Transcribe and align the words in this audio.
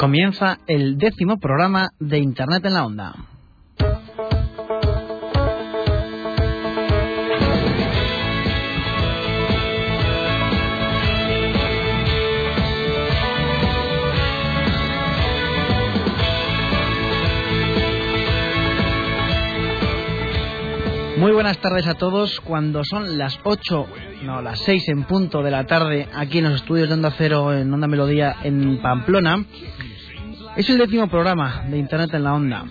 Comienza 0.00 0.60
el 0.66 0.96
décimo 0.96 1.38
programa 1.38 1.90
de 1.98 2.20
Internet 2.20 2.64
en 2.64 2.72
la 2.72 2.86
Onda. 2.86 3.14
Muy 21.18 21.32
buenas 21.32 21.58
tardes 21.58 21.86
a 21.86 21.96
todos. 21.96 22.40
Cuando 22.40 22.82
son 22.84 23.18
las 23.18 23.38
8, 23.44 23.86
no, 24.22 24.40
las 24.40 24.60
6 24.60 24.88
en 24.88 25.04
punto 25.04 25.42
de 25.42 25.50
la 25.50 25.66
tarde, 25.66 26.08
aquí 26.14 26.38
en 26.38 26.44
los 26.44 26.62
estudios 26.62 26.88
de 26.88 26.94
Onda 26.94 27.12
Cero, 27.18 27.52
en 27.52 27.70
Onda 27.70 27.86
Melodía, 27.86 28.36
en 28.42 28.80
Pamplona, 28.80 29.44
es 30.56 30.68
el 30.68 30.78
décimo 30.78 31.08
programa 31.08 31.64
de 31.68 31.78
Internet 31.78 32.12
en 32.14 32.24
la 32.24 32.34
Onda. 32.34 32.64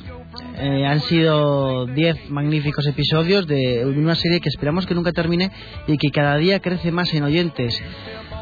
Eh, 0.58 0.85
han 0.85 0.99
sido 1.02 1.85
10 1.85 2.30
magníficos 2.30 2.85
episodios 2.85 3.47
de 3.47 3.85
una 3.85 4.16
serie 4.16 4.41
que 4.41 4.49
esperamos 4.49 4.85
que 4.85 4.94
nunca 4.94 5.11
termine 5.11 5.52
y 5.88 5.97
que 5.97 6.11
cada 6.11 6.35
día 6.38 6.59
crece 6.59 6.91
más 6.91 7.13
en 7.13 7.23
oyentes. 7.23 7.81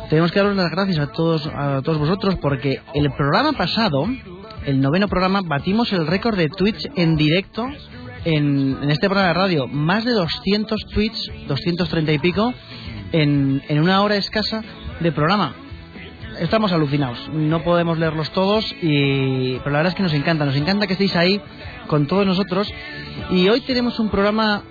Tenemos 0.09 0.31
que 0.31 0.39
daros 0.39 0.55
las 0.55 0.71
gracias 0.71 0.99
a 0.99 1.11
todos, 1.11 1.47
a 1.47 1.81
todos 1.83 1.99
vosotros 1.99 2.35
porque 2.41 2.81
el 2.93 3.11
programa 3.11 3.53
pasado, 3.53 4.08
el 4.65 4.81
noveno 4.81 5.08
programa, 5.08 5.41
batimos 5.41 5.93
el 5.93 6.08
récord 6.08 6.38
de 6.38 6.49
Twitch 6.49 6.89
en 6.95 7.15
directo 7.15 7.67
en, 8.25 8.89
este 8.89 9.08
programa 9.08 9.30
de 9.30 9.33
radio. 9.33 9.67
Más 9.67 10.03
de 10.03 10.11
200 10.11 10.81
tweets, 10.93 11.31
230 11.47 12.11
y 12.13 12.19
pico, 12.19 12.53
en 13.11 13.61
una 13.69 14.02
hora 14.02 14.15
escasa 14.15 14.63
de 14.99 15.11
programa 15.11 15.66
estamos 16.39 16.71
alucinados. 16.71 17.30
No 17.30 17.63
podemos 17.63 17.97
leerlos 17.97 18.31
todos, 18.31 18.66
y, 18.81 19.57
pero 19.59 19.71
la 19.71 19.80
verdad 19.80 19.91
es 19.91 19.95
que 19.95 20.03
nos 20.03 20.13
encanta. 20.13 20.45
Nos 20.45 20.55
encanta 20.55 20.88
que 20.88 20.93
estéis 20.93 21.16
ahí 21.16 21.41
con 21.88 22.07
todos 22.07 22.25
nosotros. 22.25 22.71
Y 23.31 23.47
hoy 23.49 23.61
tenemos 23.61 23.99
un 23.99 24.09
programa, 24.09 24.63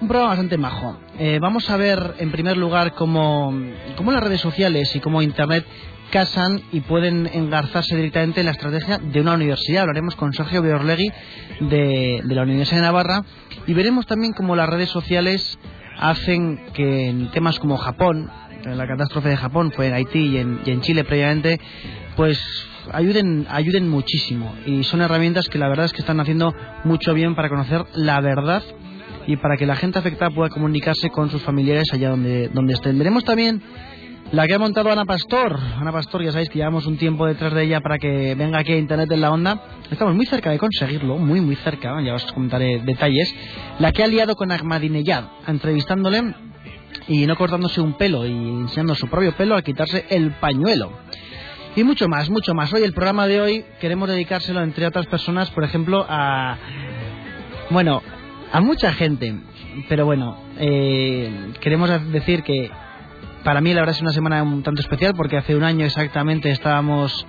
un 0.00 0.08
programa 0.08 0.30
bastante 0.30 0.58
majo. 0.58 0.98
Eh, 1.18 1.38
vamos 1.40 1.68
a 1.70 1.76
ver, 1.76 2.14
en 2.18 2.30
primer 2.30 2.56
lugar, 2.56 2.92
cómo, 2.94 3.54
cómo 3.96 4.12
las 4.12 4.22
redes 4.22 4.40
sociales 4.40 4.94
y 4.94 5.00
cómo 5.00 5.22
Internet 5.22 5.64
casan 6.10 6.62
y 6.70 6.80
pueden 6.80 7.28
engarzarse 7.32 7.96
directamente 7.96 8.40
en 8.40 8.46
la 8.46 8.52
estrategia 8.52 8.98
de 8.98 9.20
una 9.20 9.34
universidad. 9.34 9.82
Hablaremos 9.82 10.14
con 10.16 10.32
Sergio 10.32 10.62
Biorlegui 10.62 11.10
de, 11.60 12.20
de 12.22 12.34
la 12.34 12.42
Universidad 12.42 12.78
de 12.78 12.86
Navarra 12.86 13.24
y 13.66 13.74
veremos 13.74 14.06
también 14.06 14.32
cómo 14.32 14.54
las 14.54 14.68
redes 14.68 14.90
sociales 14.90 15.58
hacen 15.98 16.60
que 16.74 17.08
en 17.08 17.30
temas 17.30 17.58
como 17.58 17.76
Japón, 17.76 18.30
la 18.64 18.86
catástrofe 18.86 19.28
de 19.30 19.36
Japón, 19.36 19.72
fue 19.74 19.88
en 19.88 19.94
Haití 19.94 20.18
y 20.18 20.38
en, 20.38 20.60
y 20.64 20.70
en 20.70 20.80
Chile 20.80 21.04
previamente, 21.04 21.60
pues 22.16 22.40
ayuden, 22.92 23.46
ayuden 23.50 23.88
muchísimo. 23.88 24.54
Y 24.66 24.84
son 24.84 25.02
herramientas 25.02 25.48
que 25.48 25.58
la 25.58 25.68
verdad 25.68 25.86
es 25.86 25.92
que 25.92 26.00
están 26.00 26.20
haciendo 26.20 26.54
mucho 26.84 27.14
bien 27.14 27.34
para 27.34 27.48
conocer 27.48 27.84
la 27.94 28.20
verdad 28.20 28.62
y 29.26 29.36
para 29.36 29.56
que 29.56 29.66
la 29.66 29.76
gente 29.76 29.98
afectada 29.98 30.30
pueda 30.30 30.50
comunicarse 30.50 31.10
con 31.10 31.30
sus 31.30 31.42
familiares 31.42 31.92
allá 31.92 32.10
donde, 32.10 32.48
donde 32.48 32.74
estén. 32.74 32.98
Veremos 32.98 33.24
también 33.24 33.62
la 34.32 34.46
que 34.46 34.54
ha 34.54 34.58
montado 34.58 34.90
Ana 34.90 35.04
Pastor. 35.04 35.58
Ana 35.78 35.92
Pastor, 35.92 36.22
ya 36.22 36.32
sabéis 36.32 36.48
que 36.48 36.58
llevamos 36.58 36.86
un 36.86 36.96
tiempo 36.96 37.26
detrás 37.26 37.54
de 37.54 37.64
ella 37.64 37.80
para 37.80 37.98
que 37.98 38.34
venga 38.34 38.58
aquí 38.58 38.72
a 38.72 38.78
Internet 38.78 39.10
en 39.12 39.20
la 39.20 39.30
onda. 39.30 39.60
Estamos 39.90 40.14
muy 40.14 40.26
cerca 40.26 40.50
de 40.50 40.58
conseguirlo, 40.58 41.18
muy, 41.18 41.40
muy 41.40 41.56
cerca, 41.56 42.00
ya 42.02 42.14
os 42.14 42.32
comentaré 42.32 42.80
detalles. 42.84 43.34
La 43.78 43.92
que 43.92 44.02
ha 44.02 44.06
liado 44.06 44.34
con 44.34 44.50
Ahmadinejad, 44.50 45.24
entrevistándole 45.46 46.34
y 47.08 47.26
no 47.26 47.36
cortándose 47.36 47.80
un 47.80 47.94
pelo 47.94 48.26
y 48.26 48.32
enseñando 48.32 48.94
su 48.94 49.08
propio 49.08 49.32
pelo 49.36 49.56
a 49.56 49.62
quitarse 49.62 50.06
el 50.10 50.32
pañuelo. 50.32 50.92
Y 51.76 51.82
mucho 51.82 52.08
más, 52.08 52.30
mucho 52.30 52.54
más. 52.54 52.72
Hoy 52.72 52.82
el 52.82 52.92
programa 52.92 53.26
de 53.26 53.40
hoy 53.40 53.64
queremos 53.80 54.08
dedicárselo, 54.08 54.62
entre 54.62 54.86
otras 54.86 55.06
personas, 55.06 55.50
por 55.50 55.64
ejemplo, 55.64 56.06
a... 56.08 56.56
Bueno, 57.70 58.00
a 58.52 58.60
mucha 58.60 58.92
gente. 58.92 59.34
Pero 59.88 60.06
bueno, 60.06 60.38
eh, 60.58 61.52
queremos 61.60 61.90
decir 62.12 62.44
que 62.44 62.70
para 63.42 63.60
mí 63.60 63.74
la 63.74 63.80
verdad 63.80 63.96
es 63.96 64.02
una 64.02 64.12
semana 64.12 64.42
un 64.42 64.62
tanto 64.62 64.80
especial 64.80 65.14
porque 65.16 65.36
hace 65.36 65.56
un 65.56 65.64
año 65.64 65.84
exactamente 65.84 66.50
estábamos 66.50 67.26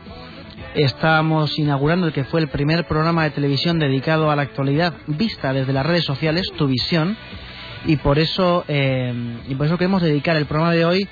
estábamos 0.75 1.57
inaugurando 1.57 2.07
el 2.07 2.13
que 2.13 2.25
fue 2.25 2.41
el 2.41 2.49
primer 2.49 2.85
programa 2.85 3.23
de 3.23 3.31
televisión 3.31 3.79
dedicado 3.79 4.29
a 4.29 4.35
la 4.35 4.43
actualidad 4.43 4.93
vista 5.07 5.53
desde 5.53 5.73
las 5.73 5.85
redes 5.85 6.03
sociales, 6.03 6.51
Tu 6.57 6.67
Visión, 6.67 7.17
y 7.85 7.97
por 7.97 8.19
eso 8.19 8.65
eh, 8.67 9.13
y 9.47 9.55
por 9.55 9.67
eso 9.67 9.77
queremos 9.77 10.01
dedicar 10.01 10.35
el 10.37 10.45
programa 10.45 10.73
de 10.73 10.85
hoy 10.85 11.07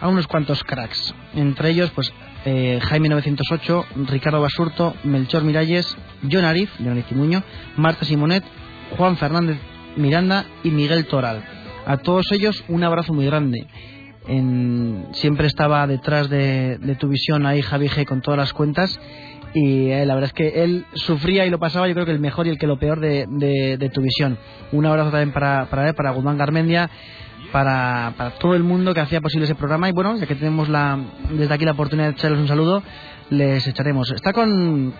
a 0.00 0.08
unos 0.08 0.26
cuantos 0.26 0.62
cracks, 0.64 1.14
entre 1.34 1.70
ellos 1.70 1.90
pues 1.94 2.12
eh, 2.44 2.78
Jaime 2.82 3.08
908, 3.08 3.86
Ricardo 4.06 4.40
Basurto, 4.40 4.94
Melchor 5.04 5.42
Miralles, 5.42 5.96
John 6.30 6.44
Arif, 6.44 6.70
John 6.78 7.02
Timuño, 7.02 7.42
Marta 7.76 8.04
Simonet, 8.04 8.44
Juan 8.96 9.16
Fernández 9.16 9.58
Miranda 9.96 10.46
y 10.62 10.70
Miguel 10.70 11.06
Toral. 11.06 11.42
A 11.86 11.96
todos 11.98 12.26
ellos 12.32 12.64
un 12.68 12.84
abrazo 12.84 13.12
muy 13.12 13.26
grande. 13.26 13.66
En, 14.28 15.08
siempre 15.12 15.46
estaba 15.46 15.86
detrás 15.86 16.28
de, 16.28 16.78
de 16.78 16.94
tu 16.96 17.08
visión 17.08 17.46
ahí 17.46 17.62
Javi 17.62 17.88
G 17.88 18.04
con 18.04 18.20
todas 18.22 18.38
las 18.38 18.52
cuentas 18.52 18.98
y 19.58 19.90
eh, 19.90 20.04
la 20.04 20.14
verdad 20.14 20.28
es 20.28 20.34
que 20.34 20.64
él 20.64 20.84
sufría 20.92 21.46
y 21.46 21.50
lo 21.50 21.58
pasaba 21.58 21.88
yo 21.88 21.94
creo 21.94 22.04
que 22.04 22.12
el 22.12 22.20
mejor 22.20 22.46
y 22.46 22.50
el 22.50 22.58
que 22.58 22.66
lo 22.66 22.78
peor 22.78 23.00
de, 23.00 23.24
de, 23.26 23.88
tu 23.88 24.02
visión. 24.02 24.36
Un 24.70 24.84
abrazo 24.84 25.10
también 25.10 25.32
para, 25.32 25.64
para 25.70 25.88
él, 25.88 25.94
para 25.94 26.10
Guzmán 26.10 26.36
Garmendia, 26.36 26.90
para, 27.52 28.12
para 28.18 28.32
todo 28.32 28.54
el 28.54 28.62
mundo 28.62 28.92
que 28.92 29.00
hacía 29.00 29.22
posible 29.22 29.46
ese 29.46 29.54
programa 29.54 29.88
y 29.88 29.92
bueno, 29.92 30.14
ya 30.18 30.26
que 30.26 30.34
tenemos 30.34 30.68
la, 30.68 30.98
desde 31.30 31.54
aquí 31.54 31.64
la 31.64 31.72
oportunidad 31.72 32.08
de 32.08 32.12
echarles 32.12 32.38
un 32.38 32.48
saludo, 32.48 32.82
les 33.30 33.66
echaremos. 33.66 34.10
Está 34.10 34.34
con, 34.34 34.92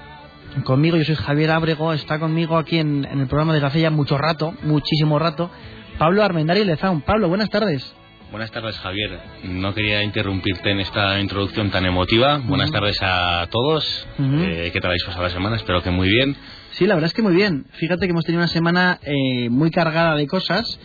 conmigo, 0.64 0.96
yo 0.96 1.04
soy 1.04 1.16
Javier 1.16 1.50
Ábrego, 1.50 1.92
está 1.92 2.18
conmigo 2.18 2.56
aquí 2.56 2.78
en, 2.78 3.04
en 3.04 3.20
el 3.20 3.26
programa 3.26 3.52
desde 3.52 3.66
hace 3.66 3.80
ya 3.82 3.90
mucho 3.90 4.16
rato, 4.16 4.54
muchísimo 4.62 5.18
rato, 5.18 5.50
Pablo 5.98 6.24
Armendari 6.24 6.64
Lezaun. 6.64 7.02
Pablo, 7.02 7.28
buenas 7.28 7.50
tardes. 7.50 7.94
Buenas 8.30 8.50
tardes, 8.50 8.76
Javier. 8.78 9.20
No 9.44 9.72
quería 9.72 10.02
interrumpirte 10.02 10.70
en 10.70 10.80
esta 10.80 11.20
introducción 11.20 11.70
tan 11.70 11.86
emotiva. 11.86 12.38
Buenas 12.38 12.72
tardes 12.72 12.98
a 13.00 13.46
todos. 13.50 14.06
Eh, 14.18 14.70
¿Qué 14.72 14.80
tal 14.80 14.90
habéis 14.90 15.04
pasado 15.04 15.22
la 15.22 15.30
semana? 15.30 15.56
Espero 15.56 15.80
que 15.80 15.90
muy 15.90 16.08
bien. 16.08 16.36
Sí, 16.72 16.86
la 16.86 16.94
verdad 16.94 17.06
es 17.06 17.14
que 17.14 17.22
muy 17.22 17.34
bien. 17.34 17.66
Fíjate 17.74 18.06
que 18.06 18.10
hemos 18.10 18.24
tenido 18.24 18.40
una 18.40 18.48
semana 18.48 18.98
eh, 19.02 19.48
muy 19.48 19.70
cargada 19.70 20.16
de 20.16 20.26
cosas 20.26 20.78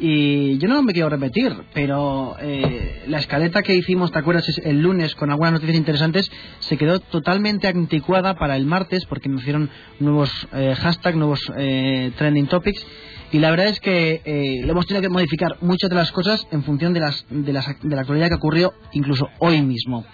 y 0.00 0.58
yo 0.58 0.68
no 0.68 0.82
me 0.82 0.92
quiero 0.92 1.08
repetir, 1.08 1.52
pero 1.74 2.36
eh, 2.40 3.02
la 3.08 3.18
escaleta 3.18 3.62
que 3.62 3.74
hicimos, 3.74 4.12
¿te 4.12 4.20
acuerdas? 4.20 4.46
El 4.64 4.80
lunes 4.80 5.14
con 5.16 5.30
algunas 5.30 5.52
noticias 5.52 5.76
interesantes 5.76 6.30
se 6.60 6.76
quedó 6.76 7.00
totalmente 7.00 7.66
anticuada 7.66 8.34
para 8.34 8.56
el 8.56 8.64
martes 8.64 9.04
porque 9.06 9.28
me 9.28 9.40
hicieron 9.40 9.70
nuevos 9.98 10.30
eh, 10.54 10.74
hashtags, 10.78 11.16
nuevos 11.16 11.40
eh, 11.56 12.12
trending 12.16 12.46
topics 12.46 12.86
y 13.30 13.38
la 13.38 13.50
verdad 13.50 13.68
es 13.68 13.80
que 13.80 14.22
eh, 14.24 14.62
lo 14.64 14.72
hemos 14.72 14.86
tenido 14.86 15.02
que 15.02 15.08
modificar 15.08 15.56
muchas 15.60 15.90
de 15.90 15.96
las 15.96 16.12
cosas 16.12 16.46
en 16.50 16.62
función 16.62 16.94
de, 16.94 17.00
las, 17.00 17.26
de, 17.28 17.52
las, 17.52 17.66
de 17.82 17.94
la 17.94 18.00
actualidad 18.00 18.28
que 18.28 18.34
ocurrió 18.34 18.72
incluso 18.92 19.28
hoy 19.38 19.60
mismo. 19.62 20.04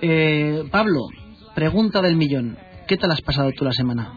Eh, 0.00 0.64
Pablo, 0.70 1.00
pregunta 1.54 2.02
del 2.02 2.16
millón. 2.16 2.58
¿Qué 2.86 2.96
tal 2.96 3.12
has 3.12 3.22
pasado 3.22 3.50
tú 3.52 3.64
la 3.64 3.72
semana? 3.72 4.12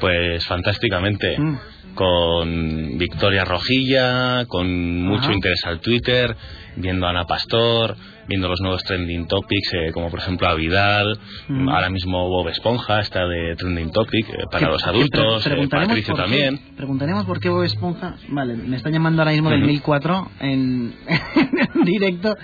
Pues 0.00 0.46
fantásticamente. 0.46 1.38
Mm. 1.38 1.58
Con 1.94 2.96
Victoria 2.96 3.44
Rojilla, 3.44 4.44
con 4.46 5.02
mucho 5.02 5.24
Ajá. 5.24 5.32
interés 5.34 5.64
al 5.64 5.80
Twitter, 5.80 6.36
viendo 6.76 7.06
a 7.06 7.10
Ana 7.10 7.24
Pastor, 7.24 7.96
viendo 8.28 8.48
los 8.48 8.60
nuevos 8.60 8.84
trending 8.84 9.26
topics, 9.26 9.72
eh, 9.74 9.92
como 9.92 10.10
por 10.10 10.20
ejemplo 10.20 10.46
a 10.48 10.54
Vidal, 10.54 11.18
Mm. 11.48 11.68
ahora 11.68 11.88
mismo 11.90 12.28
Bob 12.28 12.48
Esponja 12.48 13.00
está 13.00 13.26
de 13.26 13.56
trending 13.56 13.90
topic 13.90 14.28
eh, 14.28 14.34
para 14.50 14.68
los 14.68 14.86
adultos, 14.86 15.42
pre- 15.42 15.52
eh, 15.52 15.54
preguntaremos 15.54 15.88
Patricio 15.88 16.14
qué- 16.14 16.20
también. 16.22 16.60
preguntaremos 16.76 17.24
por 17.24 17.40
qué 17.40 17.48
Bob 17.48 17.64
Esponja. 17.64 18.16
Vale, 18.28 18.54
me 18.56 18.76
están 18.76 18.92
llamando 18.92 19.22
ahora 19.22 19.32
mismo 19.32 19.50
del 19.50 19.60
Ujú. 19.60 19.68
1004 19.70 20.30
en, 20.40 20.94
en 21.74 21.84
directo. 21.84 22.34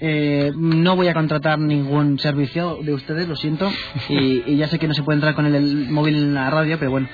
Eh, 0.00 0.52
no 0.56 0.94
voy 0.94 1.08
a 1.08 1.12
contratar 1.12 1.58
ningún 1.58 2.20
servicio 2.20 2.78
de 2.84 2.94
ustedes, 2.94 3.26
lo 3.26 3.34
siento. 3.34 3.68
Y, 4.08 4.44
y 4.46 4.56
ya 4.56 4.68
sé 4.68 4.78
que 4.78 4.86
no 4.86 4.94
se 4.94 5.02
puede 5.02 5.16
entrar 5.16 5.34
con 5.34 5.44
el, 5.46 5.56
el 5.56 5.90
móvil 5.90 6.14
en 6.14 6.34
la 6.34 6.48
radio, 6.50 6.78
pero 6.78 6.92
bueno. 6.92 7.08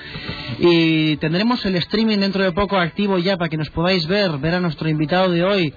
Y 0.59 1.17
tendremos 1.17 1.65
el 1.65 1.75
streaming 1.77 2.19
dentro 2.19 2.43
de 2.43 2.51
poco 2.51 2.77
activo 2.77 3.17
ya 3.17 3.37
para 3.37 3.49
que 3.49 3.57
nos 3.57 3.71
podáis 3.71 4.05
ver, 4.05 4.37
ver 4.37 4.53
a 4.53 4.59
nuestro 4.59 4.87
invitado 4.87 5.31
de 5.31 5.43
hoy. 5.43 5.73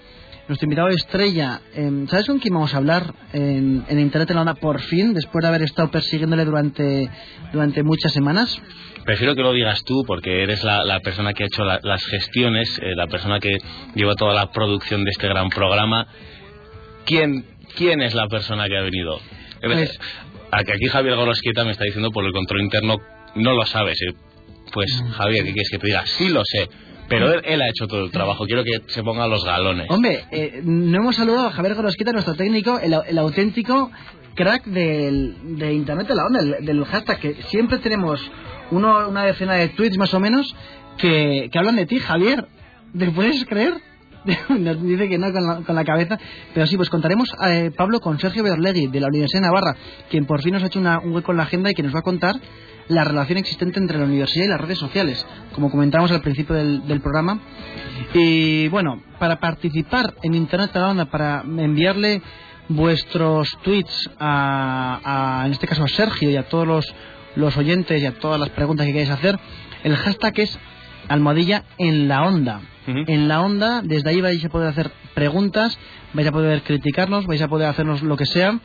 Nuestro 0.49 0.67
invitado 0.67 0.89
estrella. 0.89 1.61
Em, 1.75 2.09
¿Sabes 2.09 2.27
con 2.27 2.39
quién 2.39 2.55
vamos 2.55 2.75
a 2.75 2.79
hablar 2.79 3.15
en, 3.33 3.85
Internet 3.91 4.31
en 4.31 4.37
la 4.37 4.43
onda 4.43 4.55
por 4.55 4.81
fin, 4.81 5.15
después 5.15 5.43
de 5.43 5.49
haber 5.49 5.63
estado 5.63 5.91
persiguiéndole 5.91 6.45
durante, 6.45 7.11
durante 7.53 7.83
muchas 7.83 8.13
semanas? 8.13 8.61
Prefiero 9.05 9.35
que 9.35 9.43
lo 9.43 9.53
digas 9.53 9.85
tú 9.85 10.05
porque 10.07 10.43
eres 10.43 10.65
la, 10.65 11.01
persona 11.01 11.33
que 11.35 11.45
ha 11.45 11.47
hecho 11.47 11.65
las 11.65 12.05
gestiones, 12.07 12.79
eh, 12.83 12.95
la 12.97 13.07
persona 13.07 13.41
que 13.41 13.59
lleva 13.95 14.15
toda 14.15 14.35
la 14.35 14.51
producción 14.51 15.05
de 15.05 15.11
este 15.11 15.29
gran 15.29 15.51
programa. 15.51 16.07
¿Quién, 17.05 17.45
quién 17.77 18.03
es 18.03 18.15
la 18.15 18.29
persona 18.29 18.67
que 18.69 18.77
ha 18.77 18.83
venido? 18.83 19.21
Pues, 19.61 19.99
aquí 20.51 20.87
Javier 20.87 21.17
Gorosquieta 21.17 21.65
me 21.65 21.73
está 21.73 21.85
diciendo 21.85 22.11
por 22.11 22.25
el 22.25 22.33
control 22.33 22.63
interno, 22.63 22.97
no 23.35 23.53
lo 23.55 23.65
sabes. 23.67 23.99
Eh. 24.03 24.15
Pues 24.73 25.03
mm. 25.03 25.11
Javier, 25.13 25.45
¿qué 25.45 25.53
quieres 25.53 25.71
que 25.71 25.79
te 25.79 25.87
diga? 25.87 26.07
Sí 26.07 26.29
lo 26.29 26.43
sé. 26.45 26.69
Pero 27.09 27.33
él, 27.33 27.63
ha 27.63 27.69
hecho 27.69 27.87
todo 27.87 28.05
el 28.05 28.11
trabajo. 28.11 28.45
Quiero 28.45 28.65
que 28.65 28.83
se 28.89 29.03
pongan 29.03 29.31
los 29.31 29.45
galones. 29.45 29.87
Hombre, 29.89 30.25
eh, 30.31 30.61
no 30.63 30.99
hemos 30.99 31.17
saludado 31.17 31.49
a 31.49 31.53
Javier 31.53 31.75
Gorosquita, 31.75 32.13
nuestro 32.13 32.35
técnico, 32.35 32.79
el, 32.79 33.19
auténtico 33.19 33.91
crack 34.35 34.65
del, 34.67 35.57
de 35.57 35.73
Internet 35.73 36.07
de 36.07 36.15
la 36.15 36.25
onda, 36.25 36.43
del, 36.61 36.85
hashtag, 36.85 37.19
que 37.19 37.43
siempre 37.45 37.79
tenemos 37.79 38.21
uno, 38.71 39.09
una 39.09 39.25
decena 39.25 39.55
de 39.55 39.69
tweets 39.71 39.97
más 39.97 40.13
o 40.15 40.21
menos 40.21 40.55
que, 40.99 41.51
hablan 41.55 41.77
de 41.77 41.87
ti, 41.87 41.99
Javier. 41.99 42.47
¿Te 42.97 43.11
puedes 43.11 43.45
creer? 43.47 43.75
Nos 44.49 44.83
dice 44.83 45.09
que 45.09 45.19
no 45.19 45.33
con 45.65 45.75
la, 45.75 45.85
cabeza. 45.85 46.19
Pero 46.55 46.67
sí, 46.67 46.77
pues 46.77 46.91
contaremos, 46.91 47.35
a 47.39 47.55
eh, 47.55 47.71
Pablo, 47.71 48.01
con 48.01 48.19
Sergio 48.19 48.43
Berlegui, 48.43 48.89
de 48.89 49.01
la 49.01 49.09
Universidad 49.09 49.43
de 49.43 49.47
Navarra, 49.47 49.77
quien 50.11 50.27
por 50.27 50.43
fin 50.43 50.55
nos 50.55 50.63
ha 50.63 50.67
hecho 50.67 50.81
un 50.81 51.13
hueco 51.13 51.33
en 51.33 51.39
la 51.39 51.45
agenda 51.45 51.71
y 51.71 51.75
que 51.75 51.83
nos 51.83 51.95
va 51.95 52.01
a 52.01 52.03
contar 52.03 52.37
la 52.89 53.05
relación 53.05 53.39
existente 53.39 53.79
entre 53.79 53.99
la 53.99 54.07
universidad 54.07 54.47
y 54.47 54.49
las 54.49 54.61
redes 54.61 54.79
sociales, 54.79 55.25
como 55.53 55.71
comentamos 55.71 56.11
al 56.11 56.23
principio 56.23 56.57
del, 56.57 57.01
programa. 57.01 57.39
Y 58.15 58.69
bueno, 58.69 59.03
para 59.19 59.39
participar 59.39 60.15
en 60.23 60.35
Internet 60.35 60.75
a 60.75 60.81
la 60.81 60.89
Onda, 60.89 61.05
para 61.05 61.43
enviarle 61.43 62.23
vuestros 62.69 63.57
tweets 63.63 64.11
a, 64.19 65.43
en 65.47 65.53
este 65.53 65.67
caso 65.67 65.85
a 65.85 65.89
Sergio 65.89 66.31
y 66.31 66.37
a 66.37 66.49
todos 66.49 66.67
los, 66.67 66.95
los 67.37 67.57
oyentes 67.57 68.03
y 68.03 68.07
a 68.07 68.19
todas 68.19 68.41
las 68.41 68.51
preguntas 68.51 68.87
que 68.87 68.93
queráis 68.93 69.11
hacer, 69.11 69.39
el 69.85 69.95
hashtag 69.97 70.41
es 70.41 70.59
almohadilla 71.09 71.65
en 71.79 72.09
la 72.09 72.23
onda. 72.23 72.61
En 72.87 73.29
la 73.29 73.43
onda, 73.43 73.83
desde 73.83 74.09
ahí 74.09 74.23
vais 74.23 74.43
a 74.43 74.49
poder 74.49 74.69
hacer 74.69 74.91
preguntas, 75.15 75.79
vais 76.15 76.27
a 76.27 76.33
poder 76.33 76.63
criticarnos, 76.63 77.27
vais 77.27 77.43
a 77.43 77.49
poder 77.49 77.69
hacernos 77.69 78.03
lo 78.03 78.17
que 78.17 78.25
sea 78.25 78.59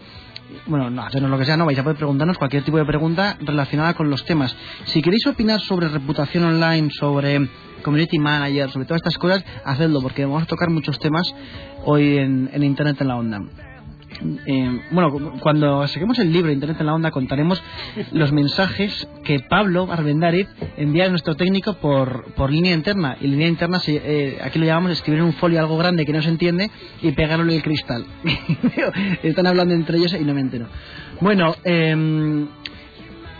bueno, 0.67 0.89
no, 0.89 1.03
hacernos 1.03 1.31
lo 1.31 1.37
que 1.37 1.45
sea, 1.45 1.57
no, 1.57 1.65
vais 1.65 1.79
a 1.79 1.83
poder 1.83 1.97
preguntarnos 1.97 2.37
cualquier 2.37 2.63
tipo 2.63 2.77
de 2.77 2.85
pregunta 2.85 3.37
relacionada 3.41 3.93
con 3.95 4.09
los 4.09 4.23
temas. 4.25 4.55
Si 4.85 5.01
queréis 5.01 5.25
opinar 5.27 5.59
sobre 5.61 5.87
reputación 5.87 6.45
online, 6.45 6.89
sobre 6.91 7.49
community 7.83 8.19
manager, 8.19 8.69
sobre 8.69 8.85
todas 8.85 9.01
estas 9.01 9.17
cosas, 9.17 9.43
hacedlo, 9.65 10.01
porque 10.01 10.25
vamos 10.25 10.43
a 10.43 10.45
tocar 10.45 10.69
muchos 10.69 10.99
temas 10.99 11.33
hoy 11.85 12.17
en 12.17 12.63
Internet 12.63 13.01
en 13.01 13.07
la 13.07 13.15
Onda. 13.15 13.72
Eh, 14.45 14.81
bueno, 14.91 15.33
cuando 15.39 15.87
saquemos 15.87 16.19
el 16.19 16.31
libro 16.31 16.51
Internet 16.51 16.77
en 16.79 16.85
la 16.85 16.93
Onda 16.93 17.11
contaremos 17.11 17.61
los 18.11 18.31
mensajes 18.31 19.07
que 19.23 19.39
Pablo 19.41 19.87
Arbendari 19.91 20.47
envía 20.77 21.05
a 21.05 21.09
nuestro 21.09 21.35
técnico 21.35 21.73
por, 21.75 22.33
por 22.33 22.51
línea 22.51 22.73
interna. 22.73 23.17
Y 23.19 23.27
línea 23.27 23.47
interna, 23.47 23.79
eh, 23.87 24.39
aquí 24.43 24.59
lo 24.59 24.65
llamamos 24.65 24.91
escribir 24.91 25.19
en 25.19 25.25
un 25.25 25.33
folio 25.33 25.59
algo 25.59 25.77
grande 25.77 26.05
que 26.05 26.13
no 26.13 26.21
se 26.21 26.29
entiende 26.29 26.69
y 27.01 27.11
pegarlo 27.11 27.45
en 27.45 27.51
el 27.51 27.63
cristal. 27.63 28.05
Están 29.23 29.47
hablando 29.47 29.73
entre 29.73 29.97
ellos 29.97 30.13
y 30.13 30.23
no 30.23 30.33
me 30.33 30.41
entero. 30.41 30.67
Bueno, 31.19 31.55
em, 31.63 32.47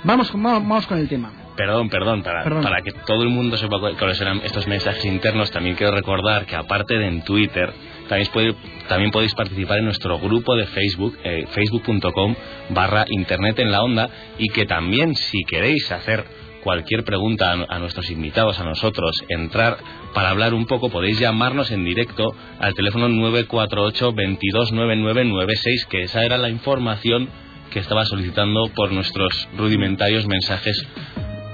vamos, 0.03 0.31
vamos 0.33 0.87
con 0.87 0.97
el 0.97 1.07
tema. 1.07 1.31
Perdón, 1.55 1.89
perdón 1.89 2.23
para, 2.23 2.43
para, 2.43 2.81
que 2.81 2.91
todo 3.05 3.21
el 3.21 3.29
mundo 3.29 3.57
sepa 3.57 3.77
cuáles 3.79 4.19
eran 4.19 4.41
estos 4.43 4.67
mensajes 4.67 5.05
internos, 5.05 5.51
también 5.51 5.75
quiero 5.75 5.93
recordar 5.93 6.47
que 6.47 6.55
aparte 6.55 6.97
de 6.97 7.07
en 7.07 7.23
Twitter, 7.23 7.71
también, 8.13 8.55
también 8.87 9.11
podéis 9.11 9.33
participar 9.33 9.79
en 9.79 9.85
nuestro 9.85 10.19
grupo 10.19 10.55
de 10.55 10.67
Facebook, 10.67 11.17
eh, 11.23 11.45
facebook.com 11.51 12.35
barra 12.69 13.05
Internet 13.09 13.59
en 13.59 13.71
la 13.71 13.81
Onda, 13.81 14.09
y 14.37 14.49
que 14.49 14.65
también 14.65 15.15
si 15.15 15.43
queréis 15.43 15.91
hacer 15.91 16.25
cualquier 16.63 17.03
pregunta 17.03 17.51
a, 17.51 17.79
nuestros 17.79 18.09
invitados, 18.09 18.59
a 18.59 18.63
nosotros, 18.63 19.15
entrar 19.27 19.77
para 20.13 20.29
hablar 20.29 20.53
un 20.53 20.65
poco, 20.65 20.89
podéis 20.89 21.19
llamarnos 21.19 21.71
en 21.71 21.83
directo 21.83 22.33
al 22.59 22.73
teléfono 22.73 23.09
948 23.09 24.05
229996, 24.05 25.85
que 25.85 26.03
esa 26.03 26.23
era 26.23 26.37
la 26.37 26.49
información 26.49 27.29
que 27.69 27.79
estaba 27.79 28.05
solicitando 28.05 28.69
por 28.75 28.91
nuestros 28.91 29.49
rudimentarios 29.57 30.25
mensajes 30.27 30.87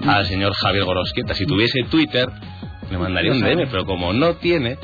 al 0.05 0.25
señor 0.27 0.53
Javier 0.53 0.85
Gorosqueta. 0.85 1.33
Si 1.33 1.45
tuviese 1.45 1.83
Twitter, 1.89 2.27
le 2.91 2.97
mandaría 2.97 3.31
un 3.31 3.41
DM, 3.41 3.67
pero 3.71 3.85
como 3.85 4.13
no 4.13 4.35
tiene, 4.35 4.77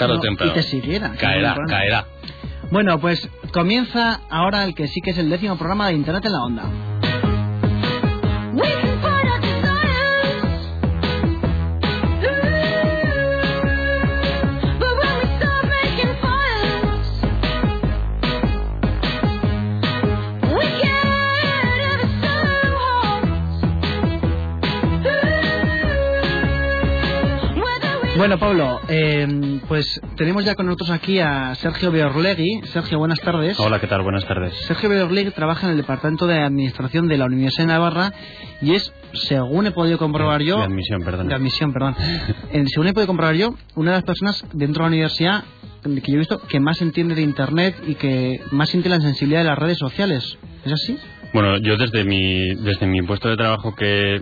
tarde 0.00 0.14
o 0.14 0.20
temprano. 0.20 0.52
Caerá, 1.18 1.54
caerá. 1.68 2.06
Bueno, 2.70 2.98
pues 3.00 3.28
comienza 3.52 4.20
ahora 4.30 4.64
el 4.64 4.74
que 4.74 4.86
sí 4.88 5.00
que 5.00 5.10
es 5.10 5.18
el 5.18 5.28
décimo 5.28 5.56
programa 5.56 5.88
de 5.88 5.94
Internet 5.94 6.24
en 6.24 6.32
la 6.32 6.42
Onda. 6.42 6.64
Bueno, 28.20 28.38
Pablo, 28.38 28.82
eh, 28.86 29.26
pues 29.66 29.98
tenemos 30.14 30.44
ya 30.44 30.54
con 30.54 30.66
nosotros 30.66 30.90
aquí 30.90 31.18
a 31.20 31.54
Sergio 31.54 31.90
Beorlegui. 31.90 32.60
Sergio, 32.64 32.98
buenas 32.98 33.18
tardes. 33.18 33.58
Hola, 33.58 33.80
¿qué 33.80 33.86
tal? 33.86 34.02
Buenas 34.02 34.26
tardes. 34.26 34.52
Sergio 34.66 34.90
Beorlegui 34.90 35.30
trabaja 35.30 35.64
en 35.64 35.70
el 35.70 35.78
Departamento 35.78 36.26
de 36.26 36.38
Administración 36.38 37.08
de 37.08 37.16
la 37.16 37.24
Universidad 37.24 37.62
de 37.62 37.72
Navarra 37.72 38.12
y 38.60 38.74
es, 38.74 38.92
según 39.14 39.68
he 39.68 39.70
podido 39.70 39.96
comprobar 39.96 40.42
yo... 40.42 40.58
De 40.58 40.64
admisión, 40.64 41.02
perdón. 41.02 41.28
De 41.28 41.34
admisión, 41.34 41.72
perdón. 41.72 41.96
según 42.66 42.88
he 42.88 42.92
podido 42.92 43.06
comprobar 43.06 43.36
yo, 43.36 43.54
una 43.74 43.92
de 43.92 43.96
las 43.96 44.04
personas 44.04 44.44
dentro 44.52 44.84
de 44.84 44.90
la 44.90 44.96
universidad 44.96 45.44
que 45.82 46.12
yo 46.12 46.16
he 46.16 46.18
visto 46.18 46.42
que 46.42 46.60
más 46.60 46.82
entiende 46.82 47.14
de 47.14 47.22
Internet 47.22 47.74
y 47.86 47.94
que 47.94 48.42
más 48.50 48.68
siente 48.68 48.90
la 48.90 49.00
sensibilidad 49.00 49.40
de 49.40 49.48
las 49.48 49.58
redes 49.58 49.78
sociales. 49.78 50.36
¿Es 50.66 50.72
así? 50.74 50.98
Bueno, 51.32 51.56
yo 51.56 51.78
desde 51.78 52.04
mi, 52.04 52.54
desde 52.56 52.86
mi 52.86 53.00
puesto 53.00 53.30
de 53.30 53.38
trabajo 53.38 53.74
que 53.74 54.20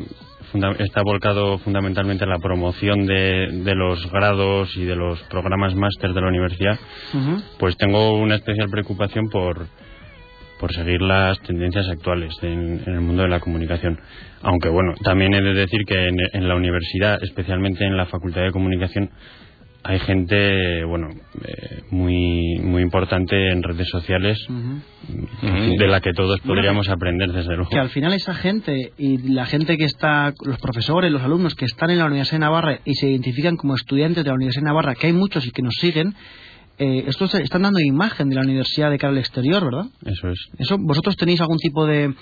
está 0.78 1.02
volcado 1.02 1.58
fundamentalmente 1.58 2.24
en 2.24 2.30
la 2.30 2.38
promoción 2.38 3.06
de, 3.06 3.74
los 3.74 4.10
grados 4.10 4.76
y 4.76 4.84
de 4.84 4.96
los 4.96 5.20
programas 5.24 5.74
máster 5.74 6.12
de 6.12 6.20
la 6.20 6.28
universidad, 6.28 6.78
pues 7.58 7.76
tengo 7.76 8.18
una 8.18 8.36
especial 8.36 8.68
preocupación 8.70 9.28
por, 9.28 9.66
por 10.58 10.72
seguir 10.72 11.02
las 11.02 11.40
tendencias 11.40 11.88
actuales 11.88 12.34
en, 12.42 12.82
el 12.86 13.00
mundo 13.00 13.22
de 13.22 13.28
la 13.28 13.40
comunicación. 13.40 14.00
Aunque 14.42 14.68
bueno, 14.68 14.94
también 15.02 15.34
he 15.34 15.42
de 15.42 15.54
decir 15.54 15.84
que 15.86 16.08
en 16.08 16.48
la 16.48 16.54
universidad, 16.54 17.22
especialmente 17.22 17.84
en 17.84 17.96
la 17.96 18.06
Facultad 18.06 18.42
de 18.42 18.52
Comunicación, 18.52 19.10
hay 19.84 19.98
gente, 20.00 20.84
bueno, 20.84 21.08
eh, 21.44 21.82
muy 21.90 22.58
muy 22.60 22.82
importante 22.82 23.50
en 23.50 23.62
redes 23.62 23.88
sociales 23.88 24.38
de 25.78 25.86
la 25.86 26.00
que 26.00 26.12
todos 26.12 26.40
podríamos 26.40 26.88
aprender 26.88 27.32
desde 27.32 27.54
luego. 27.54 27.70
Que 27.70 27.78
al 27.78 27.90
final 27.90 28.12
esa 28.12 28.34
gente 28.34 28.92
y 28.98 29.18
la 29.32 29.46
gente 29.46 29.76
que 29.76 29.84
está, 29.84 30.34
los 30.44 30.58
profesores, 30.58 31.10
los 31.10 31.22
alumnos 31.22 31.54
que 31.54 31.64
están 31.64 31.90
en 31.90 31.98
la 31.98 32.06
Universidad 32.06 32.36
de 32.36 32.40
Navarra 32.40 32.78
y 32.84 32.94
se 32.94 33.08
identifican 33.08 33.56
como 33.56 33.74
estudiantes 33.74 34.24
de 34.24 34.30
la 34.30 34.34
Universidad 34.34 34.62
de 34.62 34.68
Navarra, 34.68 34.94
que 34.94 35.06
hay 35.06 35.12
muchos 35.12 35.46
y 35.46 35.50
que 35.50 35.62
nos 35.62 35.74
siguen, 35.74 36.14
eh, 36.78 37.04
estos 37.08 37.34
están 37.34 37.62
dando 37.62 37.80
imagen 37.80 38.28
de 38.28 38.36
la 38.36 38.42
universidad 38.42 38.90
de 38.90 38.98
cara 38.98 39.12
al 39.12 39.18
exterior, 39.18 39.64
¿verdad? 39.64 39.86
Eso 40.04 40.28
es. 40.28 40.38
Eso, 40.58 40.76
¿Vosotros 40.78 41.16
tenéis 41.16 41.40
algún 41.40 41.58
tipo 41.58 41.86
de, 41.86 42.14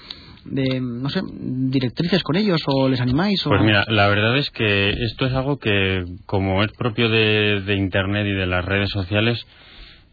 de, 0.51 0.81
no 0.81 1.09
sé, 1.09 1.21
directrices 1.31 2.23
con 2.23 2.37
ellos 2.37 2.61
o 2.67 2.89
les 2.89 3.01
animáis? 3.01 3.43
Pues 3.45 3.63
mira, 3.63 3.85
la 3.89 4.09
verdad 4.09 4.37
es 4.37 4.51
que 4.51 4.91
esto 4.91 5.27
es 5.27 5.33
algo 5.33 5.59
que, 5.59 6.05
como 6.27 6.63
es 6.63 6.73
propio 6.73 7.09
de, 7.09 7.75
Internet 7.77 8.27
y 8.27 8.33
de 8.33 8.47
las 8.47 8.65
redes 8.65 8.91
sociales, 8.91 9.47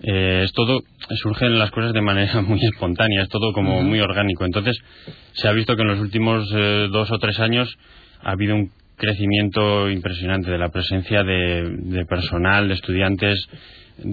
eh, 0.02 0.42
es 0.44 0.52
todo, 0.54 0.82
surgen 1.22 1.58
las 1.58 1.72
cosas 1.72 1.94
de 1.94 2.02
manera 2.02 2.42
muy 2.48 2.60
espontánea, 2.64 3.24
es 3.24 3.30
todo 3.30 3.54
como 3.54 3.82
muy 3.82 4.00
orgánico. 4.00 4.46
Entonces, 4.46 4.78
se 5.34 5.48
ha 5.48 5.54
visto 5.54 5.76
que 5.76 5.82
en 5.82 5.88
los 5.88 6.00
últimos 6.00 6.50
eh, 6.56 6.88
dos 6.92 7.12
o 7.12 7.18
tres 7.20 7.40
años 7.40 7.76
ha 8.22 8.32
habido 8.32 8.56
un 8.56 8.72
crecimiento 8.96 9.90
impresionante 9.90 10.52
de 10.52 10.58
la 10.58 10.70
presencia 10.70 11.24
de, 11.24 11.78
de 11.78 12.06
personal, 12.06 12.68
de 12.68 12.76
estudiantes, 12.76 13.48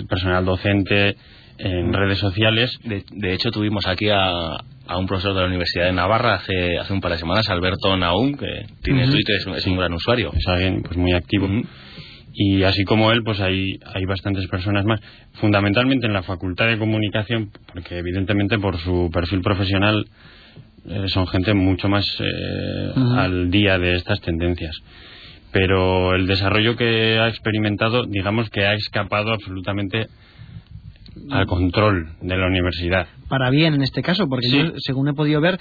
personal 0.09 0.45
docente, 0.45 1.17
en 1.63 1.93
redes 1.93 2.19
sociales. 2.19 2.79
De, 2.85 3.35
hecho, 3.35 3.51
tuvimos 3.51 3.87
aquí 3.87 4.09
a, 4.09 4.57
un 4.97 5.07
profesor 5.07 5.35
de 5.35 5.41
la 5.41 5.47
Universidad 5.47 5.87
de 5.87 5.93
Navarra 5.93 6.35
hace, 6.35 6.79
hace 6.79 6.93
un 6.93 7.01
par 7.01 7.13
de 7.13 7.19
semanas, 7.19 7.49
Alberto 7.49 7.97
Naum, 7.97 8.37
que 8.37 8.67
tiene 8.83 9.07
Twitter, 9.07 9.37
es, 9.57 9.67
un 9.67 9.77
gran 9.77 9.93
usuario. 9.93 10.33
Es 10.35 10.47
alguien 10.49 10.83
pues, 10.83 10.97
muy 10.97 11.13
activo. 11.13 11.49
Y 12.33 12.63
así 12.63 12.85
como 12.85 13.13
él, 13.13 13.23
pues 13.25 13.41
hay, 13.41 13.79
hay 13.93 14.05
bastantes 14.05 14.47
personas 14.49 14.85
más. 14.85 15.01
Fundamentalmente 15.35 16.07
en 16.07 16.13
la 16.13 16.23
Facultad 16.23 16.67
de 16.67 16.79
Comunicación, 16.79 17.51
porque 17.73 17.99
evidentemente 17.99 18.59
por 18.59 18.79
su 18.79 19.11
perfil 19.13 19.43
profesional 19.43 20.07
eh, 20.89 21.05
son 21.09 21.27
gente 21.27 21.55
mucho 21.55 21.89
más 21.89 22.07
eh, 22.21 22.93
al 23.17 23.51
día 23.51 23.79
de 23.79 23.97
estas 23.97 24.21
tendencias 24.21 24.77
pero 25.53 26.15
el 26.15 26.27
desarrollo 26.27 26.77
que 26.77 27.19
ha 27.19 27.29
experimentado, 27.29 28.07
digamos 28.07 28.51
que 28.51 28.67
ha 28.67 28.75
escapado 28.75 29.33
absolutamente 29.33 30.07
al 31.31 31.47
control 31.47 32.09
de 32.21 32.37
la 32.37 32.47
universidad. 32.47 33.07
Para 33.29 33.51
bien 33.51 33.75
en 33.75 33.83
este 33.83 34.03
caso, 34.03 34.29
porque 34.29 34.49
yo, 34.49 34.73
según 34.79 35.09
he 35.09 35.15
podido 35.15 35.41
ver, 35.41 35.59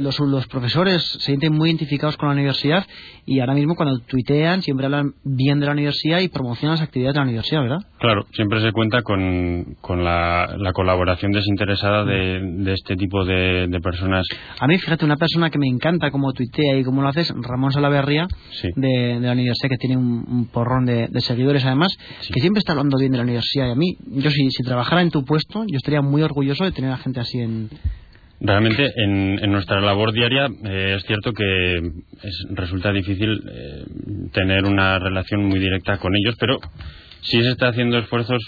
los, 0.00 0.20
los, 0.20 0.46
profesores 0.46 1.02
se 1.02 1.18
sienten 1.20 1.52
muy 1.52 1.70
identificados 1.70 2.16
con 2.16 2.28
la 2.28 2.34
universidad 2.34 2.86
y 3.24 3.40
ahora 3.40 3.54
mismo 3.54 3.74
cuando 3.74 3.98
tuitean 4.00 4.62
siempre 4.62 4.86
hablan 4.86 5.14
bien 5.24 5.60
de 5.60 5.66
la 5.66 5.72
universidad 5.72 6.20
y 6.20 6.28
promocionan 6.28 6.76
las 6.76 6.82
actividades 6.82 7.14
de 7.14 7.20
la 7.20 7.24
universidad, 7.24 7.62
¿verdad? 7.62 7.78
Claro, 7.98 8.26
siempre 8.32 8.60
se 8.60 8.72
cuenta 8.72 9.02
con, 9.02 9.76
con 9.80 10.04
la, 10.04 10.56
colaboración 10.74 11.32
desinteresada 11.32 12.04
de, 12.04 12.72
este 12.72 12.96
tipo 12.96 13.24
de, 13.24 13.80
personas. 13.82 14.26
A 14.60 14.66
mí, 14.66 14.78
fíjate, 14.78 15.04
una 15.04 15.16
persona 15.16 15.50
que 15.50 15.58
me 15.58 15.66
encanta 15.66 16.10
cómo 16.10 16.32
tuitea 16.32 16.78
y 16.78 16.84
cómo 16.84 17.02
lo 17.02 17.08
haces, 17.08 17.32
Ramón 17.40 17.72
Salaverría, 17.72 18.26
de, 18.74 19.18
la 19.20 19.32
universidad, 19.32 19.70
que 19.70 19.78
tiene 19.78 19.96
un, 19.96 20.48
porrón 20.52 20.86
de, 20.86 21.08
seguidores 21.20 21.64
además, 21.64 21.96
que 22.32 22.40
siempre 22.40 22.58
está 22.58 22.72
hablando 22.72 22.98
bien 22.98 23.12
de 23.12 23.18
la 23.18 23.24
universidad. 23.24 23.68
Y 23.68 23.70
a 23.70 23.74
mí, 23.74 23.96
yo 24.06 24.30
si, 24.30 24.50
si 24.50 24.62
trabajara 24.62 25.02
en 25.02 25.10
tu 25.10 25.24
puesto, 25.24 25.64
yo 25.66 25.76
estaría 25.76 26.02
muy 26.02 26.22
orgulloso 26.22 26.64
de 26.64 26.72
tener 26.72 26.90
a 26.90 26.98
gente 26.98 27.20
así 27.20 27.38
en, 27.40 27.70
Realmente 28.40 28.92
en, 28.96 29.50
nuestra 29.50 29.80
labor 29.80 30.12
diaria 30.12 30.46
eh, 30.64 30.94
es 30.96 31.04
cierto 31.04 31.32
que 31.32 31.90
resulta 32.50 32.92
difícil 32.92 33.42
eh, 33.50 33.84
tener 34.32 34.64
una 34.64 34.98
relación 34.98 35.44
muy 35.44 35.58
directa 35.58 35.96
con 35.98 36.14
ellos, 36.14 36.36
pero 36.38 36.58
sí 37.22 37.42
se 37.42 37.48
está 37.48 37.68
haciendo 37.68 37.96
esfuerzos 37.98 38.42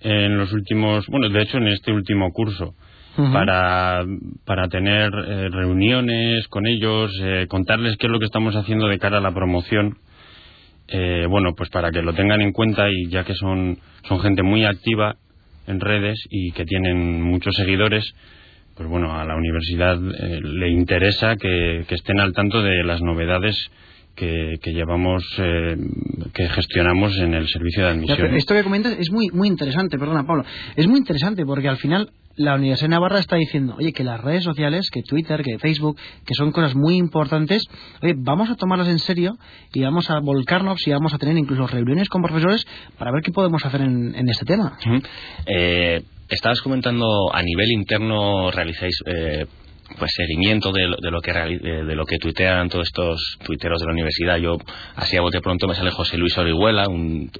en 0.00 0.36
los 0.36 0.52
últimos, 0.52 1.06
bueno, 1.06 1.30
de 1.30 1.42
hecho 1.42 1.56
en 1.56 1.68
este 1.68 1.92
último 1.92 2.30
curso, 2.32 2.74
para, 3.32 4.04
para 4.44 4.68
tener 4.68 5.10
eh, 5.10 5.48
reuniones 5.48 6.46
con 6.48 6.66
ellos, 6.66 7.10
contarles 7.48 7.96
qué 7.96 8.08
es 8.08 8.12
lo 8.12 8.18
que 8.18 8.26
estamos 8.26 8.54
haciendo 8.54 8.88
de 8.88 8.98
cara 8.98 9.18
a 9.18 9.22
la 9.22 9.32
promoción. 9.32 9.96
bueno, 11.30 11.54
pues 11.56 11.70
para 11.70 11.90
que 11.90 12.02
lo 12.02 12.12
tengan 12.12 12.42
en 12.42 12.52
cuenta 12.52 12.90
y 12.90 13.08
ya 13.08 13.24
que 13.24 13.34
son, 13.34 13.78
son 14.06 14.20
gente 14.20 14.42
muy 14.42 14.66
activa 14.66 15.16
en 15.66 15.80
redes 15.80 16.18
y 16.28 16.52
que 16.52 16.66
tienen 16.66 17.22
muchos 17.22 17.54
seguidores, 17.56 18.04
pues 18.76 18.88
bueno, 18.88 19.18
a 19.18 19.24
la 19.24 19.34
universidad 19.36 19.96
eh, 19.96 20.40
le 20.42 20.70
interesa 20.70 21.36
que, 21.36 21.86
estén 21.88 22.20
al 22.20 22.32
tanto 22.34 22.62
de 22.62 22.84
las 22.84 23.00
novedades 23.00 23.56
que, 24.14 24.58
llevamos, 24.64 25.22
eh, 25.38 25.76
que 26.32 26.48
gestionamos 26.48 27.18
en 27.18 27.34
el 27.34 27.48
servicio 27.48 27.84
de 27.84 27.90
admisión. 27.90 28.34
esto 28.34 28.54
que 28.54 28.62
comentas 28.62 28.96
es 28.98 29.10
muy, 29.10 29.28
muy 29.32 29.48
interesante, 29.48 29.98
perdona 29.98 30.26
Pablo, 30.26 30.44
es 30.74 30.86
muy 30.86 30.98
interesante 30.98 31.44
porque 31.44 31.68
al 31.68 31.76
final 31.76 32.10
la 32.36 32.54
Universidad 32.54 32.88
de 32.88 32.94
Navarra 32.96 33.18
está 33.18 33.36
diciendo, 33.36 33.76
oye, 33.78 33.92
que 33.92 34.04
las 34.04 34.20
redes 34.20 34.44
sociales, 34.44 34.90
que 34.90 35.02
Twitter, 35.02 35.42
que 35.42 35.58
Facebook, 35.58 35.96
que 36.26 36.34
son 36.34 36.52
cosas 36.52 36.74
muy 36.74 36.96
importantes, 36.96 37.66
oye, 38.02 38.14
vamos 38.16 38.50
a 38.50 38.56
tomarlas 38.56 38.88
en 38.88 38.98
serio 38.98 39.38
y 39.72 39.82
vamos 39.82 40.10
a 40.10 40.20
volcarnos 40.20 40.86
y 40.86 40.90
vamos 40.90 41.14
a 41.14 41.18
tener 41.18 41.36
incluso 41.38 41.66
reuniones 41.66 42.08
con 42.10 42.22
profesores 42.22 42.66
para 42.98 43.10
ver 43.10 43.22
qué 43.22 43.32
podemos 43.32 43.64
hacer 43.64 43.80
en, 43.80 44.28
este 44.28 44.44
tema. 44.44 44.76
eh, 45.46 46.02
estabas 46.28 46.60
comentando 46.60 47.32
a 47.32 47.42
nivel 47.42 47.70
interno 47.72 48.50
realizáis 48.50 48.96
eh, 49.06 49.46
pues 49.98 50.10
seguimiento 50.14 50.72
de, 50.72 50.88
lo 50.88 51.20
que 51.20 51.32
de 51.32 51.94
lo 51.94 52.04
que 52.04 52.18
tuitean 52.18 52.68
todos 52.68 52.88
estos 52.88 53.38
tuiteros 53.44 53.80
de 53.80 53.86
la 53.86 53.92
universidad. 53.92 54.36
Yo 54.38 54.58
así 54.96 55.16
a 55.16 55.20
bote 55.20 55.40
pronto 55.40 55.68
me 55.68 55.74
sale 55.74 55.90
José 55.90 56.18
Luis 56.18 56.36
Orihuela, 56.36 56.88
un, 56.88 57.30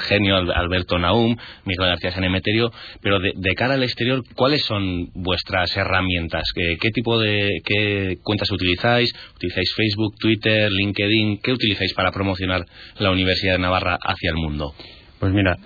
genio 0.00 0.36
Alberto 0.36 0.98
Naum, 0.98 1.36
Miguel 1.64 1.86
García 1.86 2.10
Sanemeterio, 2.10 2.72
pero 3.00 3.18
de, 3.20 3.54
cara 3.54 3.74
al 3.74 3.82
exterior, 3.82 4.24
¿cuáles 4.34 4.64
son 4.64 5.10
vuestras 5.14 5.76
herramientas? 5.76 6.42
¿Qué, 6.54 6.76
qué 6.80 6.90
tipo 6.90 7.18
de 7.18 7.60
qué 7.64 8.18
cuentas 8.22 8.50
utilizáis? 8.50 9.14
¿Utilizáis 9.36 9.72
Facebook, 9.74 10.16
Twitter, 10.18 10.70
LinkedIn? 10.70 11.38
¿Qué 11.42 11.52
utilizáis 11.52 11.94
para 11.94 12.10
promocionar 12.10 12.64
la 12.98 13.10
Universidad 13.10 13.54
de 13.54 13.60
Navarra 13.60 13.98
hacia 14.02 14.30
el 14.30 14.36
mundo? 14.36 14.74
Pues 15.20 15.32
mira, 15.32 15.56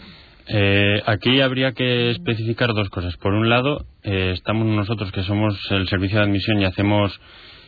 eh, 0.49 1.03
aquí 1.07 1.41
habría 1.41 1.73
que 1.73 2.11
especificar 2.11 2.73
dos 2.73 2.89
cosas. 2.91 3.17
Por 3.17 3.35
un 3.35 3.49
lado, 3.49 3.87
eh, 4.03 4.33
estamos 4.33 4.67
nosotros 4.67 5.11
que 5.13 5.23
somos 5.23 5.59
el 5.71 5.89
servicio 5.89 6.19
de 6.19 6.25
admisión 6.25 6.61
y 6.61 6.65
hacemos 6.65 7.19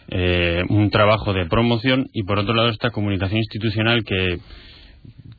eh, 0.08 0.62
un 0.68 0.90
trabajo 0.90 1.32
de 1.32 1.46
promoción 1.46 2.08
y 2.12 2.22
por 2.22 2.38
otro 2.38 2.54
lado 2.54 2.68
esta 2.68 2.90
comunicación 2.90 3.38
institucional 3.38 4.04
que, 4.04 4.38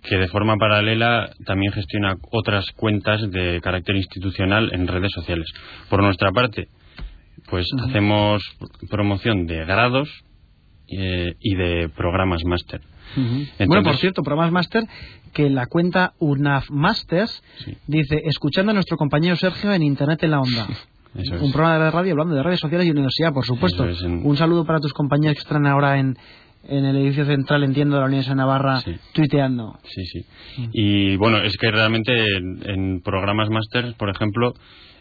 que 0.03 0.17
de 0.17 0.27
forma 0.27 0.57
paralela 0.57 1.31
también 1.45 1.71
gestiona 1.71 2.17
otras 2.31 2.69
cuentas 2.71 3.21
de 3.31 3.61
carácter 3.61 3.95
institucional 3.95 4.71
en 4.73 4.87
redes 4.87 5.11
sociales. 5.13 5.47
Por 5.89 6.03
nuestra 6.03 6.31
parte, 6.31 6.67
pues 7.49 7.67
hacemos 7.87 8.43
promoción 8.89 9.45
de 9.45 9.65
grados 9.65 10.09
y 10.91 11.55
de 11.55 11.87
programas 11.95 12.43
máster 12.45 12.81
bueno, 13.65 13.83
por 13.83 13.97
cierto, 13.97 14.23
programas 14.23 14.51
máster 14.51 14.83
que 15.39 15.49
la 15.49 15.67
cuenta 15.67 16.11
UNAF 16.19 16.69
Masters 16.69 17.41
dice, 17.87 18.21
escuchando 18.25 18.71
a 18.71 18.73
nuestro 18.73 18.97
compañero 18.97 19.37
Sergio 19.37 19.71
en 19.71 19.83
Internet 19.83 20.21
en 20.23 20.31
la 20.31 20.41
Onda. 20.41 20.67
un 21.39 21.53
programa 21.53 21.85
de 21.85 21.91
radio 21.91 22.11
hablando 22.11 22.35
de 22.35 22.43
redes 22.43 22.59
sociales 22.59 22.85
y 22.85 22.91
universidad, 22.91 23.31
por 23.31 23.45
supuesto. 23.45 23.87
Un 24.03 24.35
saludo 24.35 24.65
para 24.65 24.79
tus 24.79 24.91
compañeros 24.91 25.35
que 25.35 25.43
están 25.43 25.65
ahora 25.65 25.97
en, 25.97 26.17
en 26.67 26.83
el 26.83 26.97
edificio 26.97 27.23
central, 27.23 27.63
entiendo, 27.63 27.95
de 27.95 28.01
la 28.01 28.07
Universidad 28.07 28.33
de 28.33 28.37
Navarra, 28.37 28.81
tuiteando. 29.13 29.79
Sí, 29.85 30.03
sí. 30.03 30.25
Mm. 30.57 30.69
Y 30.73 31.15
bueno, 31.15 31.37
es 31.37 31.55
que 31.55 31.71
realmente 31.71 32.11
en, 32.35 32.99
programas 32.99 33.49
máster, 33.49 33.93
por 33.97 34.09
ejemplo, 34.09 34.55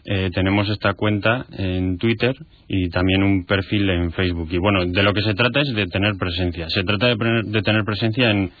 eh, 0.05 0.29
tenemos 0.33 0.69
esta 0.69 0.93
cuenta 0.93 1.47
en 1.51 1.97
Twitter 1.97 2.33
y 2.69 2.87
también 2.91 3.23
un 3.23 3.43
perfil 3.43 3.89
en 3.89 4.13
Facebook. 4.13 4.47
Y 4.51 4.57
bueno, 4.57 4.85
de 4.85 5.03
lo 5.03 5.13
que 5.13 5.21
se 5.21 5.33
trata 5.33 5.59
es 5.59 5.73
de 5.73 5.85
tener 5.87 6.13
presencia. 6.17 6.69
Se 6.69 6.83
trata 6.83 7.07
de, 7.07 7.61
tener 7.61 7.83
presencia 7.83 8.31
en, 8.31 8.51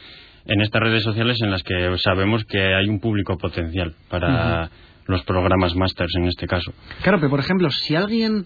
en, 0.49 0.61
estas 0.61 0.81
redes 0.81 1.03
sociales 1.03 1.37
en 1.41 1.51
las 1.51 1.63
que 1.63 1.95
sabemos 1.97 2.43
que 2.45 2.75
hay 2.75 2.87
un 2.87 2.99
público 2.99 3.37
potencial 3.37 3.93
para 4.09 4.69
los 5.07 5.23
programas 5.23 5.75
másters 5.75 6.13
en 6.15 6.25
este 6.25 6.47
caso. 6.47 6.71
Claro, 7.01 7.19
pero 7.19 7.29
por 7.29 7.39
ejemplo, 7.39 7.69
si 7.69 7.95
alguien. 7.95 8.45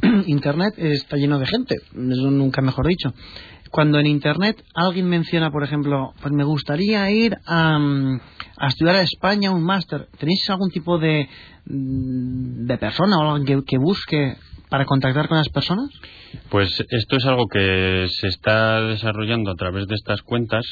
Internet 0.26 0.72
está 0.78 1.18
lleno 1.18 1.38
de 1.38 1.44
gente, 1.44 1.74
eso 1.74 2.30
nunca 2.30 2.62
mejor 2.62 2.86
dicho 2.86 3.12
cuando 3.72 3.98
en 3.98 4.06
Internet 4.06 4.62
alguien 4.74 5.08
menciona, 5.08 5.50
por 5.50 5.64
ejemplo, 5.64 6.12
pues 6.20 6.32
me 6.32 6.44
gustaría 6.44 7.10
ir 7.10 7.38
a, 7.46 7.78
estudiar 8.68 8.96
a 8.96 9.02
España 9.02 9.50
un 9.50 9.64
máster, 9.64 10.08
¿tenéis 10.18 10.48
algún 10.50 10.70
tipo 10.70 10.98
de, 10.98 11.26
mm, 11.64 12.66
de 12.66 12.78
persona 12.78 13.16
o 13.16 13.34
alguien 13.34 13.62
que, 13.66 13.78
busque 13.78 14.36
para 14.72 14.86
contactar 14.86 15.28
con 15.28 15.36
las 15.36 15.50
personas? 15.50 15.90
Pues 16.48 16.82
esto 16.88 17.16
es 17.18 17.26
algo 17.26 17.46
que 17.46 18.06
se 18.08 18.26
está 18.26 18.80
desarrollando 18.80 19.50
a 19.50 19.54
través 19.54 19.86
de 19.86 19.94
estas 19.94 20.22
cuentas. 20.22 20.64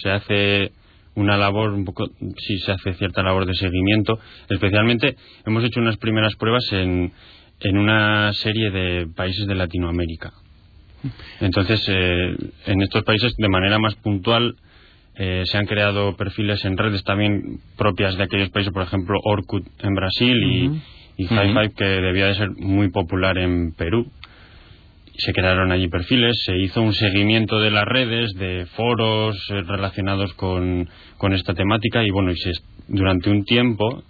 Se 0.00 0.10
hace 0.10 0.72
una 1.16 1.36
labor 1.36 1.74
un 1.74 1.84
poco, 1.84 2.06
sí 2.38 2.58
se 2.60 2.72
hace 2.72 2.94
cierta 2.94 3.22
labor 3.22 3.44
de 3.44 3.52
seguimiento. 3.52 4.18
Especialmente 4.48 5.16
hemos 5.44 5.62
hecho 5.64 5.80
unas 5.80 5.98
primeras 5.98 6.34
pruebas 6.36 6.64
en, 6.72 7.12
en 7.60 7.76
una 7.76 8.32
serie 8.32 8.70
de 8.70 9.06
países 9.14 9.46
de 9.46 9.54
Latinoamérica. 9.54 10.32
Entonces, 11.40 11.84
eh, 11.88 12.34
en 12.64 12.80
estos 12.80 13.02
países, 13.04 13.34
de 13.36 13.48
manera 13.50 13.78
más 13.78 13.96
puntual, 13.96 14.56
eh, 15.16 15.42
se 15.44 15.58
han 15.58 15.66
creado 15.66 16.16
perfiles 16.16 16.64
en 16.64 16.78
redes 16.78 17.04
también 17.04 17.60
propias 17.76 18.16
de 18.16 18.22
aquellos 18.22 18.48
países, 18.48 18.72
por 18.72 18.84
ejemplo, 18.84 19.18
Orkut 19.22 19.66
en 19.82 19.94
Brasil 19.94 20.42
y, 20.42 20.82
y 21.16 21.26
Five 21.26 21.72
que 21.76 21.84
debía 21.84 22.26
de 22.26 22.34
ser 22.34 22.50
muy 22.50 22.90
popular 22.90 23.38
en 23.38 23.72
Perú. 23.72 24.10
Se 25.18 25.32
crearon 25.32 25.72
allí 25.72 25.88
perfiles, 25.88 26.42
se 26.44 26.56
hizo 26.56 26.80
un 26.80 26.94
seguimiento 26.94 27.60
de 27.60 27.70
las 27.70 27.84
redes, 27.84 28.32
de 28.34 28.66
foros 28.66 29.36
eh, 29.50 29.62
relacionados 29.62 30.32
con, 30.34 30.88
con, 31.18 31.34
esta 31.34 31.52
temática 31.52 32.02
y 32.02 32.10
bueno, 32.10 32.32
y 32.32 32.36
se, 32.36 32.52
durante 32.88 33.28
un 33.28 33.44
tiempo 33.44 34.02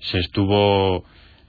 se 0.00 0.18
estuvo 0.18 1.04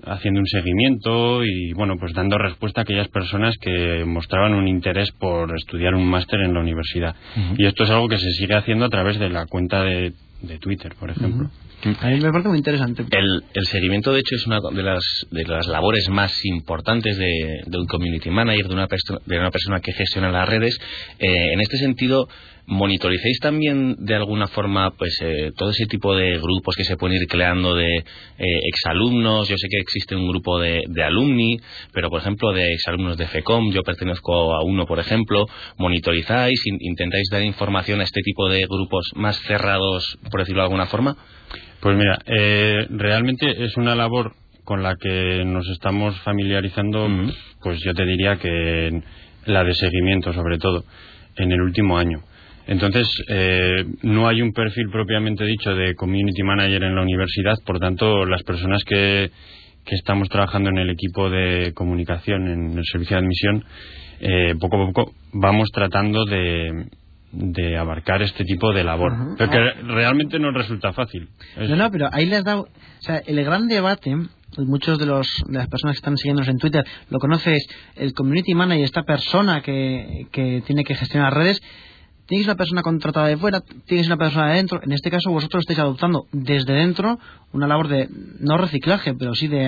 haciendo 0.06 0.40
un 0.40 0.46
seguimiento 0.46 1.44
y 1.44 1.74
bueno 1.74 1.96
pues 2.00 2.14
dando 2.14 2.38
respuesta 2.38 2.82
a 2.82 2.84
aquellas 2.84 3.08
personas 3.08 3.58
que 3.58 4.06
mostraban 4.06 4.54
un 4.54 4.68
interés 4.68 5.12
por 5.12 5.56
estudiar 5.56 5.96
un 5.96 6.08
máster 6.08 6.42
en 6.42 6.54
la 6.54 6.60
universidad. 6.60 7.16
Y 7.58 7.66
esto 7.66 7.84
es 7.84 7.90
algo 7.90 8.08
que 8.08 8.18
se 8.18 8.32
sigue 8.32 8.56
haciendo 8.56 8.86
a 8.86 8.90
través 8.90 9.20
de 9.20 9.30
la 9.30 9.48
cuenta 9.48 9.84
de, 9.84 10.14
de 10.42 10.60
Twitter 10.60 10.94
por 11.00 11.10
ejemplo 11.10 11.50
a 11.84 12.08
mí 12.08 12.20
me 12.20 12.32
parece 12.32 12.50
muy 12.50 12.58
interesante. 12.58 13.06
El, 13.12 13.44
el, 13.54 13.66
seguimiento, 13.66 14.12
de 14.12 14.20
hecho, 14.22 14.36
es 14.36 14.48
una 14.48 14.60
de 14.60 14.84
las, 14.84 15.28
de 15.30 15.44
las 15.44 15.68
labores 15.68 16.10
más 16.10 16.34
importantes 16.46 17.18
de, 17.18 17.62
de 17.66 17.78
un 17.78 17.86
community 17.86 18.32
manager, 18.32 18.68
de 18.68 18.74
una, 18.74 18.88
de 19.26 19.40
una 19.40 19.52
persona 19.52 19.80
que 19.80 19.94
gestiona 19.94 20.32
las 20.32 20.50
redes. 20.50 20.78
Eh, 21.20 21.54
en 21.54 21.62
este 21.62 21.78
sentido, 21.78 22.28
¿Monitoricéis 22.70 23.40
también 23.40 23.96
de 23.98 24.14
alguna 24.14 24.48
forma 24.48 24.92
pues 24.92 25.18
eh, 25.22 25.54
todo 25.56 25.70
ese 25.70 25.86
tipo 25.86 26.14
de 26.14 26.38
grupos 26.38 26.76
que 26.76 26.84
se 26.84 26.98
pueden 26.98 27.16
ir 27.16 27.26
creando 27.26 27.74
de 27.74 27.96
eh, 27.96 28.60
exalumnos? 28.68 29.48
Yo 29.48 29.56
sé 29.58 29.70
que 29.70 29.78
existe 29.80 30.18
un 30.18 30.28
grupo 30.28 30.60
de, 30.60 30.84
de, 30.90 31.02
alumni, 31.02 31.58
pero 31.94 32.10
por 32.10 32.20
ejemplo 32.20 32.52
de 32.52 32.74
exalumnos 32.74 33.16
de 33.16 33.26
FECOM, 33.26 33.72
yo 33.72 33.84
pertenezco 33.84 34.54
a 34.54 34.66
uno 34.66 34.86
por 34.86 35.00
ejemplo, 35.00 35.46
¿monitorizáis, 35.78 36.62
intentáis 36.82 37.30
dar 37.32 37.42
información 37.42 38.02
a 38.02 38.04
este 38.04 38.20
tipo 38.22 38.50
de 38.50 38.60
grupos 38.70 39.12
más 39.16 39.40
cerrados, 39.44 40.18
por 40.30 40.42
decirlo 40.42 40.62
de 40.62 40.66
alguna 40.66 40.88
forma? 40.88 41.16
Pues 41.80 41.96
mira, 41.96 42.20
eh, 42.26 42.86
realmente 42.90 43.64
es 43.64 43.78
una 43.78 43.96
labor 43.96 44.34
con 44.66 44.84
la 44.84 44.98
que 45.00 45.46
nos 45.46 45.70
estamos 45.70 46.20
familiarizando, 46.20 47.08
pues 47.64 47.80
yo 47.80 47.94
te 47.94 48.06
diría 48.06 48.36
que 48.36 49.02
la 49.46 49.64
de 49.64 49.74
seguimiento 49.74 50.34
sobre 50.34 50.58
todo, 50.58 50.84
en 51.38 51.54
el 51.54 51.62
último 51.62 51.98
año. 51.98 52.24
Entonces, 52.68 53.08
eh, 53.30 53.86
no 54.04 54.28
hay 54.28 54.42
un 54.42 54.52
perfil 54.52 54.90
propiamente 54.92 55.46
dicho 55.46 55.74
de 55.74 55.96
community 55.96 56.44
manager 56.44 56.84
en 56.84 56.96
la 56.96 57.02
universidad, 57.02 57.56
por 57.66 57.80
tanto, 57.80 58.26
las 58.26 58.44
personas 58.44 58.84
que, 58.84 59.32
que 59.86 59.96
estamos 59.96 60.28
trabajando 60.28 60.70
en 60.70 60.78
el 60.78 60.90
equipo 60.90 61.30
de 61.30 61.72
comunicación, 61.74 62.48
en 62.48 62.78
el 62.78 62.84
servicio 62.84 63.16
de 63.16 63.24
admisión, 63.24 63.66
eh, 64.20 64.56
poco 64.60 64.84
a 64.84 64.88
poco 64.88 65.14
vamos 65.32 65.70
tratando 65.72 66.26
de, 66.26 66.88
de 67.32 67.78
abarcar 67.78 68.22
este 68.22 68.44
tipo 68.44 68.74
de 68.74 68.84
labor. 68.84 69.14
Pero 69.38 69.50
que 69.50 69.60
realmente 69.84 70.38
no 70.40 70.52
resulta 70.52 70.92
fácil. 70.92 71.30
No, 71.58 71.76
no, 71.76 71.92
pero 71.92 72.10
ahí 72.12 72.26
les 72.26 72.40
has 72.40 72.46
dado. 72.46 72.62
O 72.64 73.02
sea, 73.02 73.18
el 73.26 73.44
gran 73.46 73.68
debate, 73.68 74.16
muchos 74.58 74.98
de, 74.98 75.06
los, 75.06 75.28
de 75.48 75.58
las 75.58 75.68
personas 75.68 75.96
que 75.96 76.00
están 76.00 76.18
siguiéndonos 76.18 76.50
en 76.50 76.58
Twitter 76.58 76.84
lo 77.10 77.20
conoces, 77.20 77.66
el 77.96 78.14
community 78.14 78.56
manager, 78.56 78.84
esta 78.84 79.04
persona 79.04 79.62
que, 79.62 80.28
que 80.32 80.64
tiene 80.66 80.84
que 80.84 80.96
gestionar 80.96 81.34
redes 81.34 81.62
tienes 82.28 82.48
una 82.48 82.56
persona 82.56 82.82
contratada 82.82 83.28
de 83.28 83.38
fuera, 83.38 83.62
tienes 83.86 84.08
una 84.08 84.18
persona 84.18 84.50
de 84.50 84.56
dentro. 84.56 84.82
En 84.84 84.92
este 84.92 85.10
caso, 85.10 85.32
vosotros 85.32 85.62
estáis 85.62 85.80
adoptando 85.80 86.26
desde 86.32 86.74
dentro 86.74 87.20
una 87.54 87.68
labor 87.68 87.88
de 87.88 88.10
no 88.40 88.58
reciclaje, 88.58 89.14
pero 89.16 89.34
sí 89.34 89.48
de 89.48 89.68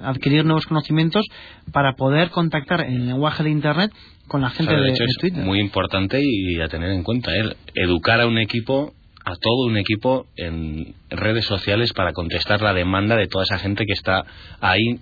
adquirir 0.00 0.44
nuevos 0.44 0.66
conocimientos 0.66 1.26
para 1.72 1.94
poder 1.94 2.30
contactar 2.30 2.82
en 2.82 2.94
el 2.94 3.06
lenguaje 3.08 3.42
de 3.42 3.50
Internet 3.50 3.92
con 4.28 4.40
la 4.40 4.50
gente 4.50 4.74
de, 4.74 4.94
Twitter. 5.18 5.40
Es 5.40 5.44
muy 5.44 5.60
importante 5.60 6.20
y 6.22 6.60
a 6.60 6.68
tener 6.68 6.90
en 6.90 7.02
cuenta, 7.02 7.36
¿eh? 7.36 7.54
educar 7.74 8.20
a 8.20 8.26
un 8.26 8.38
equipo 8.38 8.94
a 9.24 9.36
todo 9.36 9.66
un 9.66 9.76
equipo 9.76 10.26
en 10.36 10.94
redes 11.08 11.44
sociales 11.44 11.92
para 11.92 12.12
contestar 12.12 12.60
la 12.60 12.74
demanda 12.74 13.16
de 13.16 13.28
toda 13.28 13.44
esa 13.44 13.58
gente 13.58 13.86
que 13.86 13.92
está 13.92 14.24
ahí 14.60 14.98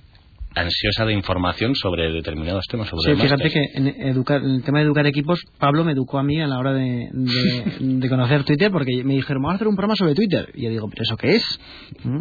ansiosa 0.55 1.05
de 1.05 1.13
información 1.13 1.75
sobre 1.75 2.11
determinados 2.13 2.67
temas. 2.67 2.89
Sobre 2.89 3.15
sí, 3.15 3.23
fíjate 3.23 3.51
que 3.51 3.63
en, 3.75 3.87
educar, 4.09 4.43
en 4.43 4.51
el 4.51 4.63
tema 4.63 4.79
de 4.79 4.85
educar 4.85 5.07
equipos, 5.07 5.41
Pablo 5.59 5.85
me 5.85 5.93
educó 5.93 6.19
a 6.19 6.23
mí 6.23 6.41
a 6.41 6.47
la 6.47 6.59
hora 6.59 6.73
de, 6.73 7.09
de, 7.81 8.09
conocer 8.09 8.45
Twitter, 8.45 8.71
porque 8.71 9.05
me 9.05 9.15
dijeron, 9.15 9.43
vamos 9.43 9.55
a 9.55 9.57
hacer 9.57 9.69
un 9.69 9.77
programa 9.77 9.97
sobre 9.97 10.15
Twitter. 10.15 10.51
Y 10.55 10.63
yo 10.63 10.71
digo, 10.71 10.89
¿pero 10.89 11.03
eso 11.03 11.17
qué 11.17 11.37
es? 11.37 11.61
¿Mm? 12.03 12.21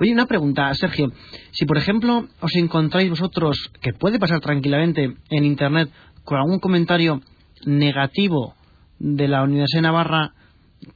Oye, 0.00 0.12
una 0.12 0.26
pregunta, 0.26 0.72
Sergio. 0.74 1.12
Si, 1.52 1.64
por 1.64 1.78
ejemplo, 1.78 2.28
os 2.40 2.54
encontráis 2.56 3.08
vosotros, 3.08 3.70
que 3.80 3.92
puede 3.92 4.18
pasar 4.18 4.40
tranquilamente 4.40 5.14
en 5.30 5.44
Internet, 5.44 5.90
con 6.24 6.38
algún 6.38 6.58
comentario 6.60 7.22
negativo 7.64 8.54
de 8.98 9.28
la 9.28 9.42
Universidad 9.42 9.78
de 9.78 9.82
Navarra, 9.82 10.32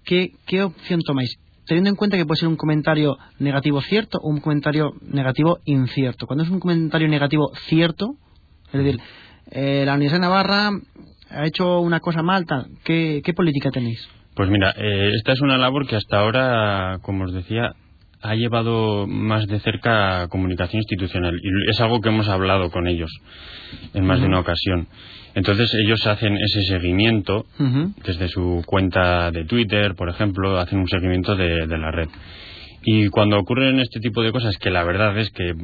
¿qué, 0.05 0.33
qué 0.47 0.63
opción 0.63 1.01
tomáis? 1.01 1.39
Teniendo 1.67 1.91
en 1.91 1.97
cuenta 1.97 2.17
que 2.17 2.27
puede 2.27 2.41
ser 2.41 2.49
un 2.49 2.57
comentario 2.57 3.17
negativo 3.39 3.81
cierto 3.81 4.19
o 4.19 4.29
un 4.29 4.41
comentario 4.41 4.93
negativo 5.03 5.59
incierto. 5.65 6.27
Cuando 6.27 6.45
es 6.45 6.51
un 6.51 6.61
comentario 6.61 7.09
negativo 7.09 7.51
cierto, 7.67 8.17
es 8.73 8.85
decir, 8.85 9.01
eh, 9.51 9.85
la 9.87 9.95
Universidad 9.95 10.21
de 10.21 10.27
Navarra 10.27 10.71
ha 11.31 11.47
hecho 11.47 11.81
una 11.81 12.01
cosa 12.01 12.23
mal, 12.23 12.47
¿qué, 12.85 13.23
política 13.35 13.71
tenéis? 13.71 14.09
Pues 14.35 14.49
mira, 14.51 14.75
eh, 14.77 15.11
esta 15.15 15.33
es 15.33 15.41
una 15.41 15.59
labor 15.59 15.87
que 15.87 15.97
hasta 15.97 16.19
ahora, 16.19 16.99
como 17.03 17.25
os 17.25 17.33
decía, 17.33 17.75
ha 18.21 18.35
llevado 18.35 19.07
más 19.07 19.47
de 19.47 19.61
cerca 19.61 20.29
comunicación 20.29 20.81
institucional 20.81 21.35
y 21.43 21.71
es 21.71 21.81
algo 21.81 22.01
que 22.01 22.09
hemos 22.09 22.29
hablado 22.29 22.71
con 22.71 22.89
ellos 22.89 23.11
en 23.93 24.07
más 24.07 24.21
de 24.21 24.27
una 24.27 24.41
ocasión. 24.41 24.89
Entonces 25.35 25.73
ellos 25.85 26.07
hacen 26.07 26.37
ese 26.37 26.63
seguimiento 26.63 27.47
desde 28.05 28.29
su 28.29 28.63
cuenta 28.67 29.31
de 29.31 29.45
Twitter, 29.45 29.95
por 29.95 30.09
ejemplo, 30.09 30.59
hacen 30.59 30.79
un 30.79 30.89
seguimiento 30.89 31.35
de, 31.35 31.67
la 31.67 31.91
red. 31.91 32.09
Y 32.87 33.09
cuando 33.09 33.39
ocurren 33.39 33.81
este 33.81 33.99
tipo 33.99 34.23
de 34.23 34.31
cosas, 34.31 34.59
que 34.59 34.71
la 34.71 34.85
verdad 34.85 35.19
es 35.19 35.31
que 35.31 35.55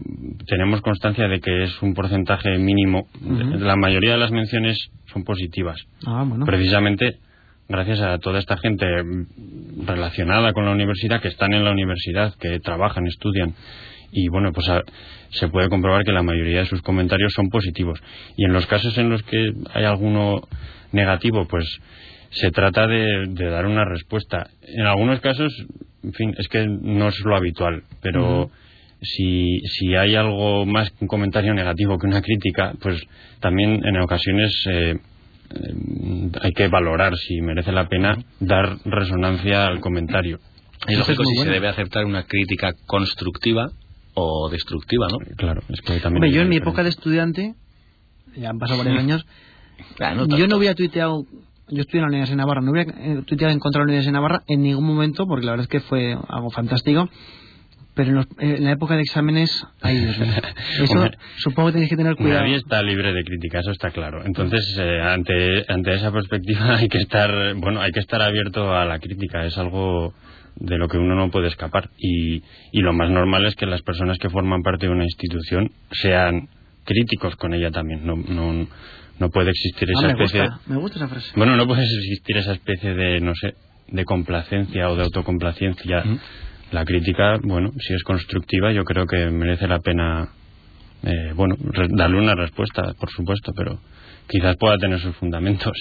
tenemos 0.47 0.81
constancia 0.81 1.29
de 1.29 1.41
que 1.41 1.65
es 1.65 1.83
un 1.83 1.95
porcentaje 1.95 2.59
mínimo, 2.59 3.09
la 3.21 3.77
mayoría 3.77 4.13
de 4.13 4.19
las 4.19 4.33
menciones 4.33 4.91
son 5.13 5.25
positivas. 5.25 5.81
Ah, 6.07 6.27
Precisamente 6.47 7.19
gracias 7.71 8.01
a 8.01 8.19
toda 8.19 8.41
esta 8.41 8.57
gente 8.57 8.85
relacionada 9.87 10.53
con 10.53 10.65
la 10.65 10.73
universidad, 10.73 11.21
que 11.21 11.29
están 11.29 11.55
en 11.55 11.65
la 11.65 11.71
universidad, 11.71 12.35
que 12.35 12.59
trabajan, 12.59 13.07
estudian. 13.07 13.55
Y 14.13 14.29
bueno, 14.29 14.53
pues 14.53 14.67
se 15.31 15.49
puede 15.49 15.69
comprobar 15.69 16.05
que 16.05 16.13
la 16.13 16.23
mayoría 16.23 16.61
de 16.61 16.67
sus 16.67 16.83
comentarios 16.83 17.33
son 17.33 17.49
positivos. 17.49 18.03
Y 18.37 18.45
en 18.45 18.53
los 18.53 18.67
casos 18.67 18.97
en 18.99 19.09
los 19.09 19.23
que 19.23 19.53
hay 19.73 19.85
alguno 19.85 20.43
negativo, 20.93 21.47
pues 21.47 21.65
se 22.31 22.51
trata 22.51 22.87
de, 22.87 23.27
dar 23.27 23.67
una 23.67 23.85
respuesta. 23.85 24.51
En 24.63 24.87
algunos 24.87 25.21
casos, 25.21 25.53
en 26.03 26.13
fin, 26.13 26.35
es 26.39 26.49
que 26.49 26.67
no 26.67 27.09
es 27.09 27.19
lo 27.21 27.37
habitual, 27.37 27.83
pero 28.03 28.51
si, 29.03 29.61
si 29.61 29.95
hay 29.95 30.15
algo 30.15 30.67
más 30.67 30.91
que 30.91 30.99
un 31.01 31.09
comentario 31.09 31.55
negativo 31.55 31.99
que 31.99 32.07
una 32.07 32.23
crítica, 32.23 32.75
pues 32.81 33.03
también 33.41 33.81
en 33.85 33.97
ocasiones 34.01 34.53
eh, 34.71 34.97
eh, 35.51 36.31
hay 36.41 36.53
que 36.53 36.69
valorar 36.69 37.17
si 37.17 37.41
merece 37.41 37.73
la 37.73 37.89
pena 37.89 38.17
dar 38.39 38.77
resonancia 38.85 39.67
al 39.67 39.81
comentario. 39.81 40.39
Es 40.87 40.99
lógico 40.99 41.25
si 41.25 41.37
se 41.37 41.51
debe 41.51 41.69
aceptar 41.69 42.05
una 42.05 42.25
crítica 42.25 42.73
constructiva 42.87 43.71
o 44.15 44.49
destructiva, 44.51 45.09
¿no? 45.09 45.19
Claro, 45.37 45.63
es 45.69 45.81
que 45.81 46.01
también. 46.01 46.33
yo 46.33 46.43
en 46.43 46.49
mi 46.49 46.57
época 46.57 46.83
de 46.83 46.89
estudiante, 46.89 47.55
ya 48.37 48.51
han 48.51 48.59
pasado 48.59 48.79
varios 48.79 48.99
años, 48.99 49.27
yo 50.29 50.47
no 50.47 50.57
hubiera 50.57 50.75
tuiteado. 50.75 51.25
Yo 51.73 51.83
estudié 51.83 51.99
en 51.99 52.03
la 52.03 52.09
Universidad 52.09 52.37
de 52.37 52.43
Navarra, 52.43 52.63
no 52.63 52.73
hubiera 52.73 52.93
eh, 52.99 53.23
tuiteado 53.25 53.53
en 53.53 53.61
contra 53.61 53.79
de 53.79 53.85
la 53.85 53.91
Universidad 53.91 54.13
de 54.13 54.19
Navarra 54.19 54.43
en 54.49 54.63
ningún 54.63 54.85
momento, 54.85 55.25
porque 55.29 55.47
la 55.47 55.53
verdad 55.53 55.67
es 55.67 55.69
que 55.69 55.79
fue 55.79 56.17
algo 56.29 56.51
fantástico 56.51 57.09
pero 57.95 58.25
en, 58.39 58.65
la 58.65 58.73
época 58.73 58.95
de 58.95 59.03
exámenes, 59.03 59.67
ay 59.83 59.99
Dios 59.99 60.19
mío, 60.19 60.33
eso 60.83 61.11
supongo 61.39 61.69
que 61.69 61.73
tenéis 61.75 61.91
que 61.91 61.97
tener 61.97 62.17
cuidado. 62.17 62.43
Nadie 62.43 62.57
está 62.57 62.83
libre 62.83 63.13
de 63.13 63.23
crítica, 63.25 63.61
eso 63.61 63.73
está 63.73 63.91
claro. 63.91 64.25
Entonces, 64.25 64.77
eh, 64.81 65.01
ante, 65.03 65.65
ante 65.69 65.95
esa 65.95 66.13
perspectiva 66.13 66.77
hay 66.77 66.89
que 66.89 66.99
estar, 66.99 67.31
bueno, 67.57 67.81
hay 67.81 67.91
que 67.93 68.01
estar 68.01 68.23
abierto 68.23 68.75
a 68.75 68.85
la 68.85 68.99
crítica, 68.99 69.45
es 69.45 69.59
algo 69.59 70.15
de 70.57 70.79
lo 70.79 70.89
que 70.89 70.99
uno 70.99 71.15
no 71.15 71.31
puede 71.31 71.49
escapar. 71.49 71.91
Y, 71.99 72.43
y 72.73 72.81
lo 72.81 72.93
más 72.93 73.11
normal 73.11 73.47
es 73.47 73.55
que 73.57 73.67
las 73.67 73.83
personas 73.83 74.19
que 74.19 74.31
forman 74.31 74.63
parte 74.63 74.87
de 74.87 74.93
una 74.93 75.05
institución 75.05 75.71
sean 75.91 76.49
críticos 76.85 77.37
con 77.37 77.55
ella 77.55 77.71
también. 77.71 78.07
No, 78.07 78.17
no, 78.17 78.67
no 79.19 79.31
puede 79.31 79.51
existir 79.51 79.89
ah, 79.89 79.99
esa 79.99 80.09
especie. 80.09 80.49
me 80.67 80.77
gusta 80.77 80.99
esa 80.99 81.09
frase. 81.09 81.33
Bueno, 81.37 81.57
no 81.57 81.67
puede 81.67 81.83
existir 81.83 82.37
esa 82.37 82.53
especie 82.53 82.95
de, 82.95 83.21
no 83.21 83.35
sé, 83.35 83.55
de 83.89 84.05
complacencia 84.05 84.89
o 84.89 84.97
de 84.97 85.03
autocomplacencia 85.03 86.05
la 86.71 86.85
crítica, 86.85 87.39
bueno, 87.43 87.73
si 87.79 87.95
es 87.95 88.03
constructiva, 88.05 88.73
yo 88.73 88.85
creo 88.85 89.07
que 89.07 89.31
merece 89.31 89.67
la 89.67 89.81
pena, 89.81 90.29
eh, 91.03 91.33
bueno, 91.35 91.57
darle 91.91 92.19
una 92.19 92.35
respuesta, 92.35 92.95
por 92.99 93.11
supuesto, 93.11 93.53
pero 93.57 93.81
quizás 94.29 94.57
pueda 94.57 94.79
tener 94.79 95.01
sus 95.01 95.17
fundamentos. 95.17 95.73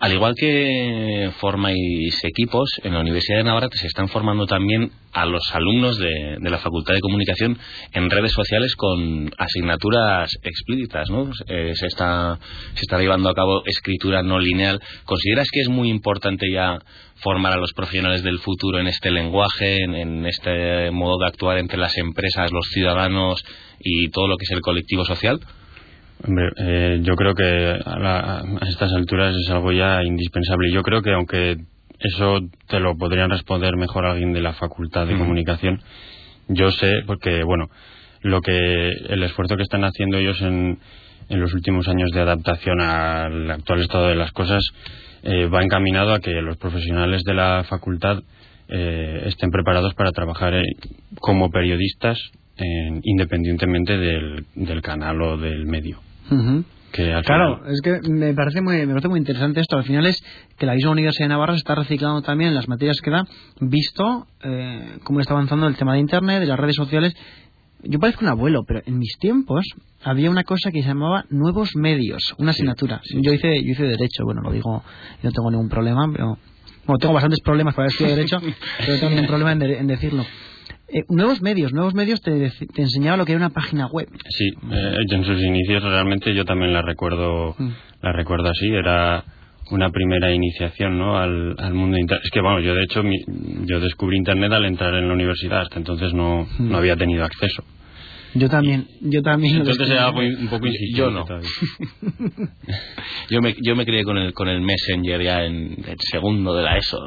Al 0.00 0.12
igual 0.12 0.34
que 0.36 1.30
formáis 1.38 2.24
equipos, 2.24 2.68
en 2.82 2.94
la 2.94 3.00
Universidad 3.00 3.38
de 3.38 3.44
Navarra 3.44 3.68
se 3.72 3.86
están 3.86 4.08
formando 4.08 4.46
también 4.46 4.90
a 5.12 5.24
los 5.24 5.42
alumnos 5.54 5.98
de, 5.98 6.38
la 6.40 6.58
Facultad 6.58 6.94
de 6.94 7.00
Comunicación 7.00 7.58
en 7.92 8.10
redes 8.10 8.32
sociales 8.32 8.74
con 8.76 9.30
asignaturas 9.38 10.30
explícitas, 10.42 11.10
¿no? 11.10 11.30
Eh, 11.48 11.72
se, 11.74 11.86
está, 11.86 12.38
se 12.74 12.80
está 12.82 12.98
llevando 12.98 13.28
a 13.28 13.34
cabo 13.34 13.62
escritura 13.64 14.22
no 14.22 14.38
lineal. 14.38 14.80
¿Consideras 15.04 15.48
que 15.50 15.60
es 15.60 15.68
muy 15.68 15.88
importante 15.90 16.46
ya 16.52 16.78
formar 17.16 17.52
a 17.52 17.56
los 17.56 17.72
profesionales 17.72 18.22
del 18.22 18.40
futuro 18.40 18.78
en 18.78 18.88
este 18.88 19.10
lenguaje, 19.10 19.78
en, 19.84 20.26
este 20.26 20.90
modo 20.90 21.18
de 21.18 21.26
actuar 21.26 21.58
entre 21.58 21.78
las 21.78 21.96
empresas, 21.96 22.52
los 22.52 22.66
ciudadanos 22.66 23.42
y 23.80 24.08
todo 24.10 24.28
lo 24.28 24.36
que 24.36 24.44
es 24.44 24.50
el 24.50 24.60
colectivo 24.60 25.04
social? 25.04 25.40
Hombre, 26.26 26.50
eh, 26.56 27.00
yo 27.02 27.14
creo 27.14 27.34
que 27.34 27.80
a, 27.84 28.42
estas 28.68 28.92
alturas 28.92 29.34
es 29.36 29.48
algo 29.50 29.72
ya 29.72 30.02
indispensable. 30.02 30.72
Yo 30.72 30.82
creo 30.82 31.02
que 31.02 31.12
aunque 31.12 31.56
eso 31.98 32.40
te 32.68 32.80
lo 32.80 32.96
podrían 32.96 33.30
responder 33.30 33.76
mejor 33.76 34.06
alguien 34.06 34.32
de 34.32 34.40
la 34.40 34.52
Facultad 34.54 35.06
de 35.06 35.16
Comunicación, 35.16 35.80
yo 36.48 36.70
sé 36.72 37.02
porque, 37.06 37.42
bueno, 37.44 37.68
lo 38.22 38.40
que 38.40 38.88
el 38.88 39.22
esfuerzo 39.22 39.56
que 39.56 39.62
están 39.62 39.84
haciendo 39.84 40.18
ellos 40.18 40.40
en, 40.42 40.78
en 41.28 41.40
los 41.40 41.54
últimos 41.54 41.88
años 41.88 42.10
de 42.10 42.20
adaptación 42.20 42.80
al 42.80 43.50
actual 43.50 43.80
estado 43.82 44.08
de 44.08 44.16
las 44.16 44.32
cosas 44.32 44.62
eh, 45.22 45.46
va 45.46 45.62
encaminado 45.62 46.12
a 46.12 46.20
que 46.20 46.30
los 46.40 46.56
profesionales 46.56 47.22
de 47.24 47.34
la 47.34 47.64
facultad 47.64 48.22
eh, 48.68 49.22
estén 49.26 49.50
preparados 49.50 49.94
para 49.94 50.12
trabajar 50.12 50.54
eh, 50.54 50.62
como 51.20 51.50
periodistas 51.50 52.18
independientemente 52.58 53.98
del, 53.98 54.46
del, 54.54 54.80
canal 54.80 55.20
o 55.20 55.36
del 55.36 55.66
medio. 55.66 55.98
Claro, 57.24 57.66
es 57.66 57.80
que 57.82 58.00
me 58.08 58.32
parece, 58.32 58.62
muy, 58.62 58.78
me 58.86 58.88
parece 58.88 59.08
muy 59.08 59.18
interesante 59.18 59.60
esto. 59.60 59.76
Al 59.76 59.84
final 59.84 60.06
es 60.06 60.22
que 60.56 60.66
la 60.66 60.74
misma 60.74 60.92
Universidad 60.92 61.26
de 61.26 61.28
Navarra 61.28 61.52
se 61.52 61.58
está 61.58 61.74
reciclando 61.74 62.22
también 62.22 62.48
en 62.50 62.54
las 62.54 62.68
materias 62.68 63.00
que 63.02 63.10
da, 63.10 63.26
visto 63.60 64.26
cómo 65.04 65.20
está 65.20 65.34
avanzando 65.34 65.66
el 65.66 65.76
tema 65.76 65.94
de 65.94 66.00
Internet, 66.00 66.40
de 66.40 66.46
las 66.46 66.58
redes 66.58 66.76
sociales 66.76 67.14
yo 67.88 67.98
parezco 67.98 68.24
un 68.24 68.30
abuelo, 68.30 68.64
pero 68.66 68.82
en 68.84 68.98
mis 68.98 69.16
tiempos 69.18 69.64
había 70.02 70.30
una 70.30 70.44
cosa 70.44 70.70
que 70.70 70.82
se 70.82 70.88
llamaba 70.88 71.24
nuevos 71.30 71.76
medios, 71.76 72.34
una 72.38 72.50
asignatura. 72.50 73.00
Yo 73.10 73.32
hice 73.32 73.62
yo 73.62 73.72
hice 73.72 73.84
derecho, 73.84 74.24
bueno, 74.24 74.42
lo 74.42 74.52
digo, 74.52 74.82
no 75.22 75.32
tengo 75.32 75.50
ningún 75.50 75.68
problema, 75.68 76.08
pero 76.10 76.38
bueno, 76.86 76.98
tengo 76.98 77.14
bastantes 77.14 77.40
problemas 77.40 77.74
para 77.74 77.88
estudiar 77.88 78.16
derecho, 78.16 78.38
pero 78.78 78.92
no 78.92 78.98
tengo 78.98 79.10
ningún 79.10 79.26
problema 79.26 79.52
en, 79.52 79.86
decirlo. 79.86 80.24
Eh, 80.88 81.04
nuevos 81.08 81.42
medios, 81.42 81.72
nuevos 81.72 81.94
medios 81.94 82.20
te, 82.20 82.50
te, 82.50 82.82
enseñaba 82.82 83.16
lo 83.16 83.24
que 83.24 83.32
era 83.32 83.40
una 83.40 83.50
página 83.50 83.88
web. 83.88 84.08
Sí, 84.28 84.50
eh, 84.70 84.94
en 85.10 85.24
sus 85.24 85.42
inicios 85.42 85.82
realmente 85.82 86.32
yo 86.34 86.44
también 86.44 86.72
la 86.72 86.82
recuerdo, 86.82 87.56
mm. 87.58 87.70
la 88.02 88.12
recuerdo 88.12 88.48
así, 88.48 88.68
era 88.68 89.24
una 89.70 89.90
primera 89.90 90.32
iniciación 90.32 90.96
¿no? 90.96 91.18
al, 91.18 91.56
al 91.58 91.74
mundo 91.74 91.98
internet. 91.98 92.24
Es 92.24 92.30
que, 92.30 92.40
bueno, 92.40 92.60
yo 92.60 92.74
de 92.74 92.84
hecho 92.84 93.02
yo 93.64 93.80
descubrí 93.80 94.16
Internet 94.16 94.52
al 94.52 94.64
entrar 94.64 94.94
en 94.94 95.08
la 95.08 95.14
universidad, 95.14 95.62
hasta 95.62 95.78
entonces 95.78 96.14
no, 96.14 96.46
no 96.58 96.70
hmm. 96.70 96.74
había 96.74 96.96
tenido 96.96 97.24
acceso. 97.24 97.64
Yo 98.34 98.50
también, 98.50 98.86
yo 99.00 99.22
también. 99.22 99.56
Entonces 99.56 99.88
era 99.88 100.10
un 100.10 100.48
poco 100.48 100.66
insistente. 100.66 100.98
Yo 100.98 101.10
no. 101.10 101.24
yo 103.30 103.40
me, 103.40 103.56
yo 103.62 103.74
me 103.74 103.86
crié 103.86 104.04
con 104.04 104.18
el, 104.18 104.34
con 104.34 104.48
el 104.48 104.60
Messenger 104.60 105.22
ya 105.22 105.44
en 105.44 105.84
el 105.88 105.96
segundo 106.10 106.54
de 106.54 106.62
la 106.62 106.76
ESO, 106.76 106.98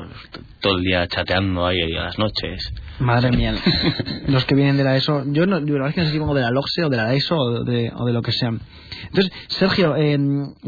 todo 0.59 0.77
el 0.77 0.83
día 0.83 1.07
chateando 1.07 1.67
ahí 1.67 1.79
a 1.81 2.05
las 2.05 2.17
noches. 2.17 2.73
Madre 2.99 3.31
mía, 3.31 3.55
los 4.27 4.45
que 4.45 4.55
vienen 4.55 4.77
de 4.77 4.83
la 4.83 4.95
ESO, 4.95 5.23
yo 5.27 5.45
no, 5.45 5.59
la 5.59 5.71
verdad 5.71 5.89
es 5.89 5.95
que 5.95 6.01
no 6.01 6.07
sé 6.07 6.13
si 6.13 6.19
pongo 6.19 6.33
de 6.33 6.41
la 6.41 6.51
LOXE 6.51 6.83
o 6.83 6.89
de 6.89 6.97
la 6.97 7.13
ESO 7.13 7.35
o 7.37 7.63
de, 7.63 7.91
o 7.95 8.05
de 8.05 8.13
lo 8.13 8.21
que 8.21 8.31
sea. 8.31 8.49
Entonces, 8.49 9.31
Sergio, 9.47 9.95
eh, 9.95 10.17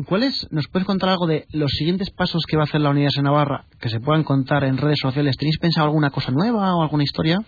¿cuáles, 0.06 0.48
nos 0.52 0.68
puedes 0.68 0.86
contar 0.86 1.10
algo 1.10 1.28
de 1.28 1.46
los 1.52 1.72
siguientes 1.72 2.10
pasos 2.10 2.44
que 2.48 2.58
va 2.58 2.64
a 2.64 2.66
hacer 2.66 2.82
la 2.82 2.90
Unidad 2.90 3.10
de 3.16 3.22
Navarra 3.22 3.66
que 3.80 3.90
se 3.90 4.00
puedan 4.00 4.24
contar 4.24 4.64
en 4.64 4.78
redes 4.78 5.00
sociales? 5.02 5.38
¿Tenéis 5.38 5.58
pensado 5.60 5.88
alguna 5.88 6.10
cosa 6.10 6.32
nueva 6.32 6.76
o 6.76 6.82
alguna 6.82 7.04
historia? 7.04 7.40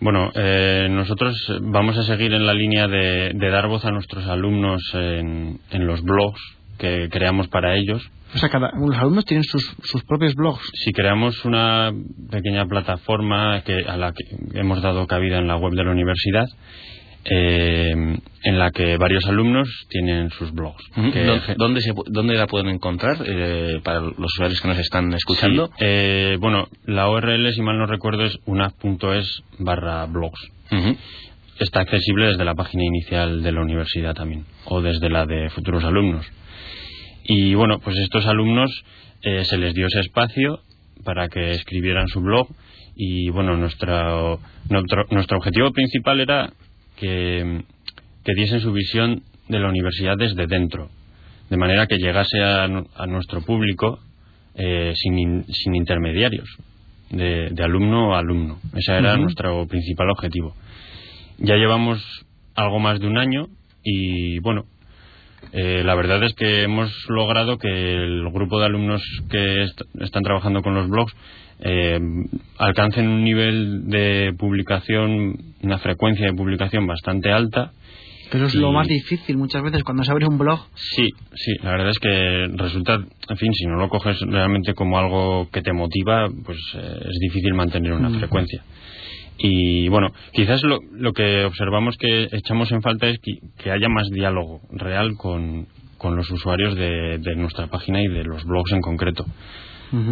Bueno, 0.00 0.30
eh, 0.34 0.88
nosotros 0.90 1.34
vamos 1.62 1.96
a 1.96 2.02
seguir 2.02 2.32
en 2.34 2.46
la 2.46 2.52
línea 2.52 2.88
de, 2.88 3.32
dar 3.50 3.68
voz 3.68 3.84
a 3.84 3.90
nuestros 3.90 4.26
alumnos 4.26 4.82
en, 4.92 5.58
los 5.72 6.02
blogs 6.02 6.40
que 6.78 7.08
creamos 7.10 7.48
para 7.48 7.76
ellos. 7.76 8.02
O 8.34 8.38
sea, 8.38 8.48
cada, 8.48 8.72
los 8.76 8.96
alumnos 8.96 9.24
tienen 9.24 9.44
sus, 9.44 9.76
sus 9.82 10.04
propios 10.04 10.34
blogs. 10.34 10.62
Si 10.74 10.92
creamos 10.92 11.44
una 11.44 11.92
pequeña 12.30 12.66
plataforma 12.66 13.62
que, 13.62 13.84
a 13.86 13.96
la 13.96 14.12
que 14.12 14.24
hemos 14.58 14.82
dado 14.82 15.06
cabida 15.06 15.38
en 15.38 15.46
la 15.46 15.56
web 15.56 15.74
de 15.74 15.84
la 15.84 15.92
universidad 15.92 16.46
eh, 17.24 17.94
en 18.42 18.58
la 18.58 18.70
que 18.70 18.98
varios 18.98 19.24
alumnos 19.26 19.68
tienen 19.88 20.30
sus 20.30 20.52
blogs. 20.52 20.84
¿Dónde, 21.56 21.80
se, 21.80 21.94
¿Dónde 22.06 22.34
la 22.34 22.46
pueden 22.46 22.68
encontrar 22.68 23.16
eh, 23.24 23.80
para 23.82 24.00
los 24.00 24.34
usuarios 24.34 24.60
que 24.60 24.68
nos 24.68 24.78
están 24.78 25.12
escuchando? 25.14 25.70
Eh, 25.78 26.36
bueno, 26.38 26.68
la 26.84 27.08
URL, 27.08 27.52
si 27.54 27.62
mal 27.62 27.78
no 27.78 27.86
recuerdo, 27.86 28.24
es 28.24 28.38
una.es 28.44 29.42
barra 29.58 30.04
blogs. 30.06 30.40
Está 31.58 31.80
accesible 31.80 32.26
desde 32.26 32.44
la 32.44 32.54
página 32.54 32.84
inicial 32.84 33.42
de 33.42 33.52
la 33.52 33.62
universidad 33.62 34.14
también, 34.14 34.44
o 34.66 34.82
desde 34.82 35.08
la 35.08 35.24
de 35.24 35.48
futuros 35.50 35.84
alumnos. 35.84 36.26
Y 37.24 37.54
bueno, 37.54 37.78
pues 37.80 37.96
estos 37.98 38.26
alumnos 38.26 38.70
se 39.22 39.56
les 39.56 39.72
dio 39.72 39.86
ese 39.86 40.00
espacio 40.00 40.60
para 41.04 41.28
que 41.28 41.52
escribieran 41.52 42.08
su 42.08 42.20
blog 42.20 42.48
y 42.96 43.30
bueno, 43.30 43.56
nuestro, 43.56 44.40
nuestro 44.68 45.36
objetivo 45.36 45.72
principal 45.72 46.20
era 46.20 46.52
que, 46.96 47.62
diesen 48.24 48.60
su 48.60 48.72
visión 48.72 49.22
de 49.48 49.58
la 49.58 49.68
universidad 49.68 50.16
desde 50.16 50.46
dentro, 50.46 50.90
de 51.50 51.56
manera 51.56 51.86
que 51.86 51.98
llegase 51.98 52.42
a, 52.42 52.68
nuestro 53.06 53.42
público 53.42 53.98
eh, 54.54 54.92
sin, 54.94 55.44
sin, 55.52 55.74
intermediarios, 55.74 56.48
de, 57.10 57.52
alumno 57.62 58.14
a 58.14 58.20
alumno. 58.20 58.58
Ese 58.74 58.92
era 58.92 59.16
nuestro 59.16 59.66
principal 59.66 60.10
objetivo. 60.10 60.54
Ya 61.38 61.56
llevamos 61.56 62.00
algo 62.54 62.78
más 62.78 63.00
de 63.00 63.08
un 63.08 63.18
año 63.18 63.48
y 63.82 64.38
bueno, 64.38 64.66
eh, 65.56 65.84
la 65.84 65.94
verdad 65.94 66.20
es 66.24 66.34
que 66.34 66.62
hemos 66.62 66.90
logrado 67.08 67.58
que 67.58 67.68
el 67.68 68.28
grupo 68.32 68.58
de 68.58 68.66
alumnos 68.66 69.02
que 69.30 69.66
están 70.00 70.24
trabajando 70.24 70.62
con 70.62 70.74
los 70.74 70.88
blogs 70.88 71.14
eh, 71.60 72.00
alcancen 72.58 73.06
un 73.06 73.22
nivel 73.22 73.88
de 73.88 74.34
publicación, 74.36 75.36
una 75.62 75.78
frecuencia 75.78 76.26
de 76.26 76.32
publicación 76.32 76.88
bastante 76.88 77.30
alta. 77.30 77.70
Pero 78.32 78.46
es 78.46 78.54
lo 78.56 78.72
más 78.72 78.88
difícil 78.88 79.36
muchas 79.36 79.62
veces 79.62 79.84
cuando 79.84 80.02
se 80.02 80.10
abre 80.10 80.26
un 80.26 80.38
blog. 80.38 80.58
Sí, 80.74 81.08
sí, 81.34 81.52
la 81.62 81.70
verdad 81.70 81.90
es 81.90 82.00
que 82.00 82.48
resulta, 82.56 82.94
en 82.94 83.36
fin, 83.36 83.52
si 83.52 83.66
no 83.66 83.76
lo 83.76 83.88
coges 83.88 84.18
realmente 84.22 84.74
como 84.74 84.98
algo 84.98 85.48
que 85.52 85.62
te 85.62 85.72
motiva, 85.72 86.28
pues 86.44 86.58
eh, 86.74 86.98
es 87.00 87.18
difícil 87.20 87.54
mantener 87.54 87.92
una 87.92 88.08
mm. 88.08 88.18
frecuencia. 88.18 88.64
Y 89.36 89.88
bueno, 89.88 90.12
quizás 90.32 90.62
lo, 90.62 90.78
lo, 90.92 91.12
que 91.12 91.44
observamos 91.44 91.96
que 91.96 92.28
echamos 92.30 92.70
en 92.72 92.82
falta 92.82 93.08
es 93.08 93.18
que, 93.18 93.70
haya 93.70 93.88
más 93.88 94.08
diálogo 94.10 94.60
real 94.70 95.16
con, 95.16 95.66
con 95.98 96.16
los 96.16 96.30
usuarios 96.30 96.76
de, 96.76 97.18
de, 97.18 97.34
nuestra 97.34 97.66
página 97.66 98.00
y 98.00 98.06
de 98.06 98.24
los 98.24 98.44
blogs 98.44 98.72
en 98.72 98.80
concreto. 98.80 99.24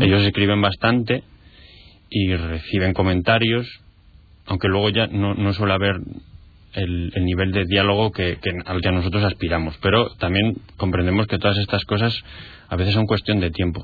Ellos 0.01 0.23
escriben 0.23 0.61
bastante 0.61 1.25
y 2.09 2.37
reciben 2.37 2.93
comentarios, 2.93 3.67
aunque 4.47 4.69
luego 4.69 4.91
ya 4.91 5.09
no, 5.09 5.35
no 5.35 5.53
suele 5.53 5.73
haber 5.73 5.97
el, 6.75 7.13
nivel 7.25 7.53
de 7.53 7.65
diálogo 7.65 8.13
que, 8.13 8.39
al 8.65 8.81
que 8.81 8.93
nosotros 8.93 9.25
aspiramos. 9.25 9.77
Pero 9.79 10.11
también 10.17 10.57
comprendemos 10.77 11.27
que 11.27 11.39
todas 11.39 11.59
estas 11.59 11.85
cosas 11.85 12.15
a 12.69 12.77
veces 12.77 12.95
son 12.95 13.07
cuestión 13.07 13.41
de 13.41 13.51
tiempo 13.51 13.83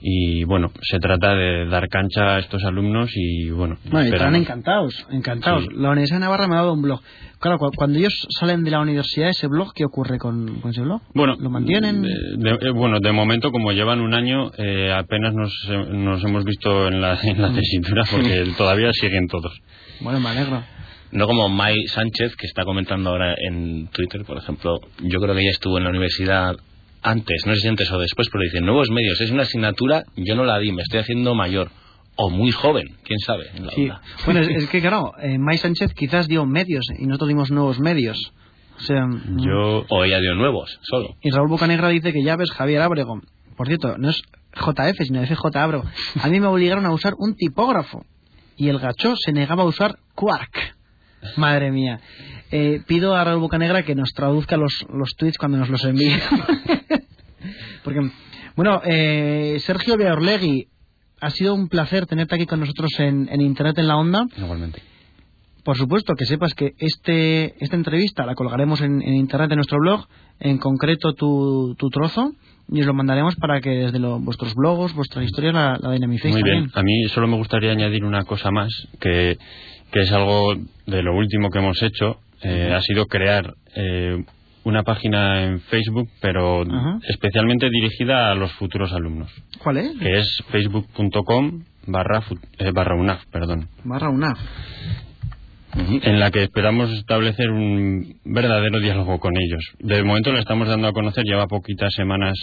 y 0.00 0.44
bueno, 0.44 0.70
se 0.82 0.98
trata 0.98 1.34
de 1.34 1.66
dar 1.66 1.88
cancha 1.88 2.36
a 2.36 2.38
estos 2.38 2.62
alumnos 2.64 3.10
y 3.14 3.50
bueno. 3.50 3.78
están 3.84 4.36
encantados, 4.36 5.06
encantados. 5.10 5.66
La 5.72 5.90
Universidad 5.90 6.18
de 6.18 6.24
Navarra 6.24 6.48
me 6.48 6.54
ha 6.54 6.58
dado 6.58 6.74
un 6.74 6.82
blog. 6.82 7.00
Claro, 7.38 7.58
cuando 7.58 7.98
ellos 7.98 8.26
salen 8.38 8.64
de 8.64 8.70
la 8.70 8.80
universidad, 8.80 9.28
ese 9.28 9.46
blog, 9.46 9.72
¿qué 9.74 9.84
ocurre 9.84 10.18
con, 10.18 10.62
ese 10.68 10.80
blog? 10.80 11.02
Bueno, 11.14 11.36
¿lo 11.38 11.50
mantienen? 11.50 12.04
Eh, 12.04 12.70
bueno, 12.70 12.98
de 13.00 13.12
momento, 13.12 13.52
como 13.52 13.72
llevan 13.72 14.00
un 14.00 14.14
año, 14.14 14.50
eh, 14.56 14.92
apenas 14.92 15.34
nos, 15.34 15.52
nos, 15.90 16.24
hemos 16.24 16.44
visto 16.44 16.88
en 16.88 17.00
la, 17.00 17.18
en 17.22 17.40
la 17.40 17.52
tesitura 17.52 18.04
porque 18.10 18.52
todavía 18.56 18.92
siguen 18.92 19.28
todos. 19.28 19.52
Bueno, 20.00 20.20
me 20.20 20.30
alegro. 20.30 20.62
No 21.12 21.26
como 21.26 21.48
Mai 21.48 21.86
Sánchez, 21.86 22.36
que 22.36 22.46
está 22.46 22.64
comentando 22.64 23.10
ahora 23.10 23.34
en 23.38 23.88
Twitter, 23.88 24.24
por 24.24 24.38
ejemplo. 24.38 24.80
Yo 25.02 25.20
creo 25.20 25.34
que 25.34 25.40
ella 25.40 25.50
estuvo 25.50 25.78
en 25.78 25.84
la 25.84 25.90
universidad 25.90 26.56
antes, 27.02 27.46
no 27.46 27.54
sé 27.54 27.60
si 27.60 27.68
antes 27.68 27.90
o 27.90 27.98
después, 27.98 28.28
pero 28.30 28.44
dicen 28.44 28.64
nuevos 28.64 28.90
medios, 28.90 29.20
es 29.20 29.30
una 29.30 29.42
asignatura, 29.42 30.04
yo 30.16 30.34
no 30.34 30.44
la 30.44 30.58
di, 30.58 30.72
me 30.72 30.82
estoy 30.82 31.00
haciendo 31.00 31.34
mayor. 31.34 31.70
O 32.18 32.30
muy 32.30 32.50
joven, 32.50 32.96
quién 33.04 33.18
sabe. 33.18 33.44
sí. 33.74 33.90
Bueno, 34.24 34.40
es, 34.40 34.68
que 34.68 34.80
claro, 34.80 35.12
eh, 35.20 35.36
May 35.38 35.58
Sánchez 35.58 35.92
quizás 35.94 36.28
dio 36.28 36.46
medios 36.46 36.86
y 36.98 37.06
nosotros 37.06 37.28
dimos 37.28 37.50
nuevos 37.50 37.78
medios. 37.78 38.32
O 38.78 38.80
sea, 38.80 39.06
yo. 39.36 39.84
O 39.88 40.04
ella 40.04 40.20
dio 40.20 40.34
nuevos, 40.34 40.78
solo. 40.82 41.16
Y 41.22 41.30
Raúl 41.30 41.48
Bocanegra 41.48 41.88
dice 41.88 42.12
que 42.12 42.22
ya 42.22 42.36
ves 42.36 42.50
Javier 42.50 42.82
Ábrego. 42.82 43.20
Por 43.56 43.66
cierto, 43.68 43.96
no 43.98 44.10
es 44.10 44.22
JF, 44.54 45.04
sino 45.04 45.24
FJ 45.26 45.56
Ábrego. 45.56 45.84
A 46.20 46.28
mí 46.28 46.40
me 46.40 46.46
obligaron 46.46 46.86
a 46.86 46.92
usar 46.92 47.14
un 47.18 47.36
tipógrafo. 47.36 48.04
Y 48.56 48.68
el 48.68 48.78
gacho 48.78 49.14
se 49.16 49.32
negaba 49.32 49.62
a 49.62 49.66
usar 49.66 49.98
Quark. 50.14 50.75
Madre 51.36 51.70
mía. 51.70 52.00
Eh, 52.50 52.80
pido 52.86 53.14
a 53.14 53.24
Raúl 53.24 53.40
Bocanegra 53.40 53.82
que 53.82 53.94
nos 53.94 54.12
traduzca 54.12 54.56
los, 54.56 54.86
los 54.92 55.14
tweets 55.16 55.38
cuando 55.38 55.58
nos 55.58 55.68
los 55.68 55.84
envíe. 55.84 56.16
Porque, 57.84 58.10
bueno, 58.54 58.80
eh, 58.84 59.58
Sergio 59.60 59.96
Beorlegui, 59.96 60.68
ha 61.20 61.30
sido 61.30 61.54
un 61.54 61.68
placer 61.68 62.06
tenerte 62.06 62.34
aquí 62.34 62.46
con 62.46 62.60
nosotros 62.60 62.90
en, 62.98 63.40
Internet 63.40 63.78
en 63.78 63.88
la 63.88 63.96
Onda. 63.96 64.26
Igualmente. 64.36 64.82
Por 65.64 65.76
supuesto, 65.76 66.14
que 66.14 66.26
sepas 66.26 66.54
que 66.54 66.74
este, 66.78 67.54
esta 67.62 67.74
entrevista 67.74 68.24
la 68.24 68.34
colgaremos 68.34 68.80
en, 68.80 69.02
Internet 69.02 69.50
en 69.50 69.56
nuestro 69.56 69.78
blog, 69.78 70.06
en 70.38 70.58
concreto 70.58 71.14
tu, 71.14 71.74
tu 71.76 71.88
trozo, 71.90 72.32
y 72.68 72.80
os 72.80 72.86
lo 72.86 72.94
mandaremos 72.94 73.34
para 73.36 73.60
que 73.60 73.70
desde 73.70 73.98
vuestros 73.98 74.54
blogs, 74.54 74.94
vuestras 74.94 75.24
historias 75.24 75.54
la, 75.54 75.78
la 75.80 75.92
dinamicéis. 75.92 76.34
Muy 76.34 76.42
bien, 76.42 76.70
a 76.72 76.82
mí 76.82 77.04
solo 77.08 77.26
me 77.26 77.36
gustaría 77.36 77.72
añadir 77.72 78.04
una 78.04 78.24
cosa 78.24 78.50
más, 78.50 78.70
que, 79.00 79.38
que 79.90 80.00
es 80.00 80.12
algo 80.12 80.54
de 80.86 81.02
lo 81.02 81.14
último 81.14 81.50
que 81.50 81.58
hemos 81.58 81.82
hecho, 81.82 82.18
eh, 82.42 82.72
ha 82.74 82.80
sido 82.82 83.06
crear 83.06 83.54
eh, 83.74 84.22
una 84.64 84.82
página 84.82 85.44
en 85.44 85.60
Facebook, 85.60 86.08
pero 86.20 86.64
especialmente 87.08 87.70
dirigida 87.70 88.30
a 88.30 88.34
los 88.34 88.52
futuros 88.52 88.92
alumnos. 88.92 89.30
¿Cuál 89.62 89.78
es? 89.78 89.98
Que 89.98 90.18
es 90.18 90.42
facebook.com 90.50 91.62
barra, 91.86 92.22
eh, 92.58 92.72
barra 92.72 92.96
UNAF, 92.96 93.24
perdón. 93.30 93.68
Barra 93.84 94.10
UNAF. 94.10 94.38
En 95.76 96.18
la 96.18 96.30
que 96.30 96.42
esperamos 96.42 96.90
establecer 96.92 97.50
un 97.50 98.18
verdadero 98.24 98.80
diálogo 98.80 99.20
con 99.20 99.34
ellos. 99.36 99.62
De 99.78 100.02
momento 100.02 100.32
le 100.32 100.38
estamos 100.38 100.68
dando 100.68 100.88
a 100.88 100.92
conocer, 100.92 101.24
lleva 101.24 101.46
poquitas 101.46 101.92
semanas 101.92 102.34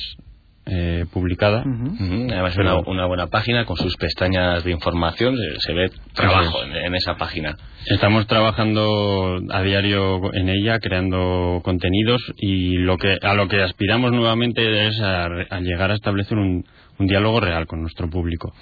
eh, 0.66 1.06
publicada. 1.12 1.62
Además, 1.62 2.58
una, 2.58 2.78
una, 2.80 3.06
buena 3.06 3.28
página 3.28 3.66
con 3.66 3.76
sus 3.76 3.98
pestañas 3.98 4.64
de 4.64 4.72
información. 4.72 5.36
Se, 5.60 5.74
ve 5.74 5.92
trabajo 6.14 6.64
en, 6.64 6.96
esa 6.96 7.16
página. 7.16 7.56
Estamos 7.86 8.28
trabajando 8.28 9.40
a 9.52 9.62
diario 9.62 10.34
en 10.34 10.50
ella, 10.50 10.80
creando 10.80 11.62
contenidos 11.64 12.22
y 12.38 12.78
lo 12.78 12.98
que 12.98 13.18
a 13.22 13.34
lo 13.34 13.48
que 13.48 13.62
aspiramos 13.62 14.12
nuevamente 14.12 14.88
es 14.88 15.00
a, 15.02 15.28
llegar 15.60 15.92
a 15.92 15.96
establecer 15.96 16.38
un, 16.38 16.64
un, 16.98 17.08
diálogo 17.08 17.42
real 17.42 17.68
con 17.68 17.82
nuestro 17.82 18.10
público 18.10 18.54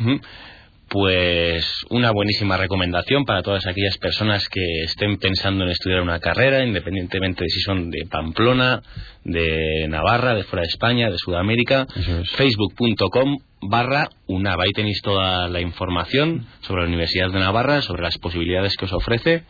pues 0.91 1.85
una 1.89 2.11
buenísima 2.11 2.57
recomendación 2.57 3.23
para 3.23 3.41
todas 3.43 3.65
aquellas 3.65 3.97
personas 3.97 4.49
que 4.49 4.83
estén 4.83 5.17
pensando 5.19 5.63
en 5.63 5.69
estudiar 5.69 6.01
una 6.01 6.19
carrera, 6.19 6.65
independientemente 6.65 7.45
de 7.45 7.49
si 7.49 7.61
son 7.61 7.89
de 7.89 8.05
Pamplona, 8.11 8.81
de 9.23 9.87
Navarra, 9.87 10.35
de 10.35 10.43
fuera 10.43 10.63
de 10.63 10.67
España, 10.67 11.09
de 11.09 11.17
Sudamérica. 11.17 11.87
Facebook.com 12.35 13.37
barra 13.61 14.09
UNAV. 14.27 14.59
Ahí 14.59 14.71
tenéis 14.71 15.01
toda 15.01 15.47
la 15.47 15.61
información 15.61 16.45
sobre 16.59 16.81
la 16.81 16.89
Universidad 16.89 17.31
de 17.31 17.39
Navarra, 17.39 17.81
sobre 17.81 18.01
las 18.01 18.17
posibilidades 18.17 18.75
que 18.75 18.83
os 18.83 18.91
ofrece 18.91 19.45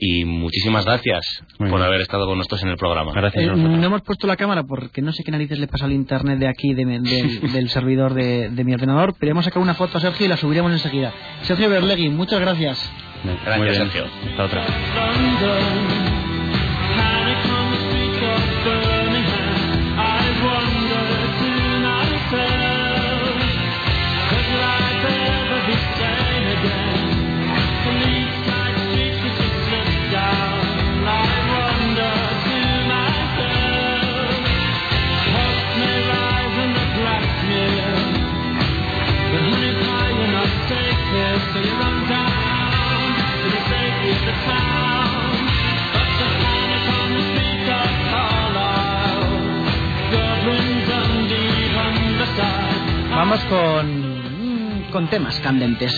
y 0.00 0.24
muchísimas 0.24 0.86
gracias 0.86 1.44
por 1.58 1.82
haber 1.82 2.00
estado 2.00 2.26
con 2.26 2.38
nosotros 2.38 2.62
en 2.62 2.70
el 2.70 2.76
programa. 2.76 3.12
Gracias. 3.12 3.44
Eh, 3.44 3.46
no 3.54 3.84
hemos 3.84 4.02
puesto 4.02 4.26
la 4.26 4.36
cámara 4.36 4.64
porque 4.64 5.02
no 5.02 5.12
sé 5.12 5.22
qué 5.22 5.30
narices 5.30 5.58
le 5.58 5.68
pasa 5.68 5.84
al 5.84 5.92
internet 5.92 6.38
de 6.38 6.48
aquí, 6.48 6.74
del 6.74 7.68
servidor 7.68 8.14
de, 8.14 8.50
mi 8.64 8.74
ordenador, 8.74 9.14
pero 9.18 9.32
hemos 9.32 9.44
sacado 9.44 9.62
una 9.62 9.74
foto 9.74 9.98
a 9.98 10.00
Sergio 10.00 10.26
y 10.26 10.28
la 10.28 10.38
subiremos 10.38 10.72
enseguida. 10.72 11.12
Sergio 11.42 11.68
Berlegui, 11.68 12.08
muchas 12.08 12.40
gracias. 12.40 12.90
Gracias, 13.44 13.76
Sergio. 13.76 14.06
Hasta 14.30 14.44
otra. 14.44 15.99
Vamos 53.20 53.44
con, 53.50 54.82
con 54.92 55.10
temas 55.10 55.38
candentes. 55.40 55.92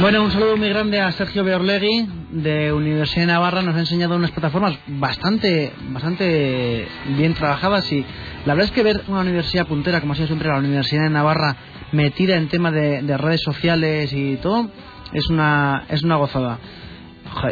Bueno, 0.00 0.24
un 0.24 0.30
saludo 0.30 0.56
muy 0.56 0.70
grande 0.70 0.98
a 0.98 1.12
Sergio 1.12 1.44
Beorlegui 1.44 2.08
de 2.30 2.72
Universidad 2.72 3.26
de 3.26 3.32
Navarra. 3.34 3.60
Nos 3.60 3.76
ha 3.76 3.80
enseñado 3.80 4.16
unas 4.16 4.30
plataformas 4.30 4.78
bastante, 4.86 5.74
bastante 5.90 6.88
bien 7.18 7.34
trabajadas 7.34 7.92
y 7.92 8.02
la 8.46 8.54
verdad 8.54 8.64
es 8.64 8.70
que 8.70 8.82
ver 8.82 9.02
una 9.08 9.20
universidad 9.20 9.66
puntera, 9.66 10.00
como 10.00 10.14
ha 10.14 10.16
sido 10.16 10.28
siempre 10.28 10.48
la 10.48 10.56
Universidad 10.56 11.02
de 11.02 11.10
Navarra, 11.10 11.54
metida 11.92 12.36
en 12.36 12.48
tema 12.48 12.70
de, 12.70 13.02
redes 13.18 13.42
sociales 13.42 14.10
y 14.10 14.36
todo, 14.36 14.70
es 15.12 15.28
una, 15.28 15.84
es 15.90 16.02
una 16.02 16.16
gozada. 16.16 16.58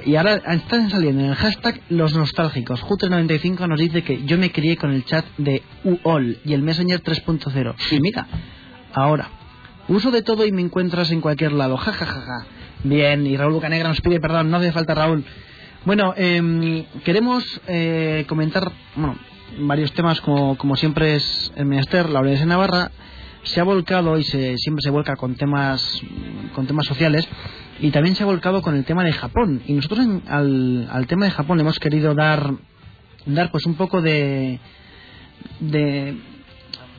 Y 0.05 0.17
ahora 0.17 0.37
están 0.37 0.91
saliendo 0.91 1.23
en 1.23 1.31
el 1.31 1.35
hashtag 1.35 1.81
los 1.89 2.15
nostálgicos. 2.15 2.83
Jutre95 2.83 3.69
nos 3.69 3.81
dice 3.81 4.03
que 4.03 4.25
yo 4.25 4.39
me 4.39 4.51
crié 4.51 4.77
con 4.77 4.93
el 4.93 5.05
chat 5.05 5.25
de 5.39 5.63
UOL 5.85 6.39
y 6.45 6.55
el 6.55 6.63
Messenger 6.63 7.03
3.0. 7.03 7.75
Y 7.91 8.01
mira, 8.01 8.27
ahora, 8.93 9.29
uso 9.89 10.11
de 10.11 10.23
todo 10.23 10.47
y 10.47 10.53
me 10.53 10.63
encuentras 10.63 11.11
en 11.11 11.21
cualquier 11.21 11.53
lado. 11.53 11.77
Ja, 11.77 11.93
ja, 11.93 12.07
ja, 12.07 12.21
ja. 12.21 12.47
Bien, 12.85 13.27
y 13.27 13.37
Raúl 13.37 13.55
Bucanegra 13.55 13.89
nos 13.89 14.01
pide 14.01 14.21
perdón, 14.21 14.51
no 14.51 14.57
hace 14.57 14.73
falta 14.73 14.95
Raúl. 14.95 15.25
Bueno, 15.85 16.15
em, 16.17 16.85
queremos 17.05 17.61
eh, 17.67 18.25
comentar 18.29 18.73
bueno, 18.95 19.17
varios 19.59 19.93
temas, 19.93 20.21
como, 20.21 20.57
como 20.57 20.77
siempre 20.77 21.17
es 21.17 21.53
el 21.57 21.67
Minister, 21.67 22.09
la 22.09 22.21
Universidad 22.21 22.47
de 22.47 22.51
Navarra 22.51 22.91
se 23.45 23.61
ha 23.61 23.65
volcado 23.65 24.19
y 24.19 24.25
se, 24.25 24.57
siempre 24.59 24.83
se 24.83 24.91
vuelca 24.91 25.17
con 25.17 25.35
temas, 25.35 26.01
con 26.55 26.67
temas 26.67 26.87
sociales 26.87 27.29
y 27.81 27.91
también 27.91 28.15
se 28.15 28.23
ha 28.23 28.27
volcado 28.27 28.63
con 28.63 28.77
el 28.77 28.85
tema 28.85 29.05
de 29.05 29.13
Japón. 29.13 29.63
Y 29.67 29.73
nosotros 29.75 30.07
al, 30.29 30.89
al 30.91 31.07
tema 31.07 31.25
de 31.27 31.33
Japón 31.33 31.59
le 31.59 31.63
hemos 31.63 31.79
querido 31.79 32.15
dar, 32.15 32.55
dar 33.27 33.51
pues 33.51 33.67
un 33.67 33.75
poco 33.75 34.01
de, 34.01 34.61
de 35.61 36.17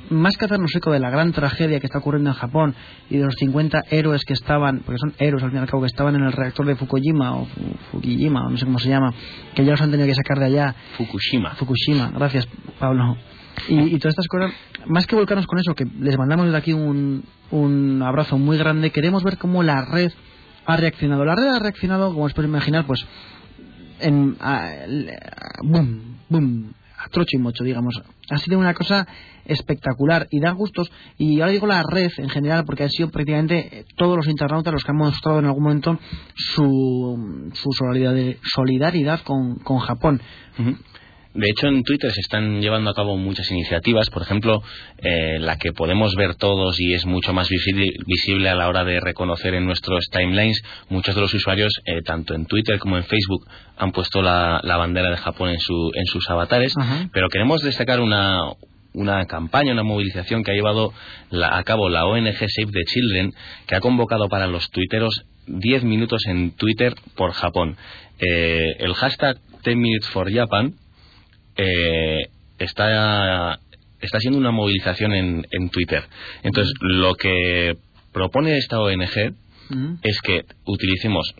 más 0.09 0.35
que 0.37 0.45
hacernos 0.45 0.75
eco 0.75 0.91
de 0.91 0.99
la 0.99 1.09
gran 1.09 1.31
tragedia 1.31 1.79
que 1.79 1.87
está 1.87 1.99
ocurriendo 1.99 2.29
en 2.29 2.35
Japón 2.35 2.75
y 3.09 3.17
de 3.17 3.25
los 3.25 3.35
50 3.35 3.83
héroes 3.89 4.23
que 4.25 4.33
estaban, 4.33 4.79
porque 4.79 4.99
son 4.99 5.13
héroes 5.17 5.43
al 5.43 5.49
fin 5.49 5.59
y 5.59 5.61
al 5.61 5.69
cabo, 5.69 5.81
que 5.81 5.87
estaban 5.87 6.15
en 6.15 6.23
el 6.23 6.31
reactor 6.31 6.65
de 6.65 6.75
Fukushima 6.75 7.35
o 7.35 7.47
Fukuyama, 7.91 8.49
no 8.49 8.57
sé 8.57 8.65
cómo 8.65 8.79
se 8.79 8.89
llama, 8.89 9.13
que 9.55 9.63
ya 9.63 9.71
los 9.71 9.81
han 9.81 9.91
tenido 9.91 10.07
que 10.07 10.15
sacar 10.15 10.39
de 10.39 10.45
allá. 10.45 10.75
Fukushima. 10.97 11.55
Fukushima, 11.55 12.11
gracias 12.11 12.47
Pablo. 12.79 13.17
Y, 13.67 13.97
todas 13.99 14.13
estas 14.13 14.27
cosas, 14.27 14.51
más 14.85 15.07
que 15.07 15.15
volcarnos 15.15 15.47
con 15.47 15.59
eso, 15.59 15.75
que 15.75 15.85
les 15.99 16.17
mandamos 16.17 16.45
desde 16.45 16.57
aquí 16.57 16.73
un, 16.73 17.23
un 17.51 18.01
abrazo 18.01 18.37
muy 18.37 18.57
grande, 18.57 18.91
queremos 18.91 19.23
ver 19.23 19.37
cómo 19.37 19.63
la 19.63 19.85
red 19.85 20.11
ha 20.65 20.77
reaccionado. 20.77 21.25
La 21.25 21.35
red 21.35 21.47
ha 21.47 21.59
reaccionado, 21.59 22.13
como 22.13 22.25
os 22.25 22.33
podéis 22.33 22.49
imaginar, 22.49 22.85
pues 22.85 23.05
en 23.99 24.37
boom, 25.63 26.17
boom, 26.29 26.73
a 26.97 27.09
trocho 27.09 27.37
y 27.37 27.39
mocho, 27.39 27.63
digamos. 27.63 28.01
Ha 28.29 28.37
sido 28.37 28.59
una 28.59 28.73
cosa 28.73 29.07
espectacular 29.45 30.27
y 30.31 30.39
da 30.39 30.51
gustos. 30.51 30.91
Y 31.17 31.41
ahora 31.41 31.51
digo 31.51 31.67
la 31.67 31.83
red 31.83 32.11
en 32.17 32.29
general, 32.29 32.63
porque 32.65 32.83
han 32.83 32.89
sido 32.89 33.09
prácticamente 33.09 33.85
todos 33.95 34.17
los 34.17 34.27
internautas 34.27 34.73
los 34.73 34.83
que 34.83 34.91
han 34.91 34.97
mostrado 34.97 35.39
en 35.39 35.45
algún 35.45 35.63
momento 35.63 35.99
su, 36.35 37.51
su 37.53 37.69
solidaridad, 37.71 39.21
con, 39.21 39.55
con 39.55 39.79
Japón. 39.79 40.21
De 41.33 41.47
hecho, 41.49 41.67
en 41.67 41.83
Twitter 41.83 42.11
se 42.11 42.21
están 42.21 42.61
llevando 42.61 42.91
a 42.91 42.93
cabo 42.93 43.17
muchas 43.17 43.49
iniciativas, 43.49 44.09
por 44.11 44.21
ejemplo, 44.21 44.61
eh, 44.99 45.39
la 45.39 45.57
que 45.57 45.73
podemos 45.73 46.15
ver 46.15 46.35
todos 46.35 46.79
y 46.79 46.93
es 46.93 47.07
mucho 47.07 47.33
más 47.33 47.49
visible 47.49 48.49
a 48.49 48.55
la 48.55 48.67
hora 48.67 48.83
de 48.83 48.99
reconocer 48.99 49.55
en 49.55 49.65
nuestros 49.65 50.09
timelines. 50.11 50.61
Muchos 50.89 51.15
de 51.15 51.21
los 51.21 51.33
usuarios, 51.33 51.73
eh, 51.85 52.01
tanto 52.03 52.35
en 52.35 52.45
Twitter 52.45 52.77
como 52.77 52.97
en 52.97 53.03
Facebook, 53.03 53.47
han 53.77 53.91
puesto 53.91 54.21
la, 54.21 54.61
bandera 54.63 55.09
de 55.09 55.17
Japón 55.17 55.49
en, 55.49 55.59
su, 55.59 55.91
en 55.95 56.05
sus 56.05 56.29
avatares, 56.29 56.75
pero 57.11 57.29
queremos 57.29 57.63
destacar 57.63 57.99
una, 57.99 58.39
una 58.93 59.25
campaña, 59.25 59.73
una 59.73 59.83
movilización 59.83 60.43
que 60.43 60.51
ha 60.51 60.55
llevado 60.55 60.93
a 61.31 61.63
cabo 61.63 61.89
la 61.89 62.05
ONG 62.05 62.37
Save 62.47 62.71
the 62.71 62.83
Children, 62.85 63.33
que 63.65 63.75
ha 63.75 63.79
convocado 63.79 64.29
para 64.29 64.45
los 64.45 64.69
tuiteros 64.69 65.25
10 65.47 65.83
minutos 65.83 66.25
en 66.27 66.51
Twitter 66.51 66.93
por 67.15 67.31
Japón. 67.31 67.75
Eh, 68.19 68.75
el 68.79 68.93
hashtag 68.93 69.37
10 69.63 69.77
Minutes 69.77 70.09
for 70.09 70.31
Japan 70.31 70.75
eh, 71.55 72.29
está, 72.57 73.59
está 74.01 74.17
haciendo 74.17 74.39
una 74.39 74.51
movilización 74.51 75.13
en, 75.13 75.47
en 75.51 75.69
Twitter. 75.69 76.03
Entonces, 76.43 76.73
lo 76.79 77.15
que 77.15 77.77
propone 78.11 78.57
esta 78.57 78.79
ONG 78.79 79.33
es 80.03 80.21
que 80.21 80.45
utilicemos 80.65 81.33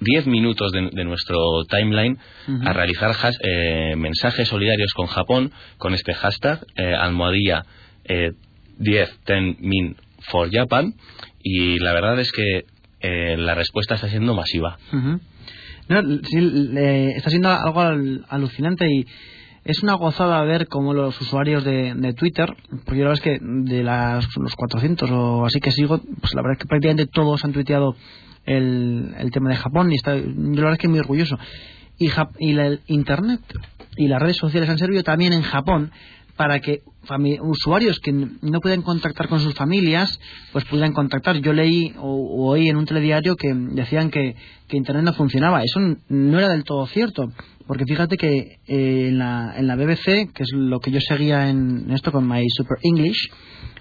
10 0.00 0.26
minutos 0.26 0.70
de, 0.70 1.04
nuestro 1.04 1.64
timeline 1.68 2.18
a 2.64 2.72
realizar 2.72 3.16
eh, 3.42 3.94
mensajes 3.96 4.48
solidarios 4.48 4.92
con 4.94 5.06
Japón 5.06 5.50
con 5.76 5.92
este 5.92 6.14
hashtag 6.14 6.64
eh, 6.76 6.94
almohadilla 6.94 7.64
10 8.06 8.34
10 8.78 9.58
min 9.58 9.96
for 10.20 10.50
Japan. 10.52 10.94
Y 11.42 11.78
la 11.78 11.92
verdad 11.92 12.20
es 12.20 12.30
que 12.32 12.64
la 13.36 13.54
respuesta 13.54 13.94
está 13.94 14.08
siendo 14.08 14.34
masiva. 14.34 14.78
No, 15.88 16.02
sí, 16.22 16.70
está 17.16 17.30
siendo 17.30 17.50
algo 17.50 17.80
alucinante 18.28 18.86
y 18.90 19.06
es 19.64 19.82
una 19.82 19.94
gozada 19.94 20.42
ver 20.44 20.66
cómo 20.66 20.94
los 20.94 21.20
usuarios 21.20 21.64
de, 21.64 22.14
Twitter, 22.16 22.54
porque 22.84 23.02
la 23.02 23.08
verdad 23.08 23.14
es 23.14 23.20
que 23.20 23.38
de 23.40 23.82
las, 23.82 24.26
los 24.36 24.54
400 24.54 25.10
o 25.10 25.44
así 25.44 25.60
que 25.60 25.70
sigo, 25.70 26.00
pues 26.20 26.34
la 26.34 26.42
verdad 26.42 26.52
es 26.52 26.58
que 26.58 26.68
prácticamente 26.68 27.06
todos 27.06 27.44
han 27.44 27.52
tuiteado 27.52 27.94
el, 28.46 29.14
tema 29.32 29.50
de 29.50 29.56
Japón 29.56 29.92
y 29.92 29.96
está, 29.96 30.16
yo 30.16 30.24
la 30.24 30.54
verdad 30.54 30.72
es 30.72 30.78
que 30.78 30.88
muy 30.88 31.00
orgulloso. 31.00 31.38
Y, 31.98 32.10
y 32.38 32.58
el 32.58 32.80
Internet 32.86 33.40
y 33.96 34.08
las 34.08 34.22
redes 34.22 34.36
sociales 34.36 34.70
han 34.70 34.78
servido 34.78 35.02
también 35.02 35.32
en 35.32 35.42
Japón 35.42 35.90
para 36.36 36.60
que 36.60 36.82
usuarios 37.40 37.98
que 38.00 38.12
no 38.12 38.60
pueden 38.60 38.82
contactar 38.82 39.28
con 39.28 39.40
sus 39.40 39.54
familias, 39.54 40.18
pues 40.52 40.64
pudieran 40.64 40.92
contactar. 40.92 41.38
Yo 41.38 41.52
leí 41.52 41.94
o, 41.98 42.50
oí 42.50 42.68
en 42.68 42.76
un 42.76 42.86
telediario 42.86 43.36
que 43.36 43.52
decían 43.54 44.10
que, 44.10 44.36
que 44.66 44.76
Internet 44.76 45.04
no 45.04 45.12
funcionaba. 45.12 45.62
Eso 45.62 45.80
no 46.08 46.38
era 46.38 46.48
del 46.48 46.64
todo 46.64 46.86
cierto, 46.86 47.32
porque 47.66 47.84
fíjate 47.84 48.16
que 48.16 48.58
eh, 48.66 49.08
en, 49.08 49.18
la, 49.18 49.54
en 49.56 49.66
la 49.66 49.76
BBC, 49.76 50.32
que 50.32 50.42
es 50.42 50.52
lo 50.52 50.80
que 50.80 50.90
yo 50.90 51.00
seguía 51.00 51.48
en 51.48 51.90
esto 51.90 52.12
con 52.12 52.28
My 52.28 52.44
Super 52.48 52.78
English, 52.82 53.30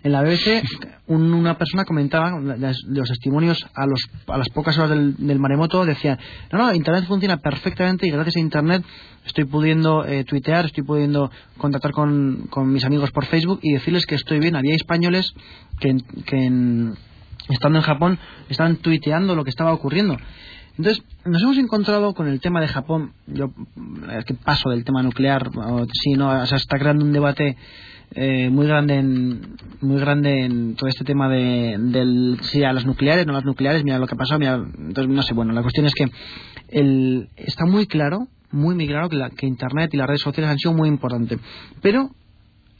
en 0.03 0.11
la 0.11 0.23
BBC 0.23 0.63
una 1.07 1.57
persona 1.57 1.85
comentaba 1.85 2.31
los 2.39 3.07
testimonios 3.07 3.65
a, 3.73 3.85
los, 3.85 4.01
a 4.27 4.37
las 4.37 4.49
pocas 4.49 4.77
horas 4.77 4.89
del, 4.89 5.39
maremoto 5.39 5.85
decía 5.85 6.17
no 6.51 6.57
no 6.57 6.73
internet 6.73 7.05
funciona 7.05 7.37
perfectamente 7.37 8.07
y 8.07 8.11
gracias 8.11 8.35
a 8.35 8.39
internet 8.39 8.83
estoy 9.25 9.45
pudiendo 9.45 10.05
eh, 10.05 10.23
tuitear 10.25 10.65
estoy 10.65 10.83
pudiendo 10.83 11.31
contactar 11.57 11.91
con, 11.91 12.47
con, 12.49 12.71
mis 12.71 12.83
amigos 12.83 13.11
por 13.17 13.25
Facebook 13.25 13.61
y 13.63 13.73
decirles 13.73 14.05
que 14.05 14.13
estoy 14.13 14.37
bien. 14.37 14.55
Había 14.55 14.75
españoles 14.75 15.33
que, 15.79 15.97
que 16.27 16.51
estando 17.49 17.79
en 17.79 17.83
Japón 17.83 18.19
estaban 18.47 18.75
tuiteando 18.75 19.33
lo 19.33 19.43
que 19.43 19.49
estaba 19.49 19.73
ocurriendo. 19.73 20.17
Entonces, 20.77 21.03
nos 21.25 21.41
hemos 21.41 21.57
encontrado 21.57 22.13
con 22.13 22.27
el 22.27 22.39
tema 22.39 22.61
de 22.61 22.67
Japón. 22.67 23.13
Yo, 23.25 23.49
es 24.15 24.23
que 24.25 24.35
paso 24.35 24.69
del 24.69 24.83
tema 24.83 25.01
nuclear, 25.01 25.49
sí, 25.93 26.11
no, 26.11 26.29
o 26.29 26.45
sea, 26.45 26.59
está 26.59 26.77
creando 26.77 27.05
un 27.05 27.11
debate 27.11 27.57
eh, 28.11 28.51
muy 28.51 28.67
grande 28.67 28.97
en, 28.99 29.57
muy 29.81 29.99
grande 29.99 30.45
en 30.45 30.75
todo 30.75 30.87
este 30.87 31.03
tema 31.03 31.27
de 31.27 31.75
del 31.79 32.37
si 32.43 32.63
a 32.63 32.71
las 32.71 32.85
nucleares 32.85 33.25
no 33.25 33.33
las 33.33 33.45
nucleares 33.45 33.83
mira 33.83 33.97
lo 33.97 34.05
que 34.05 34.13
ha 34.13 34.17
pasado 34.17 34.39
mira, 34.39 34.55
entonces 34.55 35.13
no 35.13 35.21
sé 35.23 35.33
bueno 35.33 35.51
la 35.51 35.61
cuestión 35.61 35.87
es 35.87 35.93
que 35.93 36.05
el, 36.69 37.27
está 37.35 37.65
muy 37.65 37.85
claro 37.85 38.27
muy 38.51 38.75
muy 38.75 38.87
claro 38.87 39.09
que, 39.09 39.17
la, 39.17 39.29
que 39.29 39.45
internet 39.45 39.93
y 39.93 39.97
las 39.97 40.07
redes 40.07 40.21
sociales 40.21 40.51
han 40.51 40.57
sido 40.57 40.73
muy 40.73 40.87
importantes. 40.87 41.37
Pero 41.81 42.11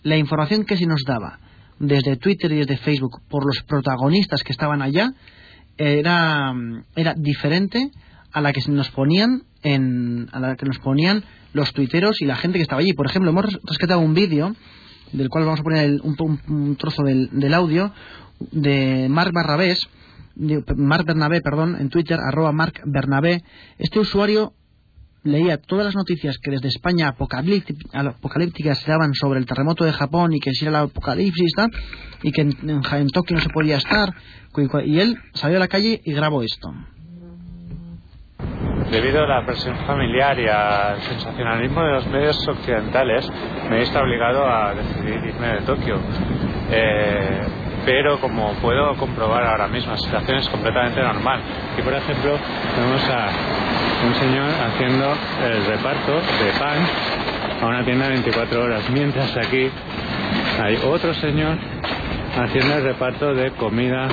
la 0.03 0.17
información 0.17 0.65
que 0.65 0.77
se 0.77 0.86
nos 0.86 1.03
daba 1.03 1.39
desde 1.79 2.17
Twitter 2.17 2.51
y 2.51 2.57
desde 2.57 2.77
Facebook 2.77 3.21
por 3.29 3.45
los 3.45 3.63
protagonistas 3.63 4.43
que 4.43 4.51
estaban 4.51 4.81
allá 4.81 5.13
era, 5.77 6.53
era 6.95 7.13
diferente 7.15 7.91
a 8.31 8.41
la 8.41 8.51
que 8.51 8.62
nos 8.69 8.89
ponían 8.91 9.43
en, 9.63 10.27
a 10.31 10.39
la 10.39 10.55
que 10.55 10.65
nos 10.65 10.79
ponían 10.79 11.23
los 11.53 11.73
tuiteros 11.73 12.21
y 12.21 12.25
la 12.25 12.36
gente 12.36 12.57
que 12.57 12.63
estaba 12.63 12.81
allí. 12.81 12.93
Por 12.93 13.05
ejemplo, 13.07 13.31
hemos 13.31 13.60
rescatado 13.63 13.99
un 13.99 14.13
vídeo 14.13 14.55
del 15.12 15.29
cual 15.29 15.45
vamos 15.45 15.60
a 15.60 15.63
poner 15.63 16.01
un, 16.01 16.75
trozo 16.75 17.03
del, 17.03 17.29
del, 17.31 17.53
audio 17.53 17.93
de 18.51 19.07
Marc 19.10 19.31
Barrabés, 19.33 19.79
Marc 20.75 21.05
Bernabé, 21.05 21.41
perdón, 21.41 21.77
en 21.79 21.89
Twitter, 21.89 22.19
arroba 22.19 22.51
Marc 22.51 22.81
Bernabé. 22.86 23.43
Este 23.77 23.99
usuario 23.99 24.53
leía 25.28 25.58
todas 25.58 25.86
las 25.86 25.96
noticias 25.96 26.38
que 26.38 26.52
desde 26.52 26.70
España 26.70 27.10
apocalípticas 27.10 28.80
se 28.80 28.92
daban 28.92 29.13
sobre 29.13 29.40
el 29.40 29.46
terremoto 29.46 29.86
de 29.86 29.94
Japón 29.94 30.34
y 30.34 30.40
que 30.40 30.52
si 30.52 30.66
era 30.66 30.80
el 30.80 30.86
apocalipsis 30.86 31.54
y 32.24 32.32
que 32.32 32.42
en, 32.42 33.08
Tokio 33.10 33.36
no 33.36 33.42
se 33.42 33.50
podía 33.50 33.78
estar 33.78 34.13
y 34.84 35.00
él 35.00 35.18
salió 35.34 35.58
a 35.58 35.60
la 35.60 35.68
calle 35.68 36.02
y 36.04 36.13
grabó 36.13 36.42
esto. 36.42 36.74
Debido 38.92 39.24
a 39.24 39.28
la 39.28 39.46
presión 39.46 39.76
familiar 39.86 40.40
y 40.40 40.48
al 40.48 41.02
sensacionalismo 41.02 41.84
de 41.84 41.92
los 41.92 42.08
medios 42.08 42.48
occidentales 42.48 43.30
me 43.70 43.78
he 43.78 43.80
visto 43.82 44.00
obligado 44.00 44.46
a 44.48 44.74
decidir 44.74 45.26
irme 45.26 45.48
de 45.48 45.62
Tokio. 45.62 46.00
Eh, 46.72 47.66
pero 47.88 48.19
como 48.19 48.52
puedo 48.56 48.97
comprobar 48.97 49.45
ahora 49.45 49.69
mismo 49.69 49.93
la 49.93 49.97
situación 49.97 50.39
es 50.39 50.50
completamente 50.50 51.02
normal 51.02 51.39
y 51.78 51.82
por 51.82 51.93
ejemplo 51.93 52.38
tenemos 52.76 53.02
a 53.10 53.30
un 54.06 54.13
señor 54.15 54.50
haciendo 54.67 55.13
el 55.45 55.65
reparto 55.65 56.15
de 56.15 56.52
pan 56.60 56.78
a 57.62 57.65
una 57.65 57.86
tienda 57.86 58.08
de 58.08 58.12
24 58.15 58.62
horas, 58.62 58.89
mientras 58.89 59.38
aquí 59.38 59.69
hay 60.62 60.76
otro 60.84 61.13
señor 61.13 61.58
haciendo 62.38 62.76
el 62.76 62.84
reparto 62.84 63.34
de 63.34 63.52
comida 63.52 64.10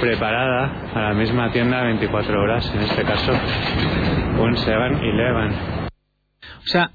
preparada 0.00 0.72
a 0.94 1.00
la 1.10 1.12
misma 1.12 1.52
tienda 1.52 1.80
de 1.80 1.88
24 1.88 2.40
horas, 2.40 2.72
en 2.74 2.80
este 2.80 3.02
caso 3.02 3.32
un 4.38 4.56
7-Eleven. 4.56 5.52
O 6.64 6.66
sea, 6.66 6.90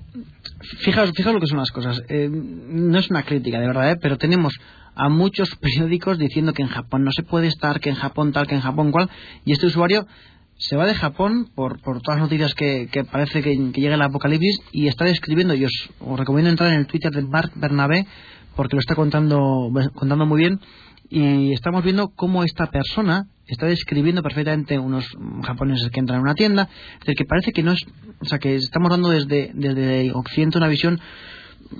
fijaos, 0.79 1.11
fijaos 1.15 1.35
lo 1.35 1.41
que 1.41 1.47
son 1.47 1.57
las 1.57 1.71
cosas. 1.71 2.03
Eh, 2.09 2.29
no 2.29 2.97
es 2.97 3.09
una 3.09 3.23
crítica, 3.23 3.59
de 3.59 3.67
verdad, 3.67 3.91
¿eh? 3.91 3.97
pero 4.01 4.17
tenemos 4.17 4.57
a 4.95 5.09
muchos 5.09 5.55
periódicos 5.61 6.17
diciendo 6.17 6.53
que 6.53 6.63
en 6.63 6.69
Japón 6.69 7.03
no 7.03 7.11
se 7.11 7.23
puede 7.23 7.47
estar, 7.47 7.79
que 7.79 7.89
en 7.89 7.95
Japón 7.95 8.31
tal, 8.31 8.47
que 8.47 8.55
en 8.55 8.61
Japón 8.61 8.91
cual, 8.91 9.09
y 9.45 9.51
este 9.53 9.67
usuario 9.67 10.07
se 10.57 10.75
va 10.75 10.87
de 10.87 10.95
Japón 10.95 11.49
por, 11.53 11.79
por 11.81 12.01
todas 12.01 12.19
las 12.19 12.29
noticias 12.29 12.55
que, 12.55 12.89
parece 13.11 13.43
que, 13.43 13.55
llega 13.55 13.95
el 13.95 14.01
apocalipsis 14.01 14.59
y 14.71 14.87
está 14.87 15.05
describiendo, 15.05 15.53
y 15.53 15.65
os, 15.65 15.89
recomiendo 16.17 16.49
entrar 16.49 16.73
en 16.73 16.79
el 16.79 16.87
Twitter 16.87 17.11
de 17.11 17.21
Mark 17.21 17.51
Bernabé 17.55 18.07
porque 18.55 18.75
lo 18.75 18.79
está 18.79 18.95
contando, 18.95 19.71
contando 19.93 20.25
muy 20.25 20.39
bien 20.39 20.59
y 21.09 21.53
estamos 21.53 21.83
viendo 21.83 22.09
cómo 22.09 22.43
esta 22.43 22.67
persona 22.67 23.27
está 23.47 23.65
describiendo 23.65 24.21
perfectamente 24.21 24.77
unos 24.77 25.05
japoneses 25.43 25.89
que 25.89 25.99
entran 25.99 26.17
en 26.17 26.23
una 26.23 26.35
tienda, 26.35 26.69
es 27.05 27.15
que 27.15 27.25
parece 27.25 27.53
que 27.53 27.63
no 27.63 27.71
es, 27.71 27.85
o 28.19 28.25
sea, 28.25 28.39
que 28.39 28.55
estamos 28.55 28.89
dando 28.89 29.09
desde, 29.09 29.51
desde 29.53 30.11
Occidente 30.11 30.57
una 30.57 30.67
visión 30.67 30.99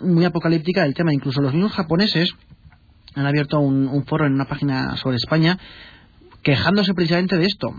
muy 0.01 0.23
apocalíptica 0.25 0.83
del 0.83 0.93
tema, 0.93 1.13
incluso 1.13 1.41
los 1.41 1.53
mismos 1.53 1.73
japoneses 1.73 2.33
han 3.15 3.25
abierto 3.25 3.59
un 3.59 4.05
foro 4.05 4.25
en 4.25 4.33
una 4.33 4.45
página 4.45 4.95
sobre 4.97 5.17
España 5.17 5.57
quejándose 6.47 6.93
precisamente 6.93 7.37
de 7.37 7.45
esto, 7.45 7.73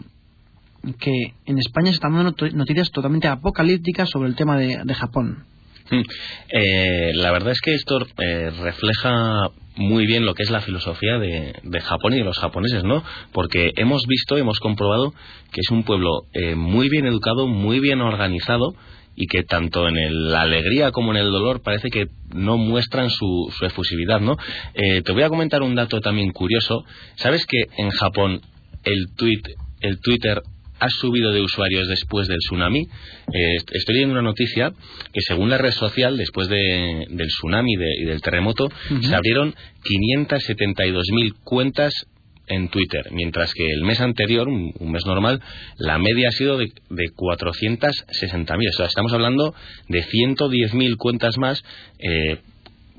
que 0.99 1.35
en 1.47 1.59
España 1.59 1.87
se 1.87 1.95
están 1.95 2.13
dando 2.13 2.35
noticias 2.53 2.91
totalmente 2.91 3.29
apocalípticas 3.29 4.11
sobre 4.11 4.29
el 4.29 4.37
tema 4.37 4.57
de, 4.59 4.95
Japón. 4.95 5.45
Hmm. 5.91 6.03
Eh, 6.51 7.13
la 7.15 7.33
verdad 7.33 7.53
es 7.53 7.61
que 7.61 7.75
esto 7.75 7.99
eh, 8.19 8.51
refleja 8.63 9.51
muy 9.77 10.07
bien 10.07 10.27
lo 10.27 10.35
que 10.35 10.43
es 10.43 10.51
la 10.51 10.61
filosofía 10.61 11.19
de, 11.19 11.81
Japón 11.81 12.15
y 12.15 12.19
de 12.19 12.25
los 12.25 12.39
japoneses, 12.39 12.85
¿no? 12.85 13.03
Porque 13.33 13.73
hemos 13.77 14.03
visto, 14.07 14.37
hemos 14.37 14.61
comprobado 14.61 15.15
que 15.53 15.61
es 15.61 15.71
un 15.71 15.85
pueblo 15.85 16.27
eh, 16.33 16.55
muy 16.57 16.89
bien 16.89 17.07
educado, 17.07 17.47
muy 17.47 17.81
bien 17.81 18.01
organizado 18.01 18.75
y 19.15 19.27
que 19.27 19.43
tanto 19.45 19.89
en 19.89 20.31
la 20.31 20.43
alegría 20.43 20.91
como 20.93 21.13
en 21.13 21.19
el 21.19 21.31
dolor 21.31 21.63
parece 21.63 21.91
que 21.91 22.07
no 22.35 22.57
muestran 22.57 23.11
su, 23.11 23.53
efusividad, 23.63 24.21
¿no? 24.21 24.37
te 24.75 25.13
voy 25.13 25.25
a 25.25 25.29
comentar 25.29 25.61
un 25.63 25.75
dato 25.75 26.01
también 26.01 26.31
curioso. 26.31 26.85
¿Sabes 27.17 27.45
que 27.45 27.65
en 27.79 27.91
Japón 27.91 28.43
el 28.85 29.09
tweet, 29.17 29.43
el 29.81 29.99
Twitter 30.01 30.41
ha 30.79 30.89
subido 30.89 31.33
de 31.33 31.43
usuarios 31.43 31.89
después 31.89 32.29
del 32.29 32.39
tsunami. 32.39 32.81
Eh, 32.81 33.57
estoy 33.73 33.95
leyendo 33.95 34.15
una 34.15 34.23
noticia 34.23 34.73
que 35.13 35.21
según 35.21 35.51
la 35.51 35.59
red 35.59 35.73
social, 35.73 36.17
después 36.17 36.49
del 36.49 37.29
tsunami 37.29 37.73
y 37.75 38.05
del 38.05 38.21
terremoto, 38.21 38.71
se 39.01 39.15
abrieron 39.15 39.55
572.000 39.85 41.35
cuentas 41.45 42.07
en 42.49 42.69
Twitter, 42.69 43.09
mientras 43.13 43.53
que 43.53 43.71
el 43.71 43.83
mes 43.83 44.01
anterior, 44.01 44.49
un, 44.49 44.73
mes 44.91 45.05
normal, 45.07 45.41
la 45.77 45.99
media 45.99 46.29
ha 46.29 46.33
sido 46.33 46.57
de, 46.57 46.73
de 46.89 47.05
460.000. 47.15 48.69
O 48.69 48.77
sea, 48.77 48.87
estamos 48.87 49.13
hablando 49.13 49.55
de 49.89 50.03
110.000 50.03 50.97
cuentas 50.97 51.37
más 51.37 51.63
eh, 51.99 52.39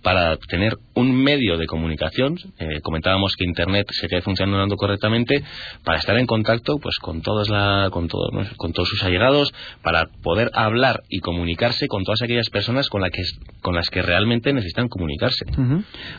para 0.02 0.38
tener 0.38 0.78
un 0.94 1.16
medio 1.16 1.58
de 1.58 1.66
comunicación, 1.66 2.38
eh, 2.58 2.82
comentábamos 2.82 3.36
que 3.36 3.46
Internet 3.46 3.88
se 3.92 4.08
quede 4.08 4.22
funcionando 4.22 4.76
correctamente, 4.76 5.44
para 5.84 5.98
estar 5.98 6.18
en 6.18 6.26
contacto 6.26 6.78
pues 6.78 6.98
con 7.00 7.22
todos 7.22 7.50
la, 7.50 7.90
con 7.92 8.08
todos 8.08 8.30
con 8.58 8.74
todos 8.74 8.90
sus 8.90 9.04
allegados, 9.04 9.54
para 9.82 10.08
poder 10.22 10.52
hablar 10.54 11.04
y 11.10 11.20
comunicarse 11.20 11.88
con 11.88 12.04
todas 12.04 12.22
aquellas 12.22 12.50
personas 12.50 12.90
con, 12.90 13.02
la 13.02 13.10
que, 13.10 13.24
con 13.62 13.76
las 13.76 13.90
que 13.90 14.02
realmente 14.02 14.54
necesitan 14.54 14.88
comunicarse. 14.88 15.46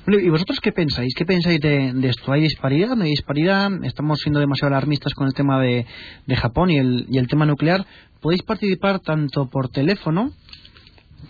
¿Y 0.07 0.29
vosotros 0.29 0.61
qué 0.61 0.73
pensáis? 0.73 1.15
¿Qué 1.15 1.25
pensáis 1.25 1.61
de, 1.61 1.93
esto? 2.05 2.33
¿Hay 2.33 2.43
disparidad? 2.43 2.97
¿No 2.97 3.05
hay 3.05 3.11
disparidad? 3.11 3.71
Estamos 3.85 4.21
siendo 4.21 4.41
demasiado 4.41 4.75
alarmistas 4.75 5.15
con 5.15 5.27
el 5.27 5.35
tema 5.35 5.61
de, 5.61 5.87
de 6.27 6.37
Japón 6.37 6.71
y 6.71 6.79
el, 6.79 7.07
y 7.11 7.19
el 7.19 7.29
tema 7.29 7.47
nuclear. 7.47 7.87
Podéis 8.21 8.43
participar 8.43 9.01
tanto 9.01 9.49
por 9.49 9.71
teléfono 9.71 10.33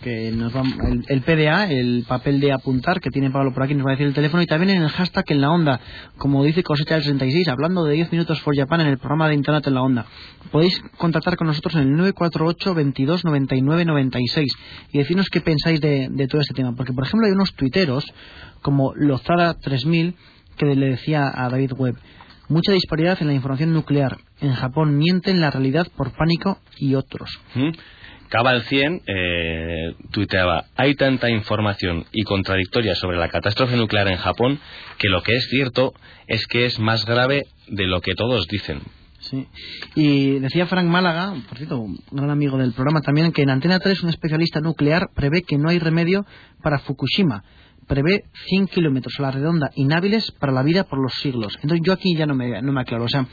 que 0.01 0.31
nos 0.31 0.55
va, 0.55 0.63
el, 1.07 1.21
PDA, 1.21 1.71
el 1.71 2.05
papel 2.07 2.39
de 2.39 2.51
apuntar 2.51 2.99
que 2.99 3.09
tiene 3.09 3.29
Pablo 3.29 3.53
por 3.53 3.63
aquí, 3.63 3.73
nos 3.73 3.85
va 3.85 3.91
a 3.91 3.93
decir 3.93 4.07
el 4.07 4.13
teléfono 4.13 4.41
y 4.41 4.47
también 4.47 4.77
en 4.77 4.83
el 4.83 4.89
hashtag 4.89 5.25
en 5.29 5.41
la 5.41 5.51
onda, 5.51 5.79
como 6.17 6.43
dice 6.43 6.63
Cosecha 6.63 6.95
del 6.95 7.03
66, 7.03 7.47
hablando 7.49 7.83
de 7.83 7.95
10 7.95 8.11
minutos 8.11 8.41
for 8.41 8.55
Japan 8.55 8.81
en 8.81 8.87
el 8.87 8.97
programa 8.97 9.27
de 9.27 9.35
Internet 9.35 9.67
en 9.67 9.73
la 9.75 9.81
onda. 9.81 10.05
Podéis 10.51 10.81
contactar 10.97 11.37
con 11.37 11.47
nosotros 11.47 11.75
en 11.75 11.81
el 11.81 11.91
948 11.91 12.73
22 12.73 13.25
99 13.25 13.85
96 13.85 14.51
y 14.91 14.97
decirnos 14.97 15.29
qué 15.29 15.41
pensáis 15.41 15.79
de, 15.81 16.07
de 16.09 16.27
todo 16.27 16.41
este 16.41 16.53
tema. 16.53 16.73
Porque, 16.75 16.93
por 16.93 17.05
ejemplo, 17.05 17.27
hay 17.27 17.33
unos 17.33 17.53
tuiteros 17.53 18.05
como 18.61 18.93
Lozada 18.95 19.53
3000 19.55 20.15
que 20.57 20.75
le 20.75 20.89
decía 20.91 21.31
a 21.33 21.49
David 21.49 21.73
Webb, 21.77 21.97
mucha 22.49 22.71
disparidad 22.73 23.17
en 23.21 23.27
la 23.27 23.33
información 23.33 23.73
nuclear. 23.73 24.17
En 24.41 24.53
Japón 24.53 24.97
mienten 24.97 25.39
la 25.39 25.51
realidad 25.51 25.87
por 25.95 26.11
pánico 26.11 26.59
y 26.77 26.95
otros. 26.95 27.29
¿Mm? 27.55 27.69
Cabal 28.31 28.61
100 28.63 29.01
eh, 29.07 29.93
tuiteaba, 30.11 30.63
hay 30.77 30.95
tanta 30.95 31.29
información 31.29 32.05
y 32.13 32.23
contradictoria 32.23 32.95
sobre 32.95 33.17
la 33.17 33.27
catástrofe 33.27 33.75
nuclear 33.75 34.07
en 34.07 34.15
Japón 34.15 34.57
que 34.97 35.09
lo 35.09 35.21
que 35.21 35.35
es 35.35 35.49
cierto 35.49 35.93
es 36.27 36.47
que 36.47 36.63
es 36.63 36.79
más 36.79 37.05
grave 37.05 37.47
de 37.67 37.87
lo 37.87 37.99
que 37.99 38.15
todos 38.15 38.47
dicen. 38.47 38.79
Sí. 39.19 39.45
Y 39.95 40.39
decía 40.39 40.65
Frank 40.65 40.87
Málaga, 40.87 41.35
por 41.49 41.57
cierto, 41.57 41.79
un 41.79 41.99
gran 42.09 42.29
amigo 42.29 42.57
del 42.57 42.71
programa 42.71 43.01
también, 43.01 43.33
que 43.33 43.41
en 43.41 43.49
Antena 43.49 43.79
3 43.79 44.01
un 44.03 44.09
especialista 44.09 44.61
nuclear 44.61 45.09
prevé 45.13 45.41
que 45.41 45.57
no 45.57 45.67
hay 45.67 45.79
remedio 45.79 46.25
para 46.63 46.79
Fukushima. 46.79 47.43
Prevé 47.85 48.23
100 48.47 48.67
kilómetros 48.67 49.13
a 49.19 49.23
la 49.23 49.31
redonda 49.31 49.71
inhábiles 49.75 50.31
para 50.31 50.53
la 50.53 50.63
vida 50.63 50.85
por 50.85 50.99
los 50.99 51.15
siglos. 51.15 51.53
Entonces 51.61 51.81
yo 51.83 51.91
aquí 51.91 52.15
ya 52.15 52.25
no 52.25 52.33
me, 52.33 52.61
no 52.61 52.71
me 52.71 52.79
aclaro. 52.79 53.03
O 53.03 53.09
sea, 53.09 53.27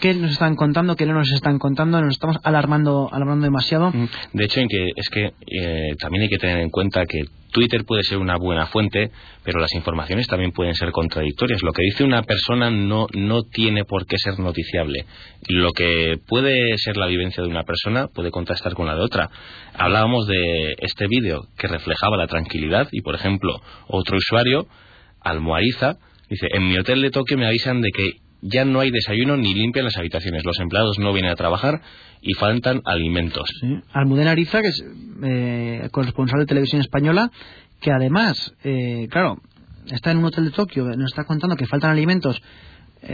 qué 0.00 0.14
nos 0.14 0.32
están 0.32 0.56
contando, 0.56 0.96
qué 0.96 1.06
no 1.06 1.14
nos 1.14 1.30
están 1.32 1.58
contando, 1.58 2.00
nos 2.00 2.14
estamos 2.14 2.38
alarmando, 2.42 3.08
alarmando 3.12 3.44
demasiado. 3.44 3.90
Mm. 3.90 4.08
De 4.32 4.44
hecho, 4.44 4.60
en 4.60 4.68
que, 4.68 4.90
es 4.94 5.08
que 5.10 5.32
eh, 5.46 5.94
también 5.98 6.22
hay 6.22 6.28
que 6.28 6.38
tener 6.38 6.58
en 6.58 6.70
cuenta 6.70 7.04
que 7.06 7.24
Twitter 7.52 7.84
puede 7.86 8.02
ser 8.02 8.18
una 8.18 8.36
buena 8.36 8.66
fuente, 8.66 9.10
pero 9.42 9.60
las 9.60 9.72
informaciones 9.72 10.26
también 10.26 10.52
pueden 10.52 10.74
ser 10.74 10.90
contradictorias. 10.90 11.62
Lo 11.62 11.72
que 11.72 11.82
dice 11.82 12.04
una 12.04 12.22
persona 12.22 12.70
no, 12.70 13.06
no 13.14 13.44
tiene 13.44 13.84
por 13.84 14.06
qué 14.06 14.18
ser 14.18 14.38
noticiable. 14.38 15.06
Lo 15.48 15.72
que 15.72 16.18
puede 16.26 16.76
ser 16.76 16.98
la 16.98 17.06
vivencia 17.06 17.42
de 17.42 17.48
una 17.48 17.64
persona 17.64 18.08
puede 18.08 18.30
contrastar 18.30 18.74
con 18.74 18.86
la 18.86 18.94
de 18.94 19.00
otra. 19.00 19.30
Hablábamos 19.72 20.26
de 20.26 20.74
este 20.80 21.06
vídeo 21.08 21.46
que 21.56 21.68
reflejaba 21.68 22.18
la 22.18 22.26
tranquilidad 22.26 22.88
y, 22.92 23.00
por 23.00 23.14
ejemplo, 23.14 23.60
otro 23.88 24.18
usuario, 24.18 24.66
Almoariza, 25.20 25.96
dice, 26.28 26.48
en 26.52 26.68
mi 26.68 26.76
hotel 26.76 27.00
de 27.02 27.10
Tokio 27.10 27.38
me 27.38 27.46
avisan 27.46 27.80
de 27.80 27.90
que 27.90 28.25
ya 28.42 28.64
no 28.64 28.80
hay 28.80 28.90
desayuno 28.90 29.36
ni 29.36 29.54
limpian 29.54 29.84
las 29.84 29.96
habitaciones. 29.96 30.44
Los 30.44 30.58
empleados 30.60 30.98
no 30.98 31.12
vienen 31.12 31.32
a 31.32 31.36
trabajar 31.36 31.80
y 32.20 32.34
faltan 32.34 32.82
alimentos. 32.84 33.48
Sí. 33.60 33.78
Almudena 33.92 34.32
Ariza, 34.32 34.60
que 34.62 34.68
es 34.68 34.84
eh, 35.22 35.88
corresponsal 35.90 36.40
de 36.40 36.46
televisión 36.46 36.80
española, 36.80 37.30
que 37.80 37.90
además, 37.90 38.54
eh, 38.64 39.08
claro, 39.10 39.36
está 39.86 40.10
en 40.10 40.18
un 40.18 40.26
hotel 40.26 40.46
de 40.46 40.50
Tokio, 40.50 40.84
nos 40.84 41.12
está 41.12 41.24
contando 41.24 41.56
que 41.56 41.66
faltan 41.66 41.90
alimentos 41.90 42.40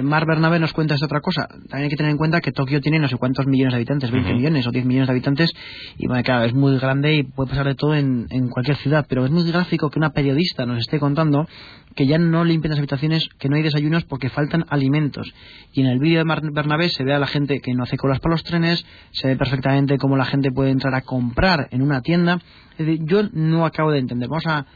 Mar 0.02 0.26
Bernabé 0.26 0.58
nos 0.58 0.72
cuenta 0.72 0.94
esta 0.94 1.06
otra 1.06 1.20
cosa. 1.20 1.46
También 1.48 1.84
hay 1.84 1.88
que 1.88 1.96
tener 1.96 2.12
en 2.12 2.16
cuenta 2.16 2.40
que 2.40 2.52
Tokio 2.52 2.80
tiene 2.80 2.98
no 2.98 3.08
sé 3.08 3.16
cuántos 3.16 3.46
millones 3.46 3.72
de 3.72 3.76
habitantes, 3.76 4.10
20 4.10 4.34
millones 4.34 4.66
o 4.66 4.70
10 4.70 4.84
millones 4.86 5.08
de 5.08 5.12
habitantes, 5.12 5.50
y 5.98 6.06
bueno, 6.06 6.22
claro, 6.22 6.44
es 6.44 6.54
muy 6.54 6.78
grande 6.78 7.16
y 7.16 7.22
puede 7.24 7.50
pasar 7.50 7.66
de 7.66 7.74
todo 7.74 7.94
en, 7.94 8.26
en, 8.30 8.48
cualquier 8.48 8.76
ciudad, 8.78 9.06
pero 9.08 9.24
es 9.24 9.30
muy 9.30 9.44
gráfico 9.50 9.90
que 9.90 9.98
una 9.98 10.10
periodista 10.10 10.64
nos 10.66 10.78
esté 10.78 10.98
contando 10.98 11.46
que 11.94 12.06
ya 12.06 12.18
no 12.18 12.44
limpian 12.44 12.70
las 12.70 12.78
habitaciones, 12.78 13.28
que 13.38 13.48
no 13.48 13.56
hay 13.56 13.62
desayunos 13.62 14.04
porque 14.04 14.30
faltan 14.30 14.64
alimentos. 14.68 15.32
Y 15.72 15.82
en 15.82 15.88
el 15.88 15.98
vídeo 15.98 16.18
de 16.18 16.24
Mar 16.24 16.40
Bernabé 16.52 16.88
se 16.88 17.04
ve 17.04 17.12
a 17.12 17.18
la 17.18 17.26
gente 17.26 17.60
que 17.60 17.74
no 17.74 17.82
hace 17.82 17.96
colas 17.96 18.20
para 18.20 18.34
los 18.34 18.44
trenes, 18.44 18.84
se 19.10 19.28
ve 19.28 19.36
perfectamente 19.36 19.98
cómo 19.98 20.16
la 20.16 20.24
gente 20.24 20.50
puede 20.52 20.70
entrar 20.70 20.94
a 20.94 21.02
comprar 21.02 21.68
en 21.70 21.82
una 21.82 22.00
tienda. 22.00 22.38
Es 22.78 22.86
decir, 22.86 23.00
yo 23.04 23.28
no 23.32 23.66
acabo 23.66 23.90
de 23.90 23.98
entender. 23.98 24.28
Vamos 24.28 24.46
a 24.46 24.66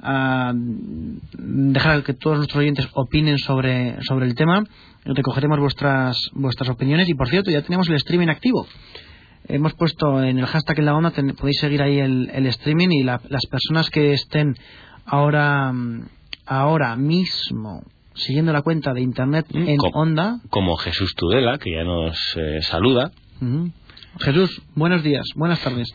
a 0.00 0.52
dejar 0.54 2.02
que 2.02 2.14
todos 2.14 2.36
nuestros 2.36 2.60
oyentes 2.60 2.88
opinen 2.94 3.38
sobre, 3.38 3.96
sobre 4.02 4.26
el 4.26 4.34
tema. 4.34 4.64
Recogeremos 5.04 5.58
vuestras, 5.58 6.30
vuestras 6.32 6.70
opiniones 6.70 7.08
y, 7.08 7.14
por 7.14 7.28
cierto, 7.28 7.50
ya 7.50 7.62
tenemos 7.62 7.88
el 7.88 7.94
streaming 7.96 8.28
activo. 8.28 8.66
Hemos 9.46 9.74
puesto 9.74 10.22
en 10.22 10.38
el 10.38 10.46
hashtag 10.46 10.78
en 10.78 10.84
la 10.86 10.94
onda, 10.94 11.12
podéis 11.38 11.58
seguir 11.60 11.82
ahí 11.82 11.98
el, 11.98 12.30
el 12.32 12.46
streaming 12.46 12.88
y 12.90 13.02
las 13.02 13.46
personas 13.50 13.90
que 13.90 14.14
estén 14.14 14.54
ahora, 15.04 15.72
ahora 16.46 16.96
mismo 16.96 17.82
siguiendo 18.14 18.52
la 18.52 18.62
cuenta 18.62 18.92
de 18.92 19.02
internet 19.02 19.46
mm, 19.52 19.68
en 19.68 19.78
onda. 19.92 20.40
Como 20.50 20.76
Jesús 20.76 21.14
Tudela, 21.14 21.58
que 21.58 21.72
ya 21.72 21.84
nos 21.84 22.16
eh, 22.36 22.62
saluda. 22.62 23.10
Jesús, 24.20 24.62
buenos 24.74 25.02
días, 25.02 25.24
buenas 25.34 25.60
tardes. 25.60 25.88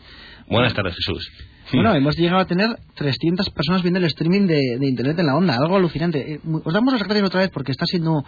Buenas 0.48 0.74
tardes, 0.74 0.94
Jesús. 0.96 1.30
Bueno, 1.72 1.94
hemos 1.94 2.16
llegado 2.16 2.40
a 2.40 2.46
tener 2.46 2.76
300 2.96 3.50
personas 3.50 3.82
viendo 3.82 3.98
el 3.98 4.06
streaming 4.06 4.46
de, 4.46 4.78
Internet 4.80 5.18
en 5.18 5.26
la 5.26 5.36
onda, 5.36 5.54
algo 5.54 5.76
alucinante. 5.76 6.34
Eh, 6.34 6.40
os 6.64 6.72
damos 6.74 6.92
las 6.92 7.02
gracias 7.02 7.26
otra 7.26 7.40
vez 7.40 7.50
porque 7.50 7.72
está 7.72 7.86
siendo 7.86 8.24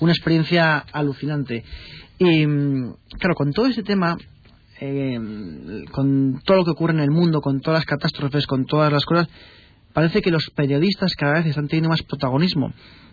una 0.00 0.12
experiencia 0.12 0.78
alucinante. 0.92 1.64
Y 2.18 2.46
mm, 2.46 2.94
claro, 3.18 3.34
con 3.34 3.52
todo 3.52 3.66
este 3.66 3.82
tema, 3.82 4.16
eh, 4.80 5.18
con 5.92 6.40
todo 6.44 6.58
lo 6.58 6.64
que 6.64 6.70
ocurre 6.70 6.94
en 6.94 7.00
el 7.00 7.10
mundo, 7.10 7.40
con 7.40 7.60
todas 7.60 7.80
las 7.80 7.86
catástrofes, 7.86 8.46
con 8.46 8.64
todas 8.64 8.90
las 8.90 9.04
cosas, 9.04 9.28
parece 9.92 10.22
que 10.22 10.30
los 10.30 10.50
periodistas 10.54 11.14
cada 11.16 11.34
vez 11.34 11.46
están 11.46 11.68
teniendo 11.68 11.90
más 11.90 12.02
protagonismo. 12.02 12.72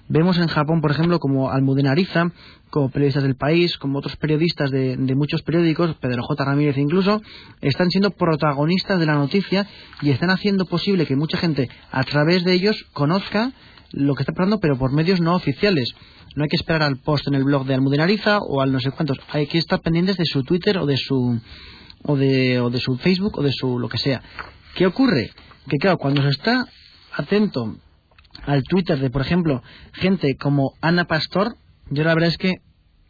Vemos 0.09 0.37
en 0.37 0.47
Japón, 0.47 0.81
por 0.81 0.91
ejemplo, 0.91 1.19
como 1.19 1.49
Almudena 1.49 1.91
Ariza, 1.91 2.31
como 2.69 2.89
periodistas 2.89 3.23
del 3.23 3.35
país, 3.35 3.77
como 3.77 3.99
otros 3.99 4.17
periodistas 4.17 4.69
de, 4.69 4.97
muchos 5.15 5.41
periódicos, 5.43 5.95
Pedro 5.95 6.23
J. 6.23 6.43
Ramírez 6.43 6.77
incluso, 6.77 7.21
están 7.61 7.89
siendo 7.89 8.11
protagonistas 8.11 8.99
de 8.99 9.05
la 9.05 9.13
noticia 9.13 9.67
y 10.01 10.09
están 10.09 10.29
haciendo 10.29 10.65
posible 10.65 11.05
que 11.05 11.15
mucha 11.15 11.37
gente 11.37 11.69
a 11.91 12.03
través 12.03 12.43
de 12.43 12.53
ellos 12.53 12.85
conozca 12.93 13.53
lo 13.91 14.15
que 14.15 14.23
está 14.23 14.33
pasando, 14.33 14.59
pero 14.59 14.77
por 14.77 14.91
medios 14.91 15.21
no 15.21 15.35
oficiales. 15.35 15.93
No 16.35 16.43
hay 16.43 16.49
que 16.49 16.55
esperar 16.55 16.81
al 16.83 16.97
post 16.97 17.27
en 17.27 17.35
el 17.35 17.43
blog 17.43 17.65
de 17.65 17.75
Almudena 17.75 18.03
Ariza 18.03 18.39
o 18.39 18.61
al 18.61 18.71
no 18.71 18.79
sé 18.79 18.91
cuántos. 18.91 19.19
Hay 19.29 19.47
que 19.47 19.59
estar 19.59 19.81
pendientes 19.81 20.17
de 20.17 20.25
su 20.25 20.43
Twitter 20.43 20.79
o 20.79 20.85
de 20.85 20.97
su 20.97 21.39
o 22.03 22.17
de, 22.17 22.59
o 22.59 22.69
de 22.69 22.79
su 22.79 22.97
Facebook 22.97 23.37
o 23.37 23.43
de 23.43 23.51
su 23.51 23.79
lo 23.79 23.87
que 23.87 23.97
sea. 23.97 24.21
¿Qué 24.75 24.85
ocurre? 24.85 25.31
Que 25.69 25.77
claro, 25.77 25.97
cuando 25.97 26.21
se 26.23 26.29
está 26.29 26.67
atento 27.15 27.77
al 28.45 28.63
Twitter 28.63 28.99
de, 28.99 29.09
por 29.09 29.21
ejemplo, 29.21 29.61
gente 29.93 30.35
como 30.35 30.73
Ana 30.81 31.05
Pastor, 31.05 31.55
yo 31.89 32.03
la 32.03 32.13
verdad 32.13 32.29
es 32.29 32.37
que 32.37 32.55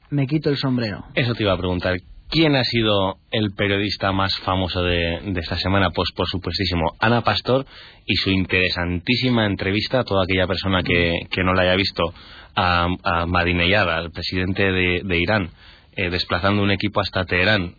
me 0.09 0.27
quito 0.27 0.49
el 0.49 0.57
sombrero. 0.57 1.05
Eso 1.15 1.33
te 1.33 1.43
iba 1.43 1.53
a 1.53 1.57
preguntar. 1.57 1.97
¿Quién 2.29 2.55
ha 2.55 2.63
sido 2.63 3.17
el 3.31 3.51
periodista 3.51 4.11
más 4.11 4.35
famoso 4.39 4.81
de, 4.81 5.19
esta 5.35 5.55
semana? 5.57 5.91
Pues 5.91 6.09
por 6.15 6.27
supuestísimo, 6.27 6.93
Ana 6.99 7.21
Pastor 7.21 7.65
y 8.05 8.15
su 8.15 8.31
interesantísima 8.31 9.45
entrevista 9.45 9.99
a 9.99 10.03
toda 10.03 10.23
aquella 10.23 10.47
persona 10.47 10.81
que, 10.81 11.27
no 11.43 11.53
la 11.53 11.63
haya 11.63 11.75
visto 11.75 12.11
a, 12.55 12.87
a 13.03 13.25
Madineyad, 13.27 13.89
al 13.89 14.11
presidente 14.11 14.63
de, 14.63 15.19
Irán, 15.19 15.51
eh, 15.95 16.09
desplazando 16.09 16.63
un 16.63 16.71
equipo 16.71 17.01
hasta 17.01 17.25
Teherán, 17.25 17.75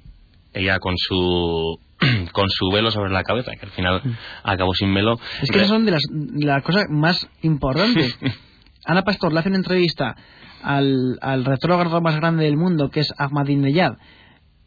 ella 0.52 0.78
con 0.78 0.94
su 0.96 1.80
con 2.32 2.48
su 2.50 2.70
velo 2.70 2.90
sobre 2.90 3.12
la 3.12 3.22
cabeza, 3.22 3.52
que 3.58 3.66
al 3.66 3.72
final 3.72 4.00
mm. 4.04 4.10
acabó 4.44 4.74
sin 4.74 4.92
velo. 4.94 5.18
Es 5.42 5.50
que 5.50 5.58
esas 5.58 5.68
son 5.68 5.84
de 5.84 5.92
las, 5.92 6.02
la 6.10 6.60
cosa 6.62 6.84
más 6.88 7.28
importante. 7.42 8.14
Ana 8.84 9.02
Pastor 9.02 9.32
le 9.32 9.40
hace 9.40 9.48
una 9.48 9.58
entrevista 9.58 10.14
al, 10.62 11.18
al 11.20 11.44
retrógrado 11.44 12.00
más 12.00 12.16
grande 12.16 12.44
del 12.44 12.56
mundo, 12.56 12.90
que 12.90 13.00
es 13.00 13.12
Ahmadinejad, 13.16 13.94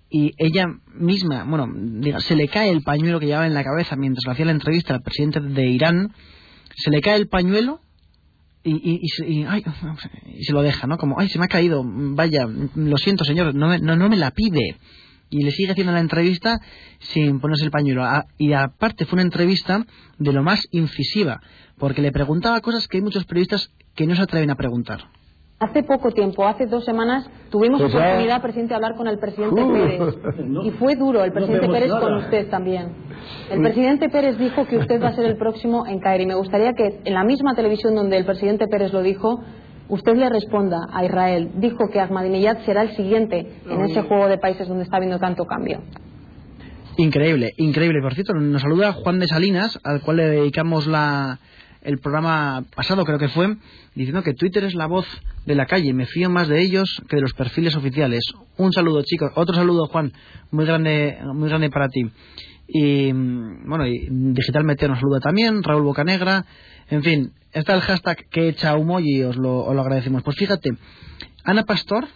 y 0.10 0.32
ella 0.38 0.68
misma, 0.94 1.44
bueno, 1.44 1.68
diga, 1.76 2.20
se 2.22 2.36
le 2.36 2.48
cae 2.48 2.70
el 2.70 2.82
pañuelo 2.82 3.20
que 3.20 3.26
llevaba 3.26 3.46
en 3.46 3.54
la 3.54 3.64
cabeza 3.64 3.96
mientras 3.98 4.26
le 4.26 4.32
hacía 4.32 4.46
la 4.46 4.52
entrevista 4.52 4.94
al 4.94 5.02
presidente 5.02 5.42
de 5.42 5.68
Irán, 5.68 6.14
se 6.76 6.92
le 6.92 7.02
cae 7.02 7.18
el 7.18 7.28
pañuelo 7.28 7.82
y, 8.64 8.72
y, 8.72 9.02
y, 9.02 9.46
y, 9.46 10.44
se 10.44 10.54
lo 10.54 10.62
deja, 10.62 10.88
¿no? 10.88 10.98
Como, 10.98 11.20
ay, 11.20 11.28
se 11.28 11.40
me 11.40 11.46
ha 11.46 11.50
caído, 11.50 11.84
vaya, 11.86 12.48
lo 12.76 12.98
siento, 12.98 13.26
señor, 13.26 13.54
no, 13.54 13.78
no, 13.78 13.96
no 13.96 14.10
me 14.10 14.16
la 14.16 14.32
pide 14.32 14.78
y 15.30 15.44
le 15.44 15.52
sigue 15.52 15.72
haciendo 15.72 15.94
la 15.94 16.00
entrevista 16.00 16.60
sin 17.00 17.40
ponerse 17.40 17.66
el 17.66 17.72
pañuelo. 17.72 18.04
Y 18.38 18.54
aparte 18.54 19.06
fue 19.06 19.18
una 19.18 19.24
entrevista 19.24 19.86
de 20.18 20.34
lo 20.34 20.44
más 20.44 20.68
incisiva, 20.72 21.42
porque 21.78 22.02
le 22.02 22.12
preguntaba 22.12 22.62
cosas 22.62 22.88
que 22.88 22.98
hay 22.98 23.04
muchos 23.04 23.26
periodistas 23.26 23.72
que 23.96 24.08
no 24.08 24.16
se 24.16 24.22
atreven 24.22 24.50
a 24.50 24.56
preguntar. 24.56 25.10
Hace 25.60 25.82
poco 25.82 26.12
tiempo, 26.12 26.46
hace 26.46 26.68
dos 26.68 26.86
semanas, 26.86 27.28
tuvimos 27.50 27.82
pues 27.82 27.92
oportunidad, 27.92 28.44
presidente, 28.44 28.70
de 28.70 28.76
hablar 28.76 28.96
con 28.96 29.08
el 29.08 29.18
presidente 29.18 29.60
uh. 29.60 29.74
Pérez. 29.74 30.16
Y 30.66 30.72
fue 30.72 30.96
duro 30.96 31.24
el 31.24 31.32
presidente 31.32 31.68
Pérez 31.68 31.92
con 31.94 32.14
usted 32.14 32.48
también. 32.50 32.92
El 33.50 33.62
presidente 33.64 34.08
Pérez 34.10 34.38
dijo 34.38 34.68
que 34.68 34.78
usted 34.78 35.02
va 35.02 35.08
a 35.08 35.16
ser 35.16 35.26
el 35.26 35.36
próximo 35.36 35.88
en 35.88 36.00
caer. 36.00 36.22
Y 36.22 36.28
me 36.28 36.36
gustaría 36.36 36.74
que 36.74 37.02
en 37.04 37.14
la 37.14 37.24
misma 37.24 37.56
televisión 37.56 37.96
donde 37.96 38.18
el 38.18 38.26
presidente 38.26 38.68
Pérez 38.68 38.94
lo 38.94 39.02
dijo, 39.02 39.44
usted 39.90 40.16
le 40.16 40.30
responda 40.30 40.78
a 40.92 41.06
Israel. 41.06 41.52
Dijo 41.56 41.90
que 41.92 42.00
Ahmadinejad 42.00 42.66
será 42.66 42.84
el 42.84 42.96
siguiente 42.96 43.48
en 43.70 43.82
ese 43.86 44.02
juego 44.02 44.28
de 44.28 44.38
países 44.38 44.68
donde 44.68 44.84
está 44.84 44.98
habiendo 44.98 45.20
tanto 45.20 45.46
cambio. 45.46 45.82
Increíble, 46.98 47.54
increíble. 47.58 48.02
Por 48.02 48.16
cierto, 48.16 48.34
nos 48.34 48.62
saluda 48.62 48.94
Juan 48.94 49.20
de 49.20 49.28
Salinas, 49.28 49.80
al 49.84 50.02
cual 50.02 50.18
le 50.18 50.30
dedicamos 50.30 50.88
la, 50.88 51.40
el 51.84 52.00
programa 52.00 52.66
pasado, 52.76 53.06
creo 53.06 53.20
que 53.20 53.30
fue, 53.30 53.56
diciendo 53.96 54.24
que 54.24 54.34
Twitter 54.34 54.64
es 54.64 54.74
la 54.74 54.88
voz 54.88 55.06
de 55.46 55.56
la 55.56 55.68
calle. 55.68 55.94
Me 55.94 56.06
fío 56.06 56.30
más 56.30 56.48
de 56.48 56.60
ellos 56.62 57.02
que 57.08 57.18
de 57.18 57.22
los 57.22 57.34
perfiles 57.34 57.76
oficiales. 57.76 58.24
Un 58.58 58.74
saludo, 58.74 59.04
chicos. 59.04 59.32
Otro 59.36 59.56
saludo, 59.56 59.86
Juan. 59.88 60.12
Muy 60.52 60.66
grande, 60.66 61.18
muy 61.34 61.50
grande 61.50 61.70
para 61.70 61.88
ti. 61.88 62.02
Y 62.68 63.12
bueno, 63.12 63.88
y 63.88 64.08
Digital 64.10 64.66
Meteo 64.66 64.90
nos 64.90 65.00
saluda 65.00 65.20
también, 65.20 65.64
Raúl 65.64 65.84
Bocanegra. 65.84 66.46
En 66.90 67.04
fin, 67.04 67.32
está 67.54 67.74
el 67.74 67.82
hashtag 67.82 68.28
que 68.30 68.50
echa 68.50 68.76
humo 68.76 69.00
y 69.00 69.24
os 69.24 69.38
lo, 69.38 69.64
os 69.66 69.76
lo 69.76 69.82
agradecemos. 69.82 70.24
Pues 70.24 70.36
fíjate, 70.38 70.72
Ana 71.44 71.64
Pastor 71.64 72.08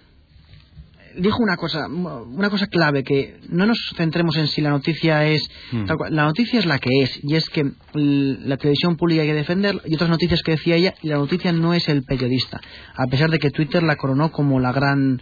dijo 1.18 1.42
una 1.42 1.58
cosa, 1.58 1.88
una 1.88 2.50
cosa 2.50 2.68
clave, 2.68 3.04
que 3.04 3.40
no 3.50 3.66
nos 3.66 3.94
centremos 3.96 4.38
en 4.38 4.48
si 4.48 4.62
la 4.62 4.70
noticia 4.70 5.26
es... 5.28 5.50
Hmm. 5.72 5.86
La 6.10 6.26
noticia 6.26 6.60
es 6.60 6.66
la 6.66 6.80
que 6.80 6.90
es, 7.02 7.20
y 7.24 7.36
es 7.36 7.50
que 7.50 7.72
la 7.94 8.58
televisión 8.58 8.96
pública 8.96 9.22
hay 9.22 9.28
que 9.28 9.34
defender, 9.34 9.82
y 9.86 9.96
otras 9.96 10.10
noticias 10.10 10.42
que 10.42 10.52
decía 10.52 10.76
ella, 10.76 10.94
y 11.02 11.08
la 11.08 11.18
noticia 11.18 11.52
no 11.52 11.74
es 11.74 11.88
el 11.90 12.04
periodista, 12.04 12.62
a 12.96 13.08
pesar 13.08 13.30
de 13.30 13.40
que 13.40 13.52
Twitter 13.52 13.84
la 13.84 13.96
coronó 13.96 14.32
como 14.32 14.60
la 14.60 14.72
gran 14.72 15.22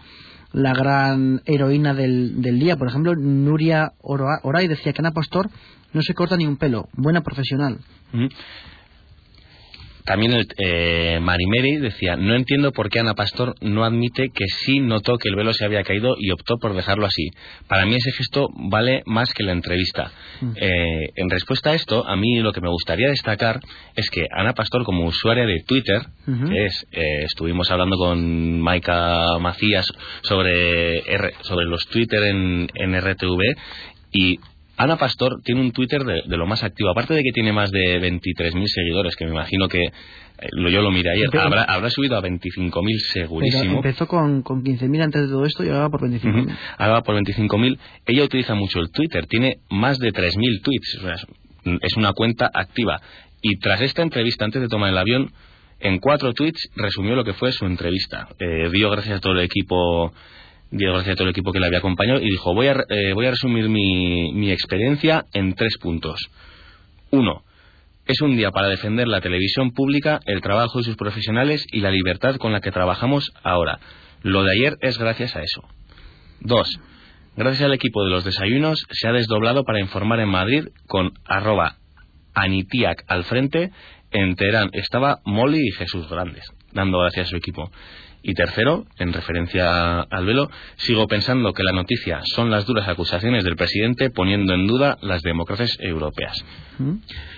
la 0.51 0.73
gran 0.73 1.41
heroína 1.45 1.93
del, 1.93 2.41
del 2.41 2.59
día. 2.59 2.77
Por 2.77 2.87
ejemplo, 2.87 3.15
Nuria 3.15 3.93
Oray 4.01 4.67
decía 4.67 4.93
que 4.93 5.01
Ana 5.01 5.11
Pastor 5.11 5.49
no 5.93 6.01
se 6.01 6.13
corta 6.13 6.37
ni 6.37 6.45
un 6.45 6.57
pelo, 6.57 6.89
buena 6.93 7.21
profesional. 7.21 7.79
También 10.09 10.33
el, 10.33 10.47
eh, 10.57 11.19
Marimeri 11.21 11.77
decía, 11.77 12.15
no 12.15 12.33
entiendo 12.33 12.71
por 12.71 12.89
qué 12.89 12.99
Ana 12.99 13.13
Pastor 13.13 13.53
no 13.61 13.85
admite 13.85 14.31
que 14.33 14.45
sí 14.47 14.79
notó 14.79 15.19
que 15.19 15.29
el 15.29 15.35
velo 15.35 15.53
se 15.53 15.65
había 15.65 15.83
caído 15.83 16.15
y 16.17 16.31
optó 16.31 16.57
por 16.57 16.73
dejarlo 16.73 17.05
así. 17.05 17.29
Para 17.67 17.85
mí 17.85 17.93
ese 17.93 18.11
gesto 18.13 18.47
vale 18.55 19.03
más 19.05 19.31
que 19.35 19.43
la 19.43 19.51
entrevista. 19.51 20.11
Mm. 20.41 20.51
Eh, 20.55 21.09
en 21.15 21.29
respuesta 21.29 21.69
a 21.69 21.75
esto, 21.75 22.07
a 22.07 22.15
mí 22.15 22.39
lo 22.39 22.53
que 22.53 22.59
me 22.59 22.69
gustaría 22.69 23.07
destacar 23.09 23.59
es 23.95 24.09
que 24.09 24.25
Ana 24.31 24.53
Pastor, 24.53 24.83
como 24.83 25.05
usuaria 25.05 25.45
de 25.45 25.61
Twitter, 25.61 26.01
es, 26.55 26.87
eh, 26.91 27.25
estuvimos 27.25 27.69
hablando 27.69 27.95
con 27.95 28.59
Maika 28.61 29.37
Macías 29.39 29.85
sobre, 30.23 31.03
sobre 31.41 31.65
los 31.67 31.85
Twitter 31.85 32.23
en, 32.23 32.67
en 32.73 32.99
RTV 32.99 33.41
y 34.11 34.39
Ana 34.79 34.95
Pastor 34.95 35.41
tiene 35.43 35.59
un 35.59 35.73
Twitter 35.73 36.05
de, 36.05 36.23
lo 36.25 36.47
más 36.47 36.63
activo. 36.63 36.89
Aparte 36.89 37.13
de 37.13 37.21
que 37.21 37.33
tiene 37.33 37.51
más 37.51 37.69
de 37.69 37.99
23.000 37.99 38.65
seguidores, 38.65 39.17
que 39.17 39.25
me 39.25 39.31
imagino 39.31 39.67
que 39.67 39.83
eh, 39.83 39.91
yo 40.71 40.81
lo 40.81 40.89
miré 40.89 41.11
ayer, 41.11 41.27
habrá, 41.37 41.89
subido 41.89 42.15
a 42.15 42.21
25.000 42.21 42.97
segurísimo. 43.11 43.75
empezó 43.75 44.07
con, 44.07 44.41
con 44.41 44.63
15.000 44.63 45.03
antes 45.03 45.23
de 45.23 45.27
todo 45.27 45.43
esto 45.43 45.65
y 45.65 45.67
ahora 45.67 45.81
va 45.81 45.89
por 45.89 46.09
25.000. 46.09 46.57
Ahora 46.77 46.93
va 46.93 47.03
por 47.03 47.15
25.000. 47.21 47.77
Ella 48.05 48.23
utiliza 48.23 48.55
mucho 48.55 48.79
el 48.79 48.89
Twitter, 48.89 49.27
tiene 49.27 49.57
más 49.69 49.99
de 49.99 50.13
3.000 50.13 50.61
tweets. 50.63 50.99
es 51.81 51.97
una 51.97 52.13
cuenta 52.13 52.49
activa. 52.53 53.01
Y 53.41 53.59
tras 53.59 53.81
esta 53.81 54.01
entrevista, 54.01 54.45
antes 54.45 54.61
de 54.61 54.69
tomar 54.69 54.91
el 54.91 54.97
avión, 54.97 55.33
en 55.81 55.99
cuatro 55.99 56.33
tweets 56.33 56.69
resumió 56.77 57.15
lo 57.15 57.25
que 57.25 57.33
fue 57.33 57.51
su 57.51 57.65
entrevista. 57.65 58.29
Eh, 58.39 58.69
dio 58.71 58.89
gracias 58.89 59.17
a 59.17 59.19
todo 59.19 59.33
el 59.33 59.41
equipo 59.41 60.13
dio 60.71 60.93
gracias 60.93 61.13
a 61.13 61.15
todo 61.15 61.25
el 61.25 61.31
equipo 61.31 61.51
que 61.51 61.59
le 61.59 61.67
había 61.67 61.79
acompañado 61.79 62.19
y 62.21 62.29
dijo, 62.29 62.53
voy 62.53 62.67
a, 62.67 62.83
eh, 62.89 63.13
voy 63.13 63.25
a 63.25 63.31
resumir 63.31 63.69
mi, 63.69 64.33
mi 64.33 64.51
experiencia 64.51 65.25
en 65.33 65.53
tres 65.55 65.77
puntos. 65.79 66.29
Uno, 67.11 67.43
Es 68.05 68.21
un 68.21 68.35
día 68.35 68.49
para 68.49 68.69
defender 68.69 69.07
la 69.07 69.21
televisión 69.21 69.71
pública, 69.71 70.19
el 70.25 70.41
trabajo 70.41 70.79
de 70.79 70.83
sus 70.83 70.95
profesionales 70.95 71.63
y 71.71 71.81
la 71.81 71.91
libertad 71.91 72.37
con 72.37 72.51
la 72.51 72.59
que 72.59 72.71
trabajamos 72.71 73.31
ahora. 73.43 73.79
Lo 74.23 74.43
de 74.43 74.51
ayer 74.51 74.77
es 74.81 74.97
gracias 74.97 75.35
a 75.35 75.43
eso. 75.43 75.61
2. 76.41 76.79
Gracias 77.37 77.63
al 77.63 77.73
equipo 77.73 78.03
de 78.03 78.09
los 78.09 78.25
desayunos 78.25 78.85
se 78.89 79.07
ha 79.07 79.11
desdoblado 79.11 79.63
para 79.63 79.79
informar 79.79 80.19
en 80.19 80.29
Madrid 80.29 80.69
con 80.87 81.13
arroba 81.25 81.77
anitiac 82.33 83.03
al 83.07 83.25
frente. 83.25 83.71
En 84.11 84.35
Teherán 84.35 84.69
estaba 84.73 85.19
Molly 85.23 85.67
y 85.67 85.71
Jesús 85.71 86.09
Grandes, 86.09 86.43
dando 86.73 86.99
gracias 86.99 87.27
a 87.27 87.29
su 87.29 87.35
equipo. 87.35 87.71
Y 88.21 88.33
tercero, 88.33 88.85
en 88.97 89.13
referencia 89.13 90.01
al 90.01 90.25
velo, 90.25 90.49
sigo 90.75 91.07
pensando 91.07 91.53
que 91.53 91.63
la 91.63 91.71
noticia 91.71 92.19
son 92.25 92.51
las 92.51 92.65
duras 92.65 92.87
acusaciones 92.87 93.43
del 93.43 93.55
presidente 93.55 94.09
poniendo 94.09 94.53
en 94.53 94.67
duda 94.67 94.97
las 95.01 95.21
democracias 95.21 95.77
europeas. 95.79 96.43
Mm. 96.79 96.95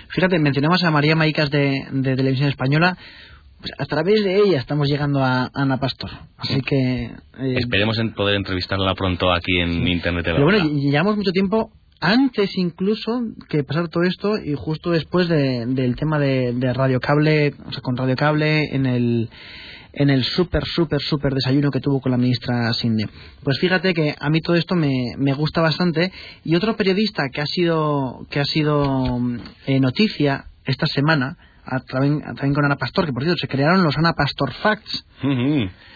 Fíjate, 0.08 0.38
mencionamos 0.38 0.82
a 0.82 0.90
María 0.90 1.14
Maicas 1.14 1.50
de, 1.50 1.86
Televisión 2.02 2.48
Española. 2.48 2.96
Pues 3.60 3.72
a 3.78 3.86
través 3.86 4.24
de 4.24 4.38
ella 4.38 4.58
estamos 4.58 4.88
llegando 4.88 5.22
a 5.22 5.48
Ana 5.54 5.78
Pastor. 5.78 6.10
Así 6.36 6.60
que. 6.62 7.04
Eh, 7.04 7.54
Esperemos 7.58 7.96
en 7.98 8.12
poder 8.12 8.34
entrevistarla 8.34 8.94
pronto 8.96 9.32
aquí 9.32 9.60
en 9.60 9.86
Internet. 9.86 10.24
Pero 10.24 10.42
bueno, 10.42 10.68
llevamos 10.68 11.16
mucho 11.16 11.30
tiempo 11.30 11.70
antes 12.00 12.58
incluso 12.58 13.22
que 13.48 13.62
pasar 13.62 13.88
todo 13.88 14.02
esto 14.02 14.36
y 14.36 14.54
justo 14.56 14.90
después 14.90 15.28
del 15.28 15.94
tema 15.94 16.18
de, 16.18 16.52
de 16.52 16.72
Radio 16.74 16.98
Cable, 16.98 17.54
o 17.64 17.70
sea, 17.70 17.80
con 17.80 17.96
Radio 17.96 18.16
Cable 18.16 18.74
en 18.74 18.86
el 18.86 19.30
en 19.92 20.10
el 20.10 20.24
súper, 20.24 20.64
súper, 20.64 21.00
súper 21.00 21.34
desayuno 21.34 21.70
que 21.70 21.80
tuvo 21.80 22.00
con 22.00 22.12
la 22.12 22.18
ministra 22.18 22.72
Sinde. 22.72 23.08
Pues 23.42 23.58
fíjate 23.58 23.94
que 23.94 24.14
a 24.18 24.30
mí 24.30 24.40
todo 24.40 24.56
esto 24.56 24.74
me, 24.74 25.14
me 25.18 25.34
gusta 25.34 25.60
bastante. 25.60 26.12
Y 26.44 26.54
otro 26.54 26.76
periodista 26.76 27.24
que 27.32 27.40
ha 27.40 27.46
sido, 27.46 28.26
que 28.30 28.40
ha 28.40 28.44
sido 28.44 29.20
eh, 29.66 29.80
noticia 29.80 30.46
esta 30.64 30.86
semana 30.86 31.36
también, 31.88 32.54
con 32.54 32.64
Ana 32.64 32.76
Pastor, 32.76 33.06
que 33.06 33.12
por 33.12 33.22
cierto 33.22 33.38
se 33.38 33.48
crearon 33.48 33.84
los 33.84 33.96
Ana 33.96 34.12
Pastor 34.14 34.52
Facts. 34.52 35.06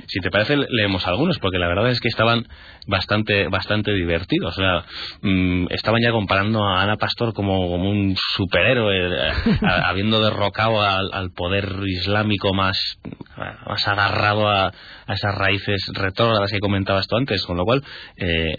Si 0.06 0.20
te 0.20 0.30
parece, 0.30 0.56
leemos 0.56 1.06
algunos, 1.08 1.38
porque 1.40 1.58
la 1.58 1.66
verdad 1.66 1.90
es 1.90 2.00
que 2.00 2.08
estaban 2.08 2.46
bastante 2.86 3.48
bastante 3.48 3.92
divertidos. 3.92 4.56
O 4.56 4.60
sea, 4.60 4.84
mm, 5.22 5.66
estaban 5.70 6.00
ya 6.00 6.12
comparando 6.12 6.64
a 6.64 6.82
Ana 6.82 6.96
Pastor 6.96 7.34
como, 7.34 7.74
un 7.74 8.14
superhéroe, 8.16 9.28
eh, 9.28 9.32
habiendo 9.84 10.20
derrocado 10.20 10.80
al, 10.80 11.30
poder 11.32 11.68
islámico 11.86 12.54
más, 12.54 12.98
más 13.66 13.88
agarrado 13.88 14.48
a, 14.48 14.68
a 14.68 15.12
esas 15.12 15.34
raíces 15.34 15.90
retrógradas 15.92 16.52
que 16.52 16.60
comentabas 16.60 17.08
tú 17.08 17.16
antes, 17.16 17.44
con 17.44 17.56
lo 17.56 17.64
cual. 17.64 17.82
Eh, 18.16 18.54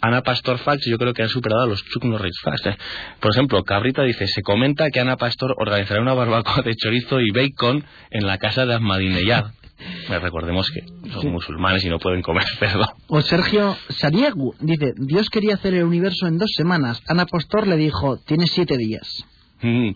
Ana 0.00 0.22
Pastor 0.22 0.58
Facts 0.58 0.86
yo 0.86 0.98
creo 0.98 1.12
que 1.12 1.22
han 1.22 1.28
superado 1.28 1.62
a 1.62 1.66
los 1.66 1.84
Chuck 1.84 2.04
Norris 2.04 2.38
Facts. 2.42 2.66
¿eh? 2.66 2.78
Por 3.20 3.32
ejemplo, 3.32 3.62
Cabrita 3.64 4.02
dice, 4.02 4.26
se 4.28 4.42
comenta 4.42 4.90
que 4.90 5.00
Ana 5.00 5.16
Pastor 5.16 5.54
organizará 5.58 6.00
una 6.00 6.14
barbacoa 6.14 6.62
de 6.62 6.74
chorizo 6.76 7.20
y 7.20 7.30
bacon 7.30 7.84
en 8.10 8.26
la 8.26 8.38
casa 8.38 8.64
de 8.66 8.74
Ahmadinejad. 8.74 9.52
Recordemos 10.08 10.70
que 10.70 10.82
son 11.12 11.32
musulmanes 11.32 11.84
y 11.84 11.88
no 11.88 11.98
pueden 11.98 12.22
comer 12.22 12.44
cerdo. 12.58 12.86
O 13.08 13.20
Sergio 13.22 13.76
Sariegu 13.90 14.54
dice, 14.60 14.92
Dios 14.96 15.30
quería 15.30 15.54
hacer 15.54 15.74
el 15.74 15.84
universo 15.84 16.26
en 16.26 16.38
dos 16.38 16.50
semanas. 16.56 17.02
Ana 17.08 17.26
Pastor 17.26 17.66
le 17.66 17.76
dijo, 17.76 18.18
tiene 18.18 18.46
siete 18.46 18.76
días. 18.76 19.24
Mm. 19.62 19.90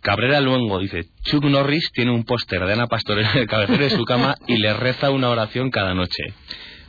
Cabrera 0.00 0.40
Luengo 0.40 0.80
dice, 0.80 1.04
Chuck 1.22 1.44
Norris 1.44 1.90
tiene 1.92 2.10
un 2.10 2.24
póster 2.24 2.66
de 2.66 2.72
Ana 2.72 2.88
Pastor 2.88 3.20
en 3.20 3.38
el 3.38 3.46
cabecero 3.46 3.84
de 3.84 3.90
su 3.90 4.04
cama 4.04 4.34
y 4.48 4.56
le 4.56 4.74
reza 4.74 5.10
una 5.10 5.30
oración 5.30 5.70
cada 5.70 5.94
noche. 5.94 6.24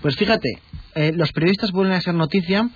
Pues 0.01 0.15
fíjate, 0.15 0.59
eh, 0.95 1.11
los 1.13 1.31
periodistas 1.31 1.71
vuelven 1.71 1.95
a 1.95 2.01
ser 2.01 2.13
noticia. 2.13 2.69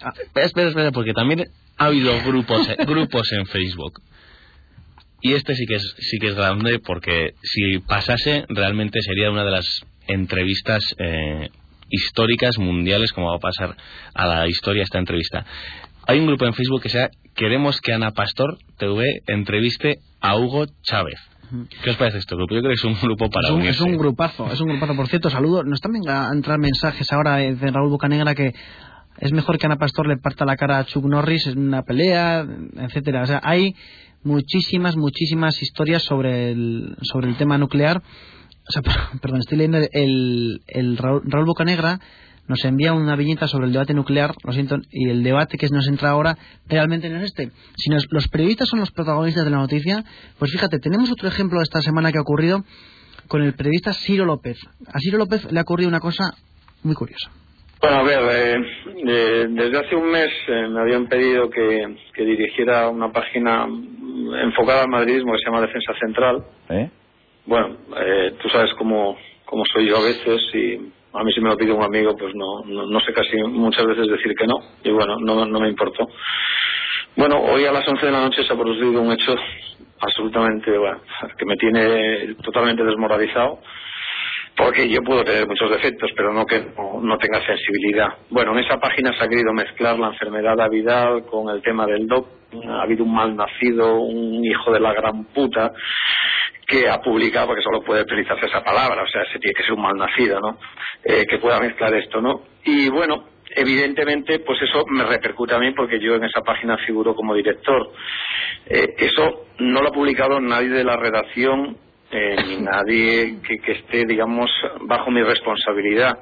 Ah, 0.00 0.12
espera, 0.34 0.68
espera, 0.68 0.92
porque 0.92 1.12
también 1.12 1.44
ha 1.78 1.86
habido 1.86 2.12
grupos, 2.24 2.68
eh, 2.68 2.76
grupos 2.86 3.32
en 3.32 3.46
Facebook. 3.46 4.02
Y 5.20 5.34
este 5.34 5.54
sí 5.54 5.66
que 5.66 5.76
es 5.76 5.94
sí 5.98 6.18
que 6.18 6.28
es 6.28 6.34
grande 6.34 6.80
porque 6.80 7.34
si 7.42 7.78
pasase 7.78 8.44
realmente 8.48 9.00
sería 9.02 9.30
una 9.30 9.44
de 9.44 9.52
las 9.52 9.84
entrevistas 10.08 10.82
eh, 10.98 11.48
históricas 11.88 12.58
mundiales 12.58 13.12
como 13.12 13.28
va 13.28 13.36
a 13.36 13.38
pasar 13.38 13.76
a 14.14 14.26
la 14.26 14.48
historia 14.48 14.82
esta 14.82 14.98
entrevista. 14.98 15.46
Hay 16.06 16.18
un 16.18 16.26
grupo 16.26 16.46
en 16.46 16.54
Facebook 16.54 16.82
que 16.82 16.88
sea 16.88 17.10
Queremos 17.34 17.80
que 17.80 17.92
Ana 17.92 18.10
Pastor 18.10 18.58
TV 18.76 19.22
entreviste 19.26 20.00
a 20.20 20.36
Hugo 20.36 20.66
Chávez. 20.82 21.18
¿Qué 21.82 21.90
os 21.90 21.96
parece 21.96 22.18
este 22.18 22.34
grupo? 22.34 22.54
Yo 22.54 22.60
creo 22.60 22.70
que 22.70 22.74
es 22.74 22.84
un 22.84 22.96
grupo 23.00 23.28
para 23.28 23.48
es 23.48 23.54
un, 23.54 23.62
Es 23.62 23.80
un 23.80 23.96
grupazo, 23.96 24.50
es 24.50 24.60
un 24.60 24.68
grupazo. 24.68 24.96
Por 24.96 25.08
cierto, 25.08 25.30
saludo. 25.30 25.64
Nos 25.64 25.76
están 25.76 25.92
a 26.08 26.30
entrar 26.32 26.58
mensajes 26.58 27.10
ahora 27.12 27.36
de 27.36 27.70
Raúl 27.70 27.90
Bocanegra 27.90 28.34
que 28.34 28.54
es 29.18 29.32
mejor 29.32 29.58
que 29.58 29.66
Ana 29.66 29.76
Pastor 29.76 30.06
le 30.06 30.16
parta 30.16 30.44
la 30.44 30.56
cara 30.56 30.78
a 30.78 30.84
Chuck 30.84 31.04
Norris 31.04 31.46
en 31.46 31.58
una 31.58 31.82
pelea, 31.82 32.46
etcétera. 32.76 33.22
O 33.22 33.26
sea, 33.26 33.40
hay 33.42 33.74
muchísimas, 34.22 34.96
muchísimas 34.96 35.60
historias 35.62 36.02
sobre 36.02 36.52
el, 36.52 36.96
sobre 37.02 37.28
el 37.28 37.36
tema 37.36 37.58
nuclear. 37.58 37.98
O 37.98 38.72
sea, 38.72 38.82
perdón, 39.20 39.40
estoy 39.40 39.58
leyendo 39.58 39.78
el, 39.92 40.62
el 40.66 40.96
Raúl, 40.96 41.22
Raúl 41.24 41.46
Bocanegra 41.46 42.00
nos 42.48 42.64
envía 42.64 42.92
una 42.92 43.16
viñeta 43.16 43.46
sobre 43.46 43.66
el 43.66 43.72
debate 43.72 43.94
nuclear, 43.94 44.34
lo 44.44 44.52
siento, 44.52 44.76
y 44.90 45.08
el 45.08 45.22
debate 45.22 45.56
que 45.58 45.68
nos 45.68 45.88
entra 45.88 46.10
ahora 46.10 46.36
realmente 46.68 47.08
no 47.08 47.18
es 47.18 47.24
este. 47.24 47.50
Si 47.76 47.90
los 48.10 48.28
periodistas 48.28 48.68
son 48.68 48.80
los 48.80 48.90
protagonistas 48.90 49.44
de 49.44 49.50
la 49.50 49.58
noticia, 49.58 50.04
pues 50.38 50.52
fíjate, 50.52 50.78
tenemos 50.78 51.10
otro 51.10 51.28
ejemplo 51.28 51.58
de 51.58 51.64
esta 51.64 51.80
semana 51.80 52.10
que 52.10 52.18
ha 52.18 52.22
ocurrido 52.22 52.64
con 53.28 53.42
el 53.42 53.54
periodista 53.54 53.92
Ciro 53.92 54.24
López. 54.24 54.58
A 54.92 54.98
Ciro 54.98 55.18
López 55.18 55.50
le 55.50 55.58
ha 55.58 55.62
ocurrido 55.62 55.88
una 55.88 56.00
cosa 56.00 56.34
muy 56.82 56.94
curiosa. 56.94 57.30
Bueno, 57.80 57.96
a 57.96 58.02
ver, 58.04 58.22
eh, 58.30 58.56
eh, 59.08 59.46
desde 59.48 59.78
hace 59.78 59.96
un 59.96 60.08
mes 60.08 60.30
eh, 60.46 60.68
me 60.68 60.80
habían 60.80 61.08
pedido 61.08 61.50
que, 61.50 61.96
dirigiera 62.16 62.88
una 62.88 63.10
página 63.10 63.66
enfocada 64.40 64.82
al 64.82 64.88
madridismo 64.88 65.32
que 65.32 65.38
se 65.38 65.46
llama 65.46 65.62
Defensa 65.62 65.92
Central. 65.98 66.44
Bueno, 67.44 67.76
tú 68.40 68.48
sabes 68.50 68.70
cómo, 68.78 69.16
cómo 69.44 69.64
soy 69.64 69.88
yo 69.88 69.96
a 69.96 70.04
veces 70.04 70.40
y 70.54 70.92
a 71.14 71.24
mí 71.24 71.32
si 71.32 71.40
me 71.40 71.50
lo 71.50 71.56
pide 71.56 71.72
un 71.72 71.82
amigo, 71.82 72.16
pues 72.16 72.34
no, 72.34 72.62
no, 72.64 73.00
sé 73.00 73.12
casi 73.12 73.36
muchas 73.42 73.86
veces 73.86 74.06
decir 74.08 74.34
que 74.34 74.46
no. 74.46 74.56
Y 74.82 74.90
bueno, 74.90 75.16
no, 75.20 75.44
no 75.44 75.60
me 75.60 75.68
importó. 75.68 76.08
Bueno, 77.16 77.40
hoy 77.40 77.64
a 77.66 77.72
las 77.72 77.86
11 77.86 78.06
de 78.06 78.12
la 78.12 78.22
noche 78.22 78.42
se 78.42 78.52
ha 78.52 78.56
producido 78.56 79.00
un 79.00 79.12
hecho 79.12 79.34
absolutamente, 80.00 80.76
bueno, 80.76 81.00
que 81.36 81.44
me 81.44 81.56
tiene 81.56 82.34
totalmente 82.42 82.84
desmoralizado. 82.84 83.60
Porque 84.56 84.88
yo 84.88 85.02
puedo 85.02 85.24
tener 85.24 85.46
muchos 85.46 85.70
defectos, 85.70 86.10
pero 86.14 86.32
no 86.32 86.44
que 86.44 86.60
no, 86.60 87.18
tenga 87.18 87.44
sensibilidad. 87.44 88.08
Bueno, 88.28 88.52
en 88.52 88.58
esa 88.64 88.78
página 88.78 89.16
se 89.16 89.24
ha 89.24 89.28
querido 89.28 89.52
mezclar 89.52 89.98
la 89.98 90.08
enfermedad 90.08 90.56
de 90.56 90.68
Vidal 90.68 91.24
con 91.24 91.48
el 91.48 91.62
tema 91.62 91.86
del 91.86 92.06
DOC. 92.06 92.41
Ha 92.68 92.82
habido 92.82 93.04
un 93.04 93.14
mal 93.14 93.34
nacido, 93.36 94.00
un 94.00 94.44
hijo 94.44 94.72
de 94.72 94.80
la 94.80 94.92
gran 94.92 95.24
puta, 95.26 95.72
que 96.66 96.88
ha 96.88 97.00
publicado, 97.00 97.48
porque 97.48 97.62
solo 97.62 97.82
puede 97.82 98.02
utilizarse 98.02 98.46
esa 98.46 98.62
palabra, 98.62 99.02
o 99.02 99.06
sea, 99.06 99.24
se 99.32 99.38
tiene 99.38 99.54
que 99.54 99.62
ser 99.62 99.72
un 99.72 99.82
mal 99.82 99.96
nacido, 99.96 100.40
¿no? 100.40 100.58
Eh, 101.04 101.26
que 101.28 101.38
pueda 101.38 101.60
mezclar 101.60 101.94
esto, 101.94 102.20
¿no? 102.20 102.42
Y 102.64 102.88
bueno, 102.88 103.24
evidentemente, 103.54 104.40
pues 104.40 104.60
eso 104.62 104.84
me 104.88 105.04
repercute 105.04 105.54
a 105.54 105.58
mí 105.58 105.72
porque 105.72 106.00
yo 106.00 106.14
en 106.14 106.24
esa 106.24 106.40
página 106.40 106.78
figuro 106.78 107.14
como 107.14 107.34
director. 107.34 107.92
Eh, 108.66 108.94
eso 108.98 109.46
no 109.58 109.82
lo 109.82 109.88
ha 109.88 109.92
publicado 109.92 110.40
nadie 110.40 110.68
de 110.68 110.84
la 110.84 110.96
redacción 110.96 111.76
eh, 112.10 112.36
ni 112.46 112.56
nadie 112.62 113.40
que, 113.46 113.58
que, 113.58 113.72
esté, 113.72 114.06
digamos, 114.06 114.50
bajo 114.82 115.10
mi 115.10 115.22
responsabilidad. 115.22 116.18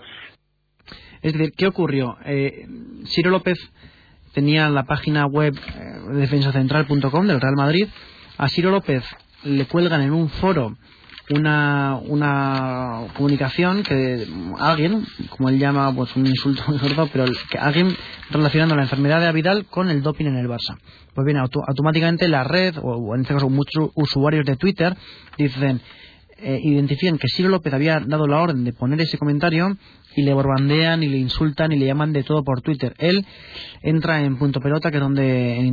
Es 1.23 1.35
decir, 1.35 1.51
¿qué 1.57 1.67
ocurrió? 1.67 2.17
Eh, 2.25 2.65
Ciro 3.05 3.31
López 3.31 3.59
tenía 4.33 4.69
la 4.69 4.85
página 4.85 5.27
web 5.27 5.55
defensacentral.com 6.13 7.27
del 7.27 7.41
Real 7.41 7.57
Madrid. 7.57 7.89
A 8.39 8.49
Ciro 8.49 8.71
López 8.71 9.05
le 9.45 9.67
cuelgan 9.67 10.03
en 10.03 10.13
un 10.13 10.29
foro 10.29 10.77
una, 11.31 11.99
una 12.09 13.07
comunicación 13.15 13.83
que 13.83 14.27
alguien, 14.59 15.05
como 15.31 15.49
él 15.49 15.59
llama, 15.59 15.95
pues 15.95 16.15
un 16.17 16.27
insulto 16.27 16.63
muy 16.69 16.79
gordo, 16.79 17.09
pero 17.13 17.25
alguien 17.59 17.97
relacionando 18.31 18.75
la 18.75 18.83
enfermedad 18.83 19.21
de 19.21 19.27
Avidal 19.27 19.67
con 19.67 19.91
el 19.91 20.03
doping 20.03 20.27
en 20.27 20.37
el 20.37 20.49
Barça. 20.49 20.77
Pues 21.15 21.25
bien, 21.25 21.39
automáticamente 21.39 22.29
la 22.29 22.45
red, 22.45 22.77
o 22.83 23.15
en 23.15 23.23
este 23.23 23.35
caso 23.35 23.49
muchos 23.49 23.91
usuarios 23.95 24.45
de 24.45 24.57
Twitter, 24.57 24.97
dicen, 25.37 25.81
eh, 26.43 26.61
identifican 26.63 27.19
que 27.19 27.29
Ciro 27.29 27.49
López 27.49 27.73
había 27.73 28.01
dado 28.01 28.27
la 28.27 28.41
orden 28.41 28.65
de 28.65 28.73
poner 28.73 29.01
ese 29.01 29.19
comentario 29.19 29.77
y 30.17 30.23
le 30.23 30.35
borbandean 30.35 31.03
y 31.03 31.09
le 31.09 31.19
insultan 31.19 31.73
y 31.73 31.79
le 31.79 31.87
llaman 31.87 32.13
de 32.13 32.23
todo 32.23 32.43
por 32.43 32.63
Twitter. 32.63 32.95
Él 32.99 33.25
entra 33.83 34.23
en 34.23 34.37
Punto 34.39 34.61
Pelota, 34.61 34.91
que 34.91 34.97
es 34.97 35.03
donde 35.03 35.57
en, 35.57 35.67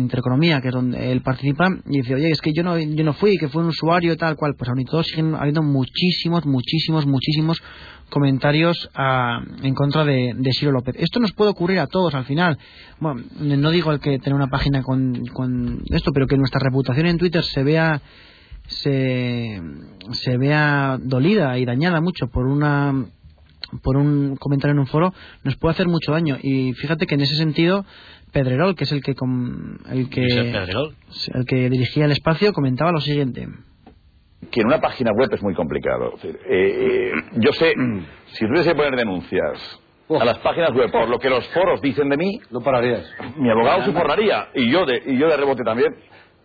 Intereconomía, 0.00 0.60
que 0.60 0.68
es 0.68 0.74
donde 0.74 1.12
él 1.12 1.22
participa, 1.22 1.68
y 1.86 1.98
dice, 1.98 2.14
oye, 2.14 2.30
es 2.30 2.40
que 2.40 2.52
yo 2.52 2.62
no, 2.62 2.78
yo 2.78 3.04
no 3.04 3.12
fui, 3.12 3.36
que 3.38 3.48
fue 3.48 3.62
un 3.62 3.68
usuario 3.68 4.16
tal 4.16 4.36
cual. 4.36 4.54
Pues 4.56 4.68
aún 4.68 4.84
todos 4.84 5.06
siguen 5.06 5.34
habiendo 5.34 5.62
muchísimos, 5.62 6.44
muchísimos, 6.44 7.06
muchísimos 7.06 7.62
comentarios 8.10 8.90
ah, 8.94 9.42
en 9.62 9.74
contra 9.74 10.04
de, 10.04 10.32
de 10.36 10.52
Ciro 10.52 10.72
López. 10.72 10.96
Esto 10.98 11.20
nos 11.20 11.32
puede 11.32 11.50
ocurrir 11.50 11.78
a 11.78 11.86
todos 11.86 12.14
al 12.14 12.24
final. 12.24 12.58
Bueno, 13.00 13.22
no 13.38 13.70
digo 13.70 13.92
el 13.92 14.00
que 14.00 14.18
tener 14.18 14.34
una 14.34 14.48
página 14.48 14.82
con, 14.82 15.24
con 15.32 15.82
esto, 15.90 16.12
pero 16.12 16.26
que 16.26 16.36
nuestra 16.36 16.60
reputación 16.60 17.06
en 17.06 17.18
Twitter 17.18 17.44
se 17.44 17.62
vea 17.62 18.00
se, 18.66 19.60
se 20.12 20.38
vea 20.38 20.98
dolida 21.00 21.58
y 21.58 21.64
dañada 21.64 22.00
mucho 22.00 22.28
por 22.28 22.46
una 22.46 23.06
por 23.82 23.96
un 23.96 24.36
comentario 24.36 24.72
en 24.72 24.78
un 24.78 24.86
foro 24.86 25.12
nos 25.42 25.56
puede 25.56 25.72
hacer 25.72 25.88
mucho 25.88 26.12
daño. 26.12 26.36
Y 26.40 26.74
fíjate 26.74 27.06
que 27.06 27.14
en 27.16 27.22
ese 27.22 27.34
sentido, 27.34 27.84
Pedrerol, 28.32 28.76
que 28.76 28.84
es 28.84 28.92
el 28.92 29.02
que, 29.02 29.14
el 29.90 30.10
que, 30.10 30.26
el 31.34 31.46
que 31.46 31.70
dirigía 31.70 32.04
el 32.04 32.12
espacio, 32.12 32.52
comentaba 32.52 32.92
lo 32.92 33.00
siguiente 33.00 33.48
que 34.50 34.60
en 34.60 34.66
una 34.66 34.80
página 34.80 35.10
web 35.12 35.28
es 35.32 35.42
muy 35.42 35.54
complicado. 35.54 36.14
Eh, 36.22 36.32
eh, 36.48 37.12
yo 37.36 37.52
sé, 37.52 37.72
si 38.26 38.46
tuviese 38.46 38.70
que 38.70 38.76
poner 38.76 38.96
denuncias 38.96 39.80
a 40.08 40.24
las 40.24 40.38
páginas 40.38 40.72
web 40.72 40.90
por 40.90 41.08
lo 41.08 41.18
que 41.18 41.30
los 41.30 41.46
foros 41.48 41.80
dicen 41.80 42.08
de 42.08 42.16
mí, 42.16 42.40
no 42.50 42.60
pararías. 42.60 43.04
Mi 43.36 43.50
abogado 43.50 43.84
se 43.84 43.92
forraría 43.92 44.48
y 44.54 44.70
yo 44.70 44.84
de, 44.84 45.02
y 45.06 45.18
yo 45.18 45.28
de 45.28 45.36
rebote 45.36 45.64
también 45.64 45.94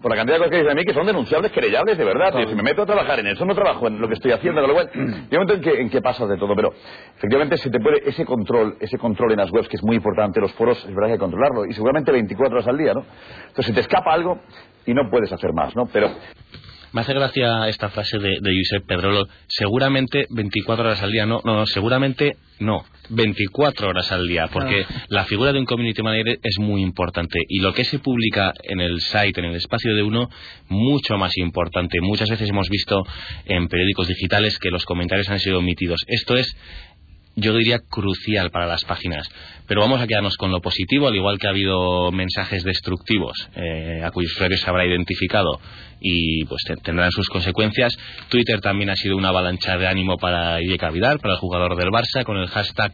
por 0.01 0.11
la 0.11 0.17
cantidad 0.17 0.37
de 0.37 0.39
cosas 0.39 0.51
que 0.51 0.57
dicen 0.57 0.69
de 0.69 0.75
mí 0.75 0.85
que 0.85 0.93
son 0.93 1.05
denunciables, 1.05 1.51
querellables 1.51 1.97
de 1.97 2.05
verdad. 2.05 2.33
Si 2.47 2.55
me 2.55 2.63
meto 2.63 2.83
a 2.83 2.85
trabajar 2.85 3.19
en 3.19 3.27
eso, 3.27 3.45
no 3.45 3.53
trabajo 3.53 3.87
en 3.87 3.99
lo 3.99 4.07
que 4.07 4.13
estoy 4.13 4.31
haciendo. 4.31 4.65
Lo 4.65 4.73
bueno, 4.73 4.89
yo 5.31 5.41
en 5.41 5.61
que, 5.61 5.81
en 5.81 5.89
qué 5.89 6.01
pasas 6.01 6.29
de 6.29 6.37
todo, 6.37 6.55
pero 6.55 6.73
efectivamente 7.17 7.57
se 7.57 7.69
te 7.69 7.79
puede 7.79 8.07
ese 8.07 8.25
control, 8.25 8.77
ese 8.79 8.97
control 8.97 9.31
en 9.31 9.37
las 9.37 9.51
webs 9.51 9.67
que 9.67 9.75
es 9.75 9.83
muy 9.83 9.97
importante, 9.97 10.39
los 10.39 10.53
foros 10.53 10.77
es 10.85 10.95
verdad 10.95 11.07
que 11.07 11.11
hay 11.13 11.17
que 11.17 11.23
controlarlo 11.23 11.65
y 11.65 11.73
seguramente 11.73 12.11
24 12.11 12.55
horas 12.55 12.67
al 12.67 12.77
día, 12.77 12.93
¿no? 12.93 13.03
Entonces 13.47 13.65
se 13.65 13.73
te 13.73 13.81
escapa 13.81 14.13
algo 14.13 14.39
y 14.85 14.93
no 14.93 15.09
puedes 15.09 15.31
hacer 15.31 15.51
más, 15.53 15.75
¿no? 15.75 15.87
Pero 15.91 16.09
me 16.91 17.01
hace 17.01 17.13
gracia 17.13 17.67
esta 17.67 17.89
frase 17.89 18.17
de, 18.17 18.37
de 18.41 18.57
Josep 18.57 18.85
Pedrolo. 18.87 19.27
Seguramente 19.47 20.25
24 20.29 20.85
horas 20.85 21.03
al 21.03 21.11
día. 21.11 21.25
No, 21.25 21.41
no, 21.43 21.55
no, 21.55 21.65
seguramente 21.65 22.37
no. 22.59 22.85
24 23.09 23.89
horas 23.89 24.11
al 24.11 24.27
día. 24.27 24.47
Porque 24.47 24.85
la 25.07 25.25
figura 25.25 25.53
de 25.53 25.59
un 25.59 25.65
community 25.65 26.01
manager 26.01 26.39
es 26.41 26.59
muy 26.59 26.81
importante. 26.81 27.39
Y 27.47 27.59
lo 27.59 27.73
que 27.73 27.83
se 27.83 27.99
publica 27.99 28.53
en 28.63 28.79
el 28.79 29.01
site, 29.01 29.39
en 29.39 29.45
el 29.45 29.55
espacio 29.55 29.95
de 29.95 30.03
uno, 30.03 30.29
mucho 30.67 31.17
más 31.17 31.37
importante. 31.37 31.99
Muchas 32.01 32.29
veces 32.29 32.49
hemos 32.49 32.69
visto 32.69 33.03
en 33.45 33.67
periódicos 33.67 34.07
digitales 34.07 34.57
que 34.59 34.69
los 34.69 34.85
comentarios 34.85 35.29
han 35.29 35.39
sido 35.39 35.59
omitidos. 35.59 36.01
Esto 36.07 36.35
es 36.35 36.55
yo 37.35 37.53
diría 37.55 37.79
crucial 37.79 38.51
para 38.51 38.67
las 38.67 38.83
páginas. 38.85 39.29
Pero 39.67 39.81
vamos 39.81 40.01
a 40.01 40.07
quedarnos 40.07 40.35
con 40.37 40.51
lo 40.51 40.61
positivo, 40.61 41.07
al 41.07 41.15
igual 41.15 41.37
que 41.37 41.47
ha 41.47 41.51
habido 41.51 42.11
mensajes 42.11 42.63
destructivos 42.63 43.49
eh, 43.55 44.01
a 44.03 44.11
cuyos 44.11 44.31
usuarios 44.33 44.61
se 44.61 44.69
habrá 44.69 44.85
identificado 44.85 45.59
y 46.01 46.43
pues 46.45 46.63
tendrán 46.83 47.11
sus 47.11 47.29
consecuencias. 47.29 47.97
Twitter 48.29 48.61
también 48.61 48.89
ha 48.89 48.95
sido 48.95 49.15
una 49.15 49.29
avalancha 49.29 49.77
de 49.77 49.87
ánimo 49.87 50.17
para 50.17 50.55
Iker 50.55 50.91
Vidal, 50.91 51.19
para 51.19 51.35
el 51.35 51.39
jugador 51.39 51.75
del 51.75 51.89
Barça, 51.89 52.23
con 52.23 52.37
el 52.37 52.47
hashtag 52.47 52.93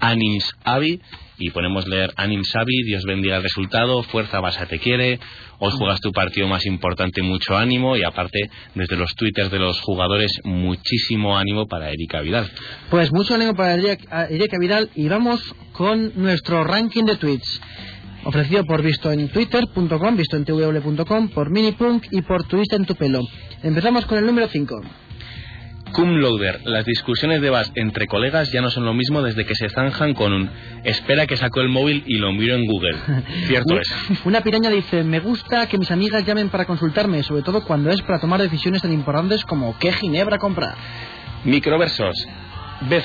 AnimsAvi 0.00 1.00
y 1.38 1.50
ponemos 1.50 1.86
leer 1.86 2.12
Anim 2.16 2.42
Sabi, 2.44 2.82
Dios 2.84 3.04
bendiga 3.04 3.36
el 3.36 3.42
resultado, 3.42 4.02
Fuerza 4.02 4.40
Barça 4.40 4.66
te 4.66 4.78
quiere, 4.78 5.20
hoy 5.58 5.72
juegas 5.72 6.00
tu 6.00 6.12
partido 6.12 6.48
más 6.48 6.66
importante, 6.66 7.22
mucho 7.22 7.56
ánimo 7.56 7.96
y 7.96 8.02
aparte 8.02 8.50
desde 8.74 8.96
los 8.96 9.14
twitters 9.14 9.50
de 9.50 9.58
los 9.58 9.80
jugadores 9.80 10.32
muchísimo 10.44 11.38
ánimo 11.38 11.66
para 11.66 11.90
Erika 11.90 12.20
Vidal. 12.20 12.50
Pues 12.90 13.12
mucho 13.12 13.34
ánimo 13.34 13.54
para 13.54 13.74
Erika 13.74 14.58
Vidal 14.60 14.90
y 14.94 15.08
vamos 15.08 15.54
con 15.72 16.12
nuestro 16.16 16.64
ranking 16.64 17.04
de 17.04 17.16
tweets 17.16 17.60
ofrecido 18.24 18.64
por 18.64 18.82
visto 18.82 19.10
en 19.10 19.28
twitter.com, 19.28 20.16
visto 20.16 20.36
en 20.36 20.44
tw.com, 20.44 21.28
por 21.28 21.50
minipunk 21.50 22.06
y 22.10 22.22
por 22.22 22.44
Twitter 22.44 22.78
en 22.80 22.86
tu 22.86 22.94
pelo. 22.94 23.20
Empezamos 23.62 24.04
con 24.06 24.18
el 24.18 24.26
número 24.26 24.48
5. 24.48 25.07
Cum 25.92 26.18
lauder, 26.18 26.60
las 26.64 26.84
discusiones 26.84 27.40
de 27.40 27.50
VAS 27.50 27.72
entre 27.74 28.06
colegas 28.06 28.52
ya 28.52 28.60
no 28.60 28.70
son 28.70 28.84
lo 28.84 28.94
mismo 28.94 29.22
desde 29.22 29.44
que 29.44 29.54
se 29.54 29.68
zanjan 29.68 30.14
con 30.14 30.32
un 30.32 30.50
espera 30.84 31.26
que 31.26 31.36
sacó 31.36 31.60
el 31.60 31.68
móvil 31.68 32.04
y 32.06 32.18
lo 32.18 32.32
miro 32.32 32.54
en 32.54 32.66
Google. 32.66 32.96
Cierto 33.46 33.78
es. 33.80 33.88
Una 34.24 34.40
piraña 34.40 34.70
dice, 34.70 35.04
me 35.04 35.20
gusta 35.20 35.66
que 35.66 35.78
mis 35.78 35.90
amigas 35.90 36.24
llamen 36.24 36.50
para 36.50 36.66
consultarme, 36.66 37.22
sobre 37.22 37.42
todo 37.42 37.64
cuando 37.64 37.90
es 37.90 38.02
para 38.02 38.20
tomar 38.20 38.40
decisiones 38.40 38.82
tan 38.82 38.92
importantes 38.92 39.44
como 39.44 39.78
qué 39.78 39.92
ginebra 39.92 40.38
comprar. 40.38 40.76
Microversos. 41.44 42.14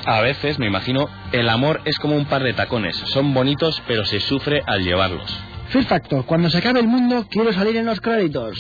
A 0.06 0.22
veces, 0.22 0.60
me 0.60 0.68
imagino, 0.68 1.10
el 1.32 1.50
amor 1.50 1.82
es 1.86 1.98
como 1.98 2.16
un 2.16 2.26
par 2.26 2.44
de 2.44 2.54
tacones. 2.54 2.96
Son 3.08 3.34
bonitos, 3.34 3.82
pero 3.88 4.06
se 4.06 4.20
sufre 4.20 4.62
al 4.68 4.84
llevarlos. 4.84 5.36
Fear 5.70 5.86
Factor. 5.86 6.26
Cuando 6.26 6.50
se 6.50 6.60
acabe 6.60 6.80
el 6.80 6.88
mundo, 6.88 7.26
quiero 7.30 7.52
salir 7.54 7.78
en 7.78 7.86
los 7.86 8.00
créditos. 8.00 8.56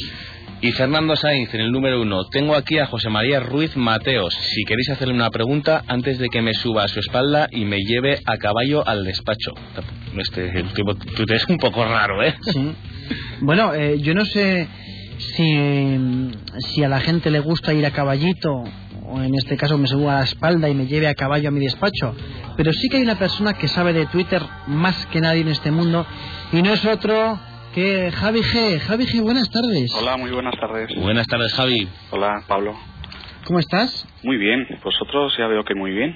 Y 0.64 0.72
Fernando 0.72 1.18
Sainz 1.18 1.53
en 1.53 1.59
el 1.59 1.74
número 1.74 2.01
uno. 2.01 2.24
Tengo 2.32 2.55
aquí 2.55 2.80
a 2.80 2.86
José 2.86 3.09
María 3.09 3.41
Ruiz 3.41 3.76
Mateos. 3.76 4.34
Si 4.34 4.64
queréis 4.64 4.89
hacerle 4.91 5.14
una 5.14 5.30
pregunta 5.30 5.84
antes 5.89 6.18
de 6.20 6.30
que 6.30 6.41
me 6.41 6.53
suba 6.53 6.86
a 6.86 6.88
su 6.88 7.01
espalda 7.01 7.49
y 7.51 7.66
me 7.66 7.80
lleve 7.80 8.22
a 8.24 8.38
caballo 8.38 8.88
al 8.88 9.03
despacho. 9.03 9.51
Este 10.16 10.64
te 11.28 11.36
es 11.36 11.49
un 11.49 11.57
poco 11.57 11.84
raro, 11.84 12.24
¿eh? 12.24 12.34
Sí. 12.53 12.72
Bueno, 13.41 13.74
eh, 13.74 13.99
yo 13.99 14.14
no 14.14 14.24
sé 14.24 14.70
si, 15.18 15.99
si 16.59 16.82
a 16.82 16.88
la 16.88 17.01
gente 17.01 17.30
le 17.30 17.41
gusta 17.41 17.74
ir 17.74 17.86
a 17.86 17.91
caballito 17.91 18.64
o 19.05 19.22
en 19.22 19.36
este 19.36 19.57
caso 19.57 19.78
me 19.78 19.89
suba 19.89 20.16
a 20.16 20.20
la 20.20 20.24
espalda 20.24 20.70
y 20.70 20.76
me 20.76 20.88
lleve 20.88 21.09
a 21.09 21.14
caballo 21.14 21.49
a 21.49 21.51
mi 21.51 21.59
despacho. 21.59 22.16
Pero 22.55 22.72
sí 22.72 22.88
que 22.88 22.95
hay 22.95 23.03
una 23.03 23.20
persona 23.20 23.55
que 23.55 23.68
sabe 23.68 23.91
de 23.91 24.05
Twitter 24.05 24.41
más 24.68 25.07
que 25.07 25.20
nadie 25.20 25.41
en 25.41 25.49
este 25.49 25.72
mundo 25.72 26.05
y 26.53 26.61
no 26.61 26.72
es 26.72 26.86
otro 26.86 27.38
que 27.74 28.12
Javi 28.12 28.42
G. 28.42 28.80
Javi 28.80 29.06
G, 29.06 29.22
buenas 29.22 29.50
tardes. 29.50 29.92
Hola, 29.96 30.16
muy 30.16 30.32
buenas 30.32 30.56
tardes. 30.60 30.90
Buenas 30.96 31.28
tardes, 31.28 31.54
Javi. 31.54 31.88
Hola, 32.12 32.44
Pablo. 32.48 32.76
¿Cómo 33.46 33.60
estás? 33.60 34.08
Muy 34.24 34.38
bien. 34.38 34.66
¿Vosotros 34.84 35.34
ya 35.38 35.48
veo 35.48 35.64
que 35.66 35.74
muy 35.74 35.92
bien? 35.92 36.16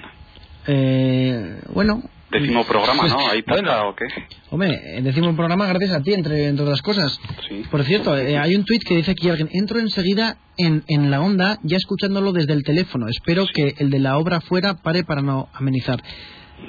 Eh, 0.68 1.60
bueno. 1.74 2.02
Décimo 2.30 2.64
programa, 2.64 3.08
¿no? 3.08 3.28
¿Ahí 3.30 3.42
bueno, 3.46 3.88
o 3.88 3.94
qué? 3.96 4.04
Hombre, 4.50 5.00
décimo 5.02 5.34
programa 5.34 5.66
gracias 5.66 5.92
a 5.92 6.02
ti, 6.02 6.12
entre, 6.12 6.46
entre 6.46 6.62
otras 6.62 6.82
cosas. 6.82 7.18
Sí. 7.48 7.64
Por 7.70 7.82
cierto, 7.84 8.16
eh, 8.16 8.38
hay 8.38 8.54
un 8.54 8.64
tuit 8.64 8.82
que 8.84 8.96
dice 8.96 9.12
aquí 9.12 9.30
alguien, 9.30 9.48
entro 9.50 9.78
enseguida 9.78 10.36
en, 10.58 10.84
en 10.88 11.10
la 11.10 11.22
onda 11.22 11.58
ya 11.62 11.78
escuchándolo 11.78 12.32
desde 12.32 12.52
el 12.52 12.64
teléfono. 12.64 13.08
Espero 13.08 13.46
que 13.52 13.74
el 13.78 13.88
de 13.88 13.98
la 13.98 14.18
obra 14.18 14.40
fuera 14.42 14.74
pare 14.74 15.04
para 15.04 15.22
no 15.22 15.48
amenizar. 15.54 16.02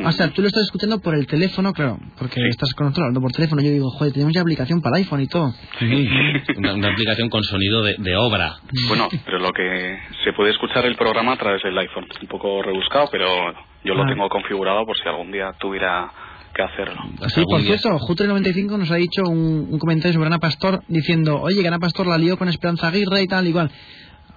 O 0.05 0.11
sea, 0.11 0.29
tú 0.29 0.41
lo 0.41 0.47
estás 0.47 0.63
escuchando 0.63 0.99
por 0.99 1.13
el 1.15 1.27
teléfono, 1.27 1.73
claro, 1.73 1.99
porque 2.17 2.47
estás 2.47 2.73
controlando 2.73 3.19
por 3.19 3.31
teléfono. 3.31 3.61
Yo 3.61 3.69
digo, 3.69 3.89
joder, 3.89 4.13
tenemos 4.13 4.33
ya 4.33 4.41
aplicación 4.41 4.81
para 4.81 4.97
iPhone 4.97 5.21
y 5.21 5.27
todo. 5.27 5.51
Sí, 5.77 6.07
una, 6.57 6.91
aplicación 6.91 7.29
con 7.29 7.43
sonido 7.43 7.83
de, 7.83 8.15
obra. 8.15 8.57
Bueno, 8.87 9.09
pero 9.25 9.39
lo 9.39 9.51
que 9.51 9.97
se 10.23 10.31
puede 10.33 10.51
escuchar 10.51 10.85
el 10.85 10.95
programa 10.95 11.33
a 11.33 11.37
través 11.37 11.61
del 11.63 11.77
iPhone. 11.77 12.07
Un 12.21 12.27
poco 12.27 12.61
rebuscado, 12.61 13.09
pero 13.11 13.27
yo 13.83 13.93
lo 13.93 14.03
ah. 14.03 14.07
tengo 14.07 14.29
configurado 14.29 14.85
por 14.85 14.97
si 14.97 15.07
algún 15.07 15.31
día 15.31 15.53
tuviera 15.59 16.11
que 16.53 16.63
hacerlo. 16.63 17.01
Sí, 17.27 17.43
por 17.43 17.61
cierto, 17.61 17.99
Jutre95 17.99 18.77
nos 18.77 18.91
ha 18.91 18.95
dicho 18.95 19.23
un, 19.23 19.77
comentario 19.79 20.13
sobre 20.13 20.27
Ana 20.27 20.39
Pastor 20.39 20.81
diciendo, 20.87 21.41
oye, 21.41 21.61
que 21.61 21.67
Ana 21.67 21.79
Pastor 21.79 22.07
la 22.07 22.17
lió 22.17 22.37
con 22.37 22.47
Esperanza 22.47 22.87
Aguirre 22.87 23.21
y 23.21 23.27
tal, 23.27 23.47
igual. 23.47 23.69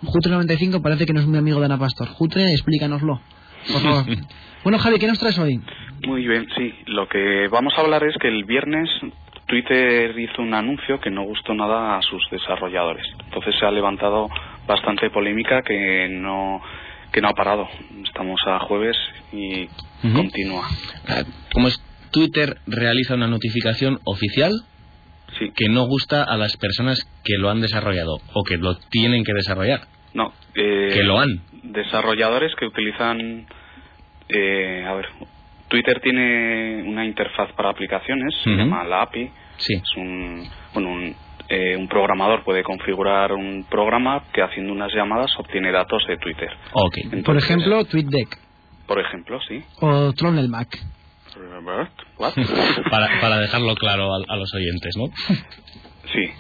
Jutre95 0.02 0.82
parece 0.82 1.06
que 1.06 1.12
no 1.12 1.20
es 1.20 1.26
muy 1.26 1.38
amigo 1.38 1.60
de 1.60 1.66
Ana 1.66 1.78
Pastor. 1.78 2.08
Jutre, 2.08 2.52
explícanoslo, 2.52 3.20
por 3.72 3.80
favor. 3.80 4.04
Bueno, 4.62 4.78
Javi, 4.78 4.98
¿qué 4.98 5.06
nos 5.06 5.18
traes 5.18 5.38
hoy? 5.38 5.60
Muy 6.06 6.26
bien, 6.26 6.46
sí. 6.56 6.74
Lo 6.86 7.08
que 7.08 7.48
vamos 7.50 7.74
a 7.76 7.80
hablar 7.80 8.04
es 8.04 8.14
que 8.20 8.28
el 8.28 8.44
viernes 8.44 8.88
Twitter 9.46 10.18
hizo 10.18 10.40
un 10.40 10.54
anuncio 10.54 11.00
que 11.00 11.10
no 11.10 11.24
gustó 11.24 11.52
nada 11.52 11.98
a 11.98 12.02
sus 12.02 12.22
desarrolladores. 12.30 13.04
Entonces 13.24 13.54
se 13.58 13.66
ha 13.66 13.70
levantado 13.70 14.28
bastante 14.66 15.10
polémica 15.10 15.62
que 15.62 16.08
no 16.10 16.62
que 17.12 17.20
no 17.20 17.28
ha 17.28 17.34
parado. 17.34 17.68
Estamos 18.02 18.40
a 18.46 18.60
jueves 18.60 18.96
y 19.32 19.68
continúa. 20.00 20.66
Ah, 21.08 21.22
¿Cómo 21.52 21.68
es? 21.68 21.82
Twitter 22.10 22.56
realiza 22.66 23.14
una 23.14 23.26
notificación 23.26 23.98
oficial 24.04 24.52
sí. 25.38 25.50
que 25.54 25.68
no 25.68 25.86
gusta 25.86 26.24
a 26.24 26.36
las 26.36 26.56
personas 26.56 27.04
que 27.24 27.36
lo 27.36 27.50
han 27.50 27.60
desarrollado 27.60 28.18
o 28.32 28.44
que 28.44 28.56
lo 28.56 28.76
tienen 28.90 29.24
que 29.24 29.34
desarrollar. 29.34 29.80
No. 30.14 30.32
Eh, 30.54 30.90
que 30.94 31.02
lo 31.02 31.18
han. 31.18 31.42
Desarrolladores 31.62 32.54
que 32.58 32.66
utilizan 32.66 33.46
eh, 34.32 34.84
a 34.86 34.94
ver, 34.94 35.08
Twitter 35.68 36.00
tiene 36.00 36.82
una 36.86 37.04
interfaz 37.04 37.52
para 37.52 37.70
aplicaciones, 37.70 38.34
se 38.44 38.50
llama 38.50 38.84
la 38.84 39.02
API. 39.02 39.30
Sí. 39.56 39.74
Es 39.74 39.96
un, 39.96 40.48
bueno, 40.74 40.90
un, 40.90 41.14
eh, 41.48 41.76
un, 41.76 41.88
programador 41.88 42.42
puede 42.44 42.62
configurar 42.62 43.32
un 43.32 43.64
programa 43.70 44.24
que 44.32 44.42
haciendo 44.42 44.72
unas 44.72 44.92
llamadas 44.92 45.30
obtiene 45.38 45.70
datos 45.70 46.04
de 46.08 46.16
Twitter. 46.18 46.50
Okay. 46.72 47.04
por 47.22 47.36
ejemplo, 47.36 47.84
TweetDeck. 47.84 48.38
Por 48.86 49.00
ejemplo, 49.00 49.40
sí. 49.48 49.62
O 49.80 50.12
Tron 50.12 50.50
Mac. 50.50 50.78
para, 52.90 53.20
para 53.20 53.38
dejarlo 53.38 53.74
claro 53.74 54.12
a, 54.12 54.18
a 54.28 54.36
los 54.36 54.52
oyentes, 54.54 54.94
¿no? 54.96 55.04
Sí. 56.12 56.30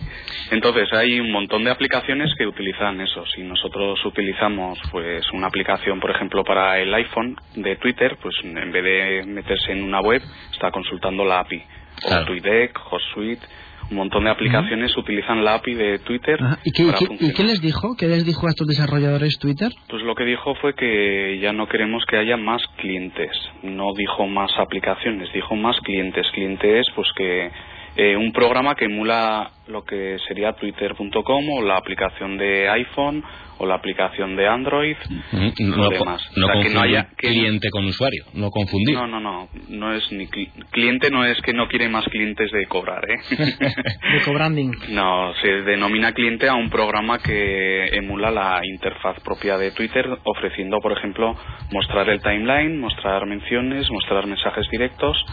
Entonces 0.50 0.92
hay 0.92 1.20
un 1.20 1.30
montón 1.30 1.64
de 1.64 1.70
aplicaciones 1.70 2.30
que 2.36 2.46
utilizan 2.46 3.00
eso. 3.00 3.24
Si 3.34 3.42
nosotros 3.42 4.04
utilizamos 4.04 4.78
pues 4.90 5.24
una 5.32 5.46
aplicación, 5.46 6.00
por 6.00 6.10
ejemplo, 6.10 6.44
para 6.44 6.78
el 6.78 6.92
iPhone 6.92 7.36
de 7.54 7.76
Twitter, 7.76 8.16
pues 8.20 8.34
en 8.42 8.72
vez 8.72 8.84
de 8.84 9.24
meterse 9.26 9.72
en 9.72 9.82
una 9.82 10.00
web, 10.00 10.22
está 10.52 10.70
consultando 10.70 11.24
la 11.24 11.40
API. 11.40 11.62
O 12.04 12.24
TweetDeck, 12.24 12.78
HotSuite, 12.90 13.46
un 13.90 13.96
montón 13.96 14.24
de 14.24 14.30
aplicaciones 14.30 14.96
utilizan 14.96 15.44
la 15.44 15.54
API 15.54 15.74
de 15.74 15.98
Twitter. 16.00 16.38
¿Y, 16.64 16.72
qué, 16.72 16.82
¿Y, 17.20 17.32
qué, 17.32 17.44
les 17.44 17.60
dijo? 17.60 17.94
¿Qué 17.96 18.06
les 18.06 18.24
dijo 18.24 18.46
a 18.46 18.50
estos 18.50 18.66
desarrolladores 18.66 19.38
Twitter? 19.38 19.70
Pues 19.88 20.02
lo 20.02 20.14
que 20.14 20.24
dijo 20.24 20.54
fue 20.56 20.74
que 20.74 21.38
ya 21.40 21.52
no 21.52 21.68
queremos 21.68 22.04
que 22.06 22.16
haya 22.16 22.36
más 22.36 22.62
clientes. 22.78 23.30
No 23.62 23.92
dijo 23.94 24.26
más 24.26 24.50
aplicaciones, 24.58 25.32
dijo 25.32 25.54
más 25.56 25.78
clientes. 25.80 26.26
Clientes, 26.32 26.86
pues 26.94 27.08
que 27.16 27.50
eh, 27.96 28.16
un 28.16 28.32
programa 28.32 28.74
que 28.74 28.86
emula 28.86 29.50
lo 29.68 29.84
que 29.84 30.18
sería 30.26 30.54
twitter.com 30.54 31.50
o 31.50 31.62
la 31.62 31.76
aplicación 31.76 32.38
de 32.38 32.68
iPhone 32.68 33.22
o 33.58 33.66
la 33.66 33.76
aplicación 33.76 34.36
de 34.36 34.46
Android 34.46 34.96
no, 35.32 35.88
demás. 35.88 36.22
no, 36.36 36.48
que 36.62 36.70
no 36.70 36.80
haya 36.80 37.08
cliente 37.16 37.70
con 37.70 37.84
usuario 37.84 38.24
no 38.34 38.50
confundir 38.50 38.96
no 38.96 39.06
no 39.06 39.20
no 39.20 39.48
no 39.68 39.94
es 39.94 40.10
ni 40.12 40.26
cliente 40.26 41.10
no 41.10 41.24
es 41.24 41.40
que 41.42 41.52
no 41.52 41.68
quiere 41.68 41.88
más 41.88 42.04
clientes 42.06 42.50
de 42.50 42.66
cobrar 42.66 43.04
¿eh? 43.08 43.18
de 43.36 44.22
cobranding 44.24 44.72
no 44.90 45.34
se 45.40 45.48
denomina 45.62 46.12
cliente 46.12 46.48
a 46.48 46.54
un 46.54 46.70
programa 46.70 47.18
que 47.18 47.86
emula 47.96 48.30
la 48.30 48.60
interfaz 48.64 49.20
propia 49.20 49.58
de 49.58 49.70
Twitter 49.72 50.06
ofreciendo 50.24 50.78
por 50.80 50.92
ejemplo 50.92 51.36
mostrar 51.70 52.08
el 52.08 52.20
timeline 52.20 52.80
mostrar 52.80 53.26
menciones 53.26 53.90
mostrar 53.90 54.26
mensajes 54.26 54.66
directos 54.70 55.24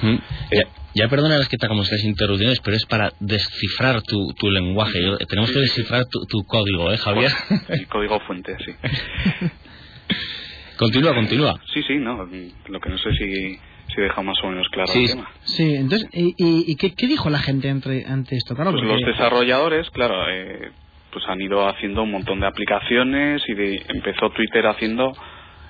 eh, 0.51 0.63
ya 0.95 1.07
perdona 1.07 1.37
las 1.37 1.47
que 1.47 1.57
te 1.57 1.65
hagamos 1.65 1.85
estas 1.85 2.03
interrupciones, 2.03 2.59
pero 2.61 2.75
es 2.75 2.85
para 2.85 3.13
descifrar 3.19 4.01
tu, 4.01 4.33
tu 4.33 4.49
lenguaje. 4.49 4.99
tenemos 5.27 5.51
que 5.51 5.59
descifrar 5.59 6.05
tu, 6.05 6.43
código, 6.45 6.91
¿eh, 6.91 6.97
Javier? 6.97 7.31
El 7.69 7.87
código 7.87 8.08
fuente, 8.21 8.55
sí. 8.65 8.71
continúa, 10.77 11.13
continúa. 11.13 11.59
Sí, 11.73 11.83
sí, 11.83 11.97
no. 11.97 12.27
Lo 12.67 12.79
que 12.79 12.89
no 12.89 12.97
sé 12.97 13.11
si, 13.13 13.59
si 13.93 14.01
deja 14.01 14.21
más 14.21 14.37
o 14.43 14.47
menos 14.47 14.67
claro 14.69 14.91
el 14.93 15.07
tema. 15.07 15.29
Sí, 15.43 15.75
entonces, 15.75 16.09
¿y, 16.13 16.33
y 16.37 16.75
qué, 16.75 16.95
qué, 16.95 17.07
dijo 17.07 17.29
la 17.29 17.39
gente 17.39 17.69
ante, 17.69 18.05
ante 18.05 18.35
esto? 18.35 18.55
Claro, 18.55 18.71
pues 18.71 18.83
los 18.83 19.01
desarrolladores, 19.01 19.89
claro, 19.91 20.27
eh, 20.29 20.71
pues 21.11 21.25
han 21.27 21.41
ido 21.41 21.67
haciendo 21.67 22.03
un 22.03 22.11
montón 22.11 22.39
de 22.39 22.47
aplicaciones 22.47 23.41
y 23.47 23.53
de, 23.53 23.85
empezó 23.89 24.29
Twitter 24.31 24.65
haciendo 24.67 25.13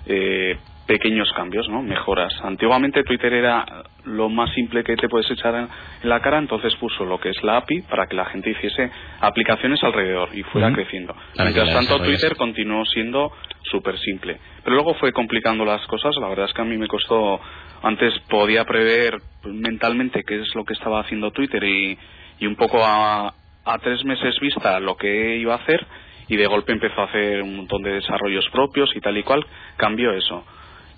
eh, 0.05 0.57
pequeños 0.89 1.31
cambios, 1.33 1.69
¿no? 1.69 1.83
Mejoras. 1.83 2.33
Antiguamente 2.41 3.03
Twitter 3.03 3.31
era 3.31 3.63
lo 4.05 4.27
más 4.27 4.51
simple 4.55 4.83
que 4.83 4.95
te 4.95 5.07
puedes 5.07 5.29
echar 5.29 5.53
en 5.53 6.09
la 6.09 6.19
cara, 6.19 6.39
entonces 6.39 6.75
puso 6.77 7.05
lo 7.05 7.19
que 7.19 7.29
es 7.29 7.43
la 7.43 7.57
API 7.57 7.83
para 7.83 8.07
que 8.07 8.15
la 8.15 8.25
gente 8.25 8.49
hiciese 8.49 8.89
aplicaciones 9.21 9.83
alrededor 9.83 10.29
y 10.33 10.41
fuera 10.41 10.73
creciendo. 10.73 11.15
Mientras 11.37 11.71
tanto, 11.75 11.99
Twitter 11.99 12.35
continuó 12.35 12.83
siendo 12.85 13.31
súper 13.69 13.99
simple. 13.99 14.39
Pero 14.63 14.77
luego 14.77 14.95
fue 14.95 15.13
complicando 15.13 15.63
las 15.63 15.85
cosas. 15.85 16.15
La 16.19 16.27
verdad 16.27 16.47
es 16.47 16.53
que 16.53 16.61
a 16.63 16.65
mí 16.65 16.75
me 16.75 16.87
costó. 16.87 17.39
Antes 17.83 18.17
podía 18.27 18.65
prever 18.65 19.19
mentalmente 19.45 20.23
qué 20.23 20.41
es 20.41 20.55
lo 20.55 20.65
que 20.65 20.73
estaba 20.73 21.01
haciendo 21.01 21.29
Twitter 21.29 21.63
y, 21.63 21.99
y 22.39 22.47
un 22.47 22.55
poco 22.55 22.83
a, 22.83 23.31
a 23.63 23.77
tres 23.77 24.03
meses 24.05 24.39
vista 24.39 24.79
lo 24.79 24.97
que 24.97 25.37
iba 25.37 25.53
a 25.53 25.57
hacer 25.57 25.85
y 26.27 26.35
de 26.35 26.47
golpe 26.47 26.71
empezó 26.71 27.01
a 27.01 27.05
hacer 27.05 27.43
un 27.43 27.57
montón 27.57 27.83
de 27.83 27.93
desarrollos 27.93 28.49
propios 28.49 28.89
y 28.95 29.01
tal 29.01 29.17
y 29.17 29.23
cual, 29.23 29.45
cambió 29.77 30.13
eso. 30.13 30.43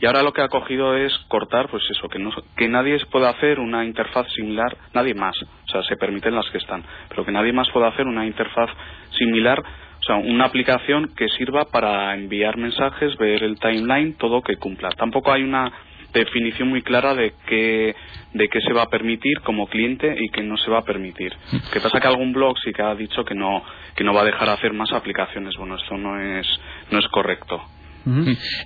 Y 0.02 0.06
ahora 0.08 0.24
lo 0.24 0.34
que 0.34 0.42
ha 0.42 0.48
cogido 0.48 0.98
es 0.98 1.14
cortar, 1.28 1.70
pues 1.70 1.84
eso, 1.92 2.10
que, 2.10 2.18
no, 2.18 2.32
que 2.58 2.68
nadie 2.68 2.98
pueda 3.12 3.30
hacer 3.30 3.60
una 3.60 3.86
interfaz 3.86 4.28
similar, 4.34 4.76
nadie 4.94 5.14
más, 5.14 5.36
o 5.44 5.72
sea, 5.72 5.84
se 5.84 5.96
permiten 5.96 6.36
las 6.36 6.50
que 6.50 6.58
están, 6.58 6.84
pero 7.08 7.24
que 7.24 7.32
nadie 7.32 7.54
más 7.54 7.70
pueda 7.70 7.90
hacer 7.90 8.08
una 8.08 8.26
interfaz 8.26 8.72
similar, 9.16 9.60
o 9.60 10.04
sea, 10.04 10.16
una 10.16 10.46
aplicación 10.46 11.14
que 11.16 11.30
sirva 11.30 11.66
para 11.66 12.16
enviar 12.16 12.58
mensajes, 12.58 13.16
ver 13.18 13.44
el 13.44 13.60
timeline, 13.60 14.16
todo 14.18 14.42
que 14.42 14.56
cumpla. 14.56 14.90
Tampoco 14.90 15.32
hay 15.32 15.44
una 15.44 15.72
definición 16.12 16.70
muy 16.70 16.82
clara 16.82 17.14
de 17.14 17.34
qué 17.46 17.96
de 18.34 18.50
qué 18.50 18.60
se 18.62 18.74
va 18.74 18.84
a 18.84 18.90
permitir 18.90 19.40
como 19.42 19.68
cliente 19.68 20.14
y 20.20 20.30
qué 20.30 20.42
no 20.42 20.58
se 20.58 20.70
va 20.70 20.80
a 20.80 20.84
permitir. 20.84 21.34
Que 21.72 21.80
pasa 21.80 22.00
que 22.00 22.08
algún 22.08 22.34
blog 22.34 22.58
sí 22.64 22.74
que 22.74 22.82
ha 22.82 22.96
dicho 22.96 23.24
que 23.24 23.36
no 23.36 23.64
que 23.96 24.04
no 24.04 24.14
va 24.14 24.22
a 24.22 24.26
dejar 24.26 24.50
hacer 24.50 24.74
más 24.74 24.92
aplicaciones. 24.92 25.56
Bueno, 25.58 25.76
esto 25.76 25.96
no 25.98 26.20
es 26.20 26.48
no 26.90 27.00
es 27.00 27.08
correcto. 27.10 27.62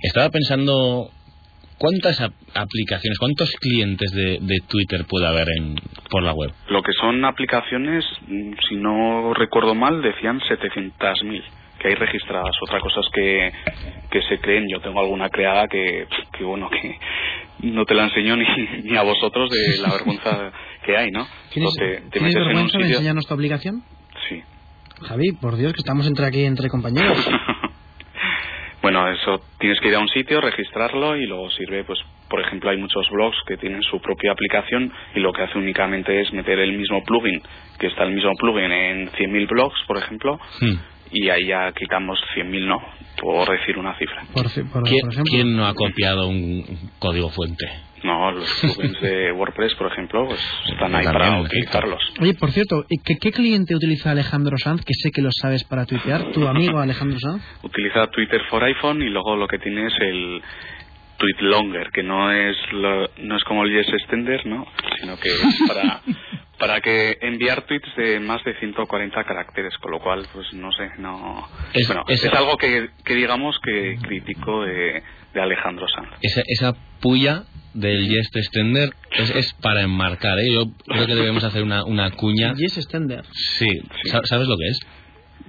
Estaba 0.02 0.30
pensando 0.30 1.10
¿Cuántas 1.78 2.20
aplicaciones, 2.54 3.18
cuántos 3.18 3.50
clientes 3.60 4.10
de, 4.12 4.58
Twitter 4.66 5.04
puede 5.06 5.26
haber 5.26 5.46
en, 5.58 5.74
por 6.10 6.22
la 6.22 6.32
web? 6.32 6.50
Lo 6.68 6.82
que 6.82 6.92
son 6.92 7.24
aplicaciones, 7.24 8.04
mm, 8.26 8.52
si 8.68 8.76
no 8.76 9.34
recuerdo 9.34 9.74
mal, 9.74 10.00
decían 10.00 10.40
700.000 10.40 11.42
que 11.78 11.88
hay 11.88 11.94
registradas. 11.94 12.56
Otra 12.62 12.80
cosa 12.80 13.00
es 13.00 13.06
que, 13.12 13.52
que 14.10 14.22
se 14.22 14.38
creen. 14.38 14.66
Yo 14.70 14.80
tengo 14.80 15.00
alguna 15.00 15.28
creada 15.28 15.66
que, 15.68 16.06
que 16.36 16.44
bueno, 16.44 16.70
que 16.70 16.98
no 17.60 17.84
te 17.84 17.94
la 17.94 18.04
enseño 18.04 18.36
ni, 18.36 18.46
ni 18.84 18.96
a 18.96 19.02
vosotros 19.02 19.50
de 19.50 19.82
la 19.82 19.92
vergüenza 19.92 20.52
que 20.84 20.96
hay, 20.96 21.10
¿no? 21.10 21.26
¿Tienes, 21.52 21.74
¿tienes 22.10 22.34
vergüenza 22.34 22.78
de 22.78 22.84
enseñarnos 22.84 23.26
tu 23.26 23.34
aplicación? 23.34 23.82
Sí. 24.28 24.42
Javi, 25.02 25.32
por 25.32 25.56
Dios, 25.56 25.74
que 25.74 25.80
estamos 25.80 26.06
entre 26.06 26.26
aquí 26.26 26.44
entre 26.44 26.68
compañeros. 26.68 27.18
Bueno, 28.86 29.10
eso 29.10 29.40
tienes 29.58 29.80
que 29.80 29.88
ir 29.88 29.96
a 29.96 29.98
un 29.98 30.08
sitio, 30.08 30.40
registrarlo 30.40 31.16
y 31.16 31.26
luego 31.26 31.50
sirve, 31.50 31.82
pues, 31.82 31.98
por 32.30 32.40
ejemplo, 32.40 32.70
hay 32.70 32.76
muchos 32.76 33.10
blogs 33.10 33.36
que 33.44 33.56
tienen 33.56 33.82
su 33.82 34.00
propia 34.00 34.30
aplicación 34.30 34.92
y 35.12 35.18
lo 35.18 35.32
que 35.32 35.42
hace 35.42 35.58
únicamente 35.58 36.20
es 36.20 36.32
meter 36.32 36.60
el 36.60 36.78
mismo 36.78 37.02
plugin, 37.02 37.42
que 37.80 37.88
está 37.88 38.04
el 38.04 38.12
mismo 38.12 38.30
plugin 38.36 38.70
en 38.70 39.10
100.000 39.10 39.48
blogs, 39.48 39.82
por 39.88 39.96
ejemplo, 39.96 40.38
hmm. 40.60 40.74
y 41.10 41.28
ahí 41.30 41.46
ya 41.46 41.72
quitamos 41.72 42.20
100.000, 42.36 42.64
¿no? 42.64 42.80
Por 43.20 43.50
decir 43.58 43.76
una 43.76 43.98
cifra. 43.98 44.22
¿Quién 45.24 45.56
no 45.56 45.66
ha 45.66 45.74
copiado 45.74 46.28
un 46.28 46.64
código 47.00 47.30
fuente? 47.30 47.66
No, 48.02 48.30
los 48.30 48.48
plugins 48.60 49.00
de 49.00 49.32
WordPress, 49.32 49.74
por 49.74 49.90
ejemplo, 49.90 50.26
pues 50.26 50.40
están 50.70 50.94
ahí 50.94 51.04
para 51.04 51.40
utilizarlos. 51.40 52.02
Oye, 52.20 52.34
por 52.34 52.50
cierto, 52.50 52.84
¿qué, 53.04 53.16
¿qué, 53.16 53.32
cliente 53.32 53.74
utiliza 53.74 54.10
Alejandro 54.10 54.56
Sanz? 54.58 54.84
Que 54.84 54.94
sé 54.94 55.10
que 55.10 55.22
lo 55.22 55.30
sabes 55.32 55.64
para 55.64 55.86
tuitear. 55.86 56.32
¿Tu 56.32 56.46
amigo 56.46 56.78
Alejandro 56.78 57.18
Sanz? 57.18 57.42
Utiliza 57.62 58.06
Twitter 58.08 58.42
for 58.50 58.62
iPhone 58.64 59.02
y 59.02 59.08
luego 59.08 59.36
lo 59.36 59.48
que 59.48 59.58
tiene 59.58 59.86
es 59.86 59.94
el 60.00 60.42
Tweet 61.18 61.40
Longer, 61.40 61.90
que 61.92 62.02
no 62.02 62.30
es 62.30 62.56
no 62.72 63.36
es 63.36 63.44
como 63.44 63.64
el 63.64 63.72
Yes 63.72 63.92
Extender, 63.92 64.46
¿no? 64.46 64.66
Sino 65.00 65.18
que 65.18 65.28
es 65.28 65.62
para 65.66 66.02
para 66.58 66.80
que 66.80 67.18
enviar 67.20 67.62
tweets 67.62 67.94
de 67.96 68.20
más 68.20 68.42
de 68.44 68.58
140 68.58 69.24
caracteres, 69.24 69.76
con 69.78 69.90
lo 69.90 70.00
cual, 70.00 70.26
pues 70.32 70.52
no 70.54 70.72
sé, 70.72 70.90
no. 70.98 71.46
Es, 71.72 71.86
bueno, 71.86 72.04
es, 72.08 72.24
algo 72.32 72.56
que, 72.56 72.90
que, 73.04 73.14
digamos 73.14 73.58
que 73.62 73.98
critico 74.00 74.62
de, 74.62 75.02
de 75.34 75.40
Alejandro 75.40 75.86
Sanz. 75.88 76.10
Esa, 76.22 76.42
esa 76.46 76.74
puya 77.00 77.44
del 77.76 78.08
Yes 78.08 78.30
Extender 78.34 78.90
es, 79.12 79.30
es, 79.30 79.54
para 79.54 79.82
enmarcar, 79.82 80.38
¿eh? 80.40 80.52
Yo 80.52 80.72
creo 80.86 81.06
que 81.06 81.14
debemos 81.14 81.44
hacer 81.44 81.62
una, 81.62 81.84
una 81.84 82.10
cuña. 82.10 82.54
Yes 82.54 82.78
Extender. 82.78 83.24
Sí. 83.58 83.68
¿sabes 84.24 84.48
lo 84.48 84.56
que 84.56 84.68
es? 84.68 84.80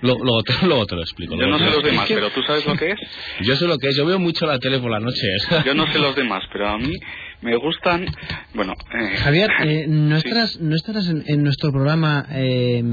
Luego, 0.01 0.43
te, 0.43 0.53
lo 0.67 0.83
explico. 1.01 1.35
Yo 1.35 1.47
no 1.47 1.57
sé 1.57 1.65
los 1.65 1.83
demás, 1.83 2.05
pero 2.07 2.29
¿tú 2.29 2.43
sabes 2.43 2.65
lo 2.65 2.75
que 2.75 2.91
es? 2.91 2.99
Yo 3.41 3.55
sé 3.55 3.67
lo 3.67 3.77
que 3.77 3.89
es, 3.89 3.95
yo 3.95 4.05
veo 4.05 4.19
mucho 4.19 4.45
la 4.45 4.59
tele 4.59 4.79
por 4.79 4.91
la 4.91 4.99
noche. 4.99 5.27
Yo 5.65 5.73
no 5.73 5.91
sé 5.91 5.99
los 5.99 6.15
demás, 6.15 6.43
pero 6.51 6.67
a 6.67 6.77
mí 6.77 6.93
me 7.41 7.55
gustan. 7.55 8.05
Bueno. 8.53 8.73
Eh, 8.93 9.17
Javier, 9.17 9.49
eh, 9.63 9.85
¿no 9.87 10.17
estarás, 10.17 10.59
no 10.59 10.75
estarás 10.75 11.07
en, 11.07 11.43
nuestro 11.43 11.71
programa. 11.71 12.25
Eh, 12.31 12.83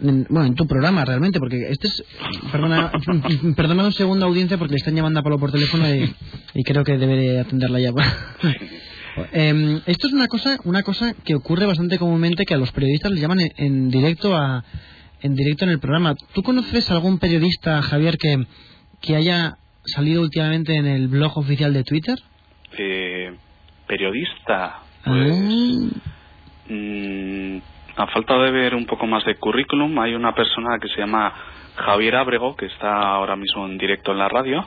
bueno, 0.00 0.46
en 0.46 0.54
tu 0.54 0.66
programa 0.66 1.04
realmente, 1.04 1.38
porque 1.38 1.68
este 1.70 1.88
es. 1.88 2.04
Perdona, 2.50 2.92
perdona 3.56 3.84
un 3.84 3.92
segundo, 3.92 4.26
audiencia, 4.26 4.58
porque 4.58 4.72
le 4.72 4.78
están 4.78 4.94
llamando 4.94 5.20
a 5.20 5.22
Pablo 5.22 5.38
por 5.38 5.52
teléfono 5.52 5.84
y, 5.94 6.64
creo 6.64 6.84
que 6.84 6.96
debería 6.96 7.42
atenderla 7.42 7.80
ya. 7.80 7.90
eh, 9.32 9.80
esto 9.86 10.06
es 10.06 10.12
una 10.12 10.26
cosa, 10.26 10.58
una 10.64 10.82
cosa 10.82 11.14
que 11.24 11.34
ocurre 11.34 11.66
bastante 11.66 11.98
comúnmente 11.98 12.44
que 12.44 12.54
a 12.54 12.58
los 12.58 12.72
periodistas 12.72 13.12
les 13.12 13.20
llaman 13.20 13.40
en, 13.56 13.90
directo 13.90 14.36
a 14.36 14.64
en 15.22 15.34
directo 15.34 15.64
en 15.64 15.70
el 15.70 15.80
programa. 15.80 16.14
¿Tú 16.32 16.42
conoces 16.42 16.90
algún 16.90 17.18
periodista, 17.18 17.82
Javier, 17.82 18.16
que, 18.16 18.46
que 19.02 19.16
haya 19.16 19.58
salido 19.84 20.22
últimamente 20.22 20.74
en 20.76 20.86
el 20.86 21.08
blog 21.08 21.36
oficial 21.38 21.72
de 21.72 21.84
Twitter? 21.84 22.18
Eh, 22.78 23.34
periodista. 23.86 24.82
Pues, 25.04 25.32
ah. 25.32 26.00
mm, 26.68 27.58
a 27.96 28.06
falta 28.08 28.38
de 28.38 28.50
ver 28.50 28.74
un 28.74 28.86
poco 28.86 29.06
más 29.06 29.24
de 29.24 29.34
currículum, 29.36 29.98
hay 29.98 30.14
una 30.14 30.34
persona 30.34 30.78
que 30.80 30.88
se 30.88 31.00
llama 31.00 31.32
Javier 31.76 32.16
Abrego, 32.16 32.56
que 32.56 32.66
está 32.66 33.14
ahora 33.14 33.36
mismo 33.36 33.66
en 33.66 33.78
directo 33.78 34.12
en 34.12 34.18
la 34.18 34.28
radio, 34.28 34.62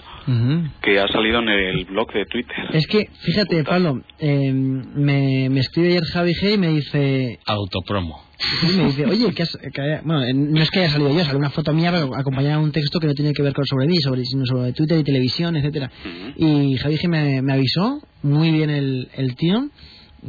que 0.81 0.99
ha 0.99 1.07
salido 1.07 1.39
en 1.39 1.49
el 1.49 1.85
blog 1.85 2.11
de 2.11 2.25
Twitter. 2.25 2.55
Es 2.71 2.87
que, 2.87 3.07
fíjate, 3.21 3.63
Pablo, 3.63 4.01
eh, 4.19 4.51
me, 4.51 5.49
me, 5.49 5.59
escribe 5.59 5.89
ayer 5.89 6.03
Javi 6.03 6.33
G 6.33 6.53
y 6.53 6.57
me 6.57 6.67
dice... 6.69 7.39
Autopromo. 7.45 8.23
Y 8.63 8.77
me 8.77 8.85
dice, 8.85 9.05
oye, 9.05 9.33
que, 9.33 10.01
bueno, 10.03 10.21
no 10.33 10.61
es 10.61 10.69
que 10.71 10.79
haya 10.79 10.89
salido 10.89 11.13
yo, 11.13 11.23
sale 11.23 11.37
una 11.37 11.49
foto 11.49 11.71
mía 11.71 11.93
acompañada 12.17 12.57
de 12.57 12.63
un 12.63 12.71
texto 12.71 12.99
que 12.99 13.07
no 13.07 13.13
tiene 13.13 13.33
que 13.33 13.43
ver 13.43 13.53
con 13.53 13.65
sobre 13.65 13.85
mí, 13.87 13.97
sobre, 13.97 14.25
sino 14.25 14.45
sobre 14.45 14.73
Twitter 14.73 14.99
y 14.99 15.03
televisión, 15.03 15.55
etcétera. 15.55 15.91
Y 16.35 16.77
Javi 16.77 16.97
G 16.97 17.07
me, 17.07 17.41
me, 17.41 17.53
avisó, 17.53 17.99
muy 18.23 18.51
bien 18.51 18.69
el, 18.69 19.09
el 19.15 19.35
tío, 19.35 19.69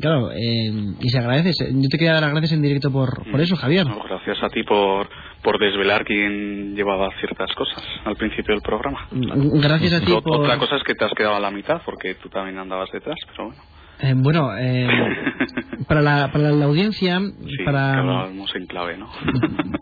Claro, 0.01 0.32
eh, 0.32 0.72
y 1.01 1.09
se 1.09 1.18
agradece. 1.18 1.53
Yo 1.72 1.88
te 1.88 1.99
quería 1.99 2.14
dar 2.14 2.22
las 2.22 2.32
gracias 2.32 2.53
en 2.53 2.62
directo 2.62 2.90
por, 2.90 3.30
por 3.30 3.40
eso, 3.40 3.57
Javier. 3.57 3.86
gracias 4.09 4.42
a 4.42 4.49
ti 4.49 4.62
por, 4.64 5.09
por 5.42 5.59
desvelar 5.59 6.05
quién 6.05 6.74
llevaba 6.74 7.09
ciertas 7.20 7.53
cosas 7.55 7.82
al 8.05 8.16
principio 8.16 8.55
del 8.55 8.62
programa. 8.62 9.09
Gracias 9.11 9.92
a 9.95 10.01
ti 10.01 10.12
por... 10.22 10.40
Otra 10.40 10.59
cosa 10.59 10.76
es 10.76 10.82
que 10.82 10.95
te 10.95 11.05
has 11.05 11.12
quedado 11.12 11.36
a 11.36 11.40
la 11.40 11.51
mitad 11.51 11.80
porque 11.84 12.14
tú 12.16 12.28
también 12.28 12.59
andabas 12.59 12.90
detrás, 12.92 13.16
pero 13.30 13.47
bueno. 13.47 13.62
Eh, 14.01 14.14
bueno, 14.16 14.57
eh, 14.59 14.88
para, 15.88 16.03
la, 16.03 16.32
para 16.32 16.51
la 16.51 16.64
audiencia, 16.64 17.20
para... 17.64 18.28
Que 18.53 18.59
en 18.59 18.66
clave, 18.66 18.99
¿no? 18.99 19.09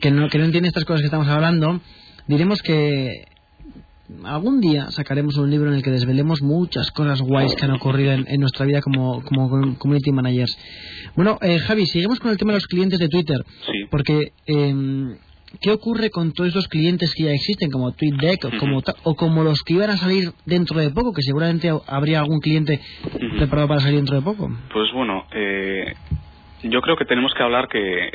que 0.00 0.10
¿no? 0.10 0.28
que 0.28 0.38
no 0.38 0.44
entiende 0.44 0.68
estas 0.68 0.84
cosas 0.84 1.00
que 1.00 1.06
estamos 1.06 1.28
hablando, 1.28 1.80
diremos 2.26 2.60
que 2.62 3.24
algún 4.24 4.60
día 4.60 4.90
sacaremos 4.90 5.36
un 5.36 5.50
libro 5.50 5.70
en 5.70 5.76
el 5.76 5.82
que 5.82 5.90
desvelemos 5.90 6.42
muchas 6.42 6.90
cosas 6.90 7.20
guays 7.20 7.54
que 7.54 7.64
han 7.64 7.72
ocurrido 7.72 8.12
en, 8.12 8.40
nuestra 8.40 8.66
vida 8.66 8.80
como, 8.80 9.22
como 9.22 9.76
community 9.78 10.12
managers. 10.12 10.56
Bueno, 11.16 11.38
eh, 11.42 11.58
Javi, 11.58 11.86
seguimos 11.86 12.20
con 12.20 12.30
el 12.30 12.38
tema 12.38 12.52
de 12.52 12.58
los 12.58 12.66
clientes 12.66 12.98
de 12.98 13.08
Twitter. 13.08 13.38
Sí. 13.66 13.86
Porque, 13.90 14.32
eh, 14.46 15.16
¿qué 15.60 15.70
ocurre 15.70 16.10
con 16.10 16.32
todos 16.32 16.50
esos 16.50 16.68
clientes 16.68 17.14
que 17.14 17.24
ya 17.24 17.32
existen, 17.32 17.70
como 17.70 17.92
TweetDeck 17.92 18.44
o, 18.44 18.50
como, 18.58 18.82
o 19.04 19.14
como 19.14 19.42
los 19.44 19.62
que 19.62 19.74
iban 19.74 19.90
a 19.90 19.96
salir 19.96 20.30
dentro 20.46 20.80
de 20.80 20.90
poco, 20.90 21.12
que 21.12 21.22
seguramente 21.22 21.70
habría 21.86 22.20
algún 22.20 22.40
cliente 22.40 22.80
preparado 23.36 23.68
para 23.68 23.80
salir 23.80 23.96
dentro 23.96 24.16
de 24.16 24.22
poco? 24.22 24.50
Pues 24.72 24.92
bueno, 24.92 25.26
eh, 25.32 25.94
yo 26.62 26.80
creo 26.80 26.96
que 26.96 27.04
tenemos 27.04 27.32
que 27.34 27.42
hablar 27.42 27.68
que 27.68 28.10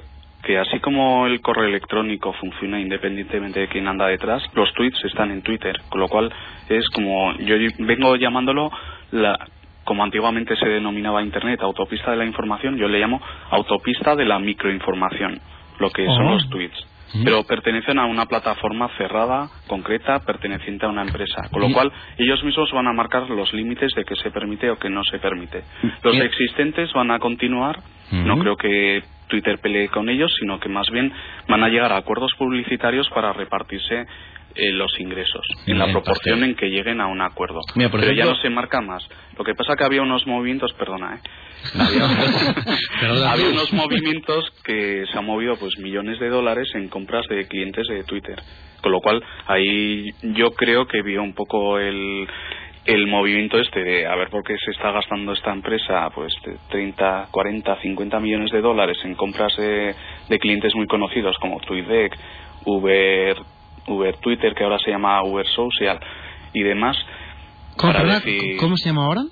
que 0.47 0.57
así 0.57 0.79
como 0.79 1.27
el 1.27 1.41
correo 1.41 1.65
electrónico 1.65 2.31
funciona 2.31 2.79
independientemente 2.79 3.59
de 3.59 3.67
quién 3.67 3.85
anda 3.85 4.07
detrás, 4.07 4.41
los 4.53 4.73
tweets 4.75 5.03
están 5.03 5.29
en 5.29 5.41
Twitter, 5.41 5.75
con 5.89 5.99
lo 5.99 6.07
cual 6.07 6.33
es 6.69 6.87
como 6.91 7.33
yo 7.39 7.55
vengo 7.79 8.15
llamándolo 8.15 8.71
la 9.11 9.37
como 9.83 10.03
antiguamente 10.03 10.55
se 10.55 10.67
denominaba 10.67 11.21
Internet, 11.21 11.61
autopista 11.61 12.11
de 12.11 12.17
la 12.17 12.25
información, 12.25 12.77
yo 12.77 12.87
le 12.87 12.99
llamo 12.99 13.21
autopista 13.51 14.15
de 14.15 14.23
la 14.23 14.39
microinformación, 14.39 15.39
lo 15.79 15.89
que 15.91 16.05
son 16.05 16.27
oh. 16.27 16.33
los 16.33 16.49
tweets. 16.49 16.87
Pero 17.23 17.43
pertenecen 17.43 17.99
a 17.99 18.05
una 18.05 18.25
plataforma 18.25 18.89
cerrada, 18.97 19.49
concreta, 19.67 20.19
perteneciente 20.25 20.85
a 20.85 20.89
una 20.89 21.03
empresa. 21.03 21.47
Con 21.49 21.61
lo 21.61 21.71
cual, 21.71 21.89
ellos 22.17 22.43
mismos 22.43 22.69
van 22.73 22.85
a 22.85 22.91
marcar 22.91 23.29
los 23.29 23.53
límites 23.53 23.93
de 23.95 24.03
qué 24.03 24.13
se 24.17 24.29
permite 24.29 24.69
o 24.69 24.77
qué 24.77 24.89
no 24.89 25.05
se 25.05 25.17
permite. 25.17 25.63
Los 26.03 26.15
existentes 26.17 26.91
van 26.91 27.11
a 27.11 27.19
continuar. 27.19 27.79
No 28.11 28.37
creo 28.39 28.57
que 28.57 29.03
Twitter 29.27 29.59
pelee 29.59 29.89
con 29.89 30.09
ellos, 30.09 30.33
sino 30.39 30.59
que 30.59 30.69
más 30.69 30.89
bien 30.89 31.11
van 31.47 31.63
a 31.63 31.69
llegar 31.69 31.91
a 31.91 31.97
acuerdos 31.97 32.31
publicitarios 32.37 33.09
para 33.09 33.33
repartirse 33.33 34.05
eh, 34.59 34.71
los 34.71 34.99
ingresos 34.99 35.45
en 35.67 35.77
la 35.77 35.85
proporción 35.91 36.43
en 36.43 36.55
que 36.55 36.67
lleguen 36.67 36.99
a 36.99 37.05
un 37.05 37.21
acuerdo. 37.21 37.59
Pero 37.75 38.11
ya 38.11 38.25
no 38.25 38.35
se 38.37 38.49
marca 38.49 38.81
más. 38.81 39.07
Lo 39.37 39.43
que 39.43 39.53
pasa 39.53 39.75
que 39.75 39.83
había 39.83 40.01
unos 40.01 40.25
movimientos, 40.25 40.73
perdona, 40.73 41.15
¿eh? 41.15 41.19
había, 43.03 43.49
unos 43.51 43.71
movimientos 43.73 44.49
que 44.63 45.05
se 45.11 45.17
han 45.17 45.25
movido 45.25 45.57
pues 45.59 45.77
millones 45.77 46.19
de 46.19 46.29
dólares 46.29 46.69
en 46.73 46.87
compras 46.87 47.27
de 47.27 47.47
clientes 47.47 47.85
de 47.87 48.03
Twitter. 48.03 48.41
Con 48.81 48.91
lo 48.93 48.99
cual 48.99 49.23
ahí 49.45 50.05
yo 50.23 50.51
creo 50.51 50.87
que 50.87 51.03
vio 51.03 51.21
un 51.21 51.35
poco 51.35 51.77
el 51.77 52.27
el 52.87 53.05
movimiento 53.07 53.59
este 53.59 53.83
de 53.83 54.07
a 54.07 54.15
ver 54.15 54.29
por 54.29 54.43
qué 54.43 54.55
se 54.57 54.71
está 54.71 54.91
gastando 54.91 55.33
esta 55.33 55.51
empresa 55.51 56.09
pues 56.15 56.33
30, 56.69 57.27
40, 57.29 57.81
50 57.81 58.19
millones 58.21 58.49
de 58.51 58.61
dólares 58.61 58.97
en 59.03 59.13
compras 59.13 59.55
de, 59.57 59.93
clientes 60.39 60.73
muy 60.73 60.87
conocidos 60.87 61.35
como 61.39 61.59
TweetDeck, 61.59 62.17
Uber, 62.65 63.37
Uber 63.87 64.17
Twitter 64.17 64.55
que 64.55 64.63
ahora 64.63 64.79
se 64.79 64.91
llama 64.91 65.21
Uber 65.23 65.45
Social 65.47 65.99
y 66.53 66.63
demás. 66.63 66.95
¿Cómo 68.57 68.77
se 68.77 68.89
llama 68.89 69.05
ahora? 69.05 69.23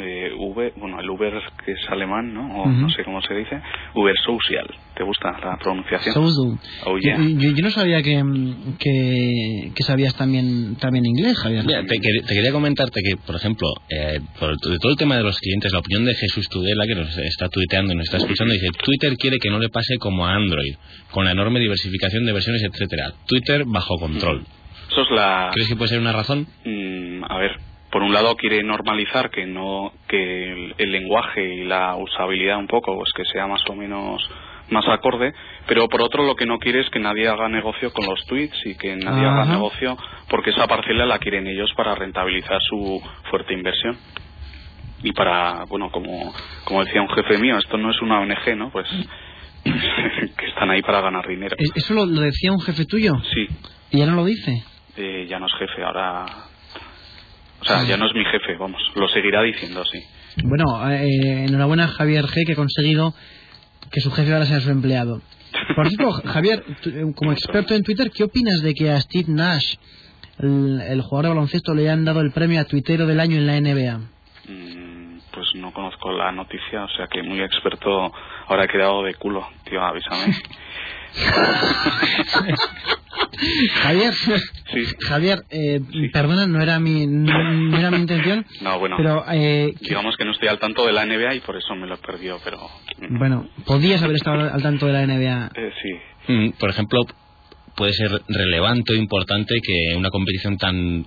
Eh, 0.00 0.32
Uber, 0.36 0.72
bueno, 0.76 1.00
el 1.00 1.08
Uber 1.08 1.32
que 1.64 1.72
es 1.72 1.88
alemán, 1.88 2.32
¿no? 2.32 2.62
O 2.62 2.66
no 2.68 2.88
sé 2.90 3.04
cómo 3.04 3.20
se 3.22 3.34
dice, 3.34 3.60
Uber 3.94 4.14
Social. 4.24 4.66
¿Te 4.94 5.04
gusta 5.04 5.30
la 5.30 5.56
pronunciación? 5.56 6.14
Oh, 6.16 6.98
yo, 6.98 7.62
no 7.62 7.70
sabía 7.70 8.02
que, 8.02 8.20
que, 8.78 9.82
sabías 9.84 10.16
también 10.16 10.76
también 10.76 11.06
inglés, 11.06 11.38
Javier. 11.38 11.64
te, 11.66 12.00
quería 12.00 12.52
comentarte 12.52 13.00
que, 13.02 13.16
por 13.16 13.36
ejemplo, 13.36 13.68
eh, 13.90 14.18
de 14.18 14.78
todo 14.78 14.92
el 14.92 14.98
tema 14.98 15.16
de 15.16 15.22
los 15.22 15.38
clientes, 15.38 15.72
la 15.72 15.78
opinión 15.78 16.04
de 16.04 16.14
Jesús 16.14 16.48
Tudela, 16.48 16.84
que 16.86 16.96
nos 16.96 17.16
está 17.16 17.48
tuiteando 17.48 17.92
y 17.92 17.96
nos 17.96 18.06
está 18.06 18.16
escuchando, 18.18 18.52
dice, 18.52 18.70
Twitter 18.82 19.16
quiere 19.16 19.38
que 19.38 19.50
no 19.50 19.58
le 19.58 19.68
pase 19.68 19.96
como 19.98 20.26
a 20.26 20.34
Android, 20.34 20.74
con 21.12 21.24
la 21.24 21.30
enorme 21.30 21.60
diversificación 21.60 22.26
de 22.26 22.32
versiones, 22.32 22.64
etcétera. 22.64 23.12
Twitter 23.26 23.64
bajo 23.66 23.96
control. 23.98 24.44
Eso 24.90 25.02
es 25.02 25.10
la... 25.10 25.50
¿Crees 25.52 25.68
que 25.68 25.76
puede 25.76 25.90
ser 25.90 26.00
una 26.00 26.12
razón? 26.12 26.46
Mm, 26.64 27.22
a 27.24 27.38
ver, 27.38 27.52
por 27.90 28.02
un 28.02 28.12
lado 28.12 28.36
quiere 28.36 28.62
normalizar 28.62 29.30
que 29.30 29.46
no 29.46 29.92
que 30.06 30.72
el, 30.76 30.92
lenguaje 30.92 31.42
y 31.42 31.64
la 31.64 31.96
usabilidad 31.96 32.58
un 32.58 32.66
poco 32.66 32.96
pues 32.96 33.12
que 33.14 33.24
sea 33.24 33.46
más 33.46 33.62
o 33.68 33.74
menos 33.74 34.22
más 34.70 34.86
acorde 34.88 35.32
pero 35.66 35.88
por 35.88 36.02
otro 36.02 36.24
lo 36.24 36.34
que 36.34 36.46
no 36.46 36.58
quiere 36.58 36.80
es 36.80 36.90
que 36.90 36.98
nadie 36.98 37.28
haga 37.28 37.48
negocio 37.48 37.92
con 37.92 38.06
los 38.06 38.24
tweets 38.26 38.58
y 38.66 38.76
que 38.76 38.96
nadie 38.96 39.26
haga 39.26 39.46
negocio 39.46 39.96
porque 40.28 40.50
esa 40.50 40.66
parcela 40.66 41.06
la 41.06 41.18
quieren 41.18 41.46
ellos 41.46 41.72
para 41.76 41.94
rentabilizar 41.94 42.58
su 42.68 43.00
fuerte 43.30 43.54
inversión. 43.54 43.96
Y 45.02 45.12
para 45.12 45.64
bueno 45.68 45.90
como 45.90 46.32
como 46.64 46.84
decía 46.84 47.00
un 47.00 47.08
jefe 47.10 47.38
mío 47.38 47.56
esto 47.56 47.78
no 47.78 47.90
es 47.90 48.02
una 48.02 48.20
ONG 48.20 48.56
no 48.56 48.70
pues 48.70 48.88
que 49.64 50.46
están 50.46 50.70
ahí 50.70 50.82
para 50.82 51.00
ganar 51.00 51.26
dinero. 51.26 51.56
Eso 51.58 51.94
lo, 51.94 52.06
decía 52.06 52.52
un 52.52 52.60
jefe 52.60 52.84
tuyo 52.84 53.12
sí. 53.32 53.46
Y 53.90 53.98
ya 53.98 54.06
no 54.06 54.16
lo 54.16 54.24
dice 54.24 54.64
eh, 54.96 55.26
ya 55.28 55.38
no 55.38 55.46
es 55.46 55.52
jefe 55.58 55.84
ahora 55.84 56.26
o 57.60 57.64
sea, 57.64 57.82
ya 57.84 57.96
no 57.96 58.06
es 58.06 58.14
mi 58.14 58.24
jefe, 58.24 58.56
vamos, 58.56 58.80
lo 58.94 59.08
seguirá 59.08 59.42
diciendo, 59.42 59.84
sí. 59.84 60.00
Bueno, 60.44 60.88
eh, 60.90 61.46
enhorabuena 61.48 61.88
Javier 61.88 62.24
G, 62.26 62.46
que 62.46 62.52
ha 62.52 62.56
conseguido 62.56 63.14
que 63.90 64.00
su 64.00 64.10
jefe 64.12 64.32
ahora 64.32 64.46
sea 64.46 64.60
su 64.60 64.70
empleado. 64.70 65.20
Por 65.74 65.88
cierto, 65.88 66.12
Javier, 66.12 66.64
eh, 66.86 67.04
como 67.14 67.32
experto 67.32 67.74
en 67.74 67.82
Twitter, 67.82 68.10
¿qué 68.14 68.24
opinas 68.24 68.62
de 68.62 68.74
que 68.74 68.90
a 68.90 69.00
Steve 69.00 69.26
Nash, 69.28 69.74
el, 70.38 71.00
jugador 71.02 71.24
de 71.24 71.28
baloncesto, 71.30 71.74
le 71.74 71.90
han 71.90 72.04
dado 72.04 72.20
el 72.20 72.30
premio 72.30 72.60
a 72.60 72.64
tuitero 72.64 73.06
del 73.06 73.18
año 73.18 73.36
en 73.36 73.46
la 73.46 73.60
NBA? 73.60 73.98
Mm, 74.48 75.18
pues 75.32 75.48
no 75.56 75.72
conozco 75.72 76.12
la 76.12 76.30
noticia, 76.30 76.84
o 76.84 76.88
sea 76.90 77.06
que 77.08 77.22
muy 77.22 77.40
experto 77.40 78.12
ahora 78.46 78.64
he 78.64 78.68
quedado 78.68 79.02
de 79.02 79.14
culo, 79.14 79.48
tío, 79.64 79.82
avísame. 79.82 80.36
Javier, 83.82 84.14
Javier, 85.00 85.38
eh, 85.50 85.80
perdona, 86.12 86.46
no 86.46 86.60
era 86.60 86.78
mi, 86.80 87.06
no, 87.06 87.78
era 87.78 87.90
mi 87.90 87.98
intención. 87.98 88.44
No, 88.60 88.78
bueno. 88.78 88.96
Pero, 88.98 89.24
eh, 89.30 89.74
digamos 89.80 90.16
que 90.16 90.24
no 90.24 90.32
estoy 90.32 90.48
al 90.48 90.58
tanto 90.58 90.84
de 90.86 90.92
la 90.92 91.06
NBA 91.06 91.36
y 91.36 91.40
por 91.40 91.56
eso 91.56 91.74
me 91.74 91.86
lo 91.86 91.94
he 91.94 91.98
perdido, 91.98 92.40
pero. 92.42 92.58
Mm. 92.98 93.18
Bueno, 93.18 93.48
podías 93.64 94.02
haber 94.02 94.16
estado 94.16 94.52
al 94.52 94.62
tanto 94.62 94.86
de 94.86 94.92
la 94.92 95.06
NBA. 95.06 95.50
Eh, 95.54 95.72
sí. 95.82 96.32
Mm, 96.32 96.50
por 96.58 96.70
ejemplo, 96.70 97.00
puede 97.76 97.92
ser 97.92 98.10
relevante 98.28 98.92
o 98.92 98.96
importante 98.96 99.60
que 99.62 99.96
una 99.96 100.10
competición 100.10 100.58
tan 100.58 101.06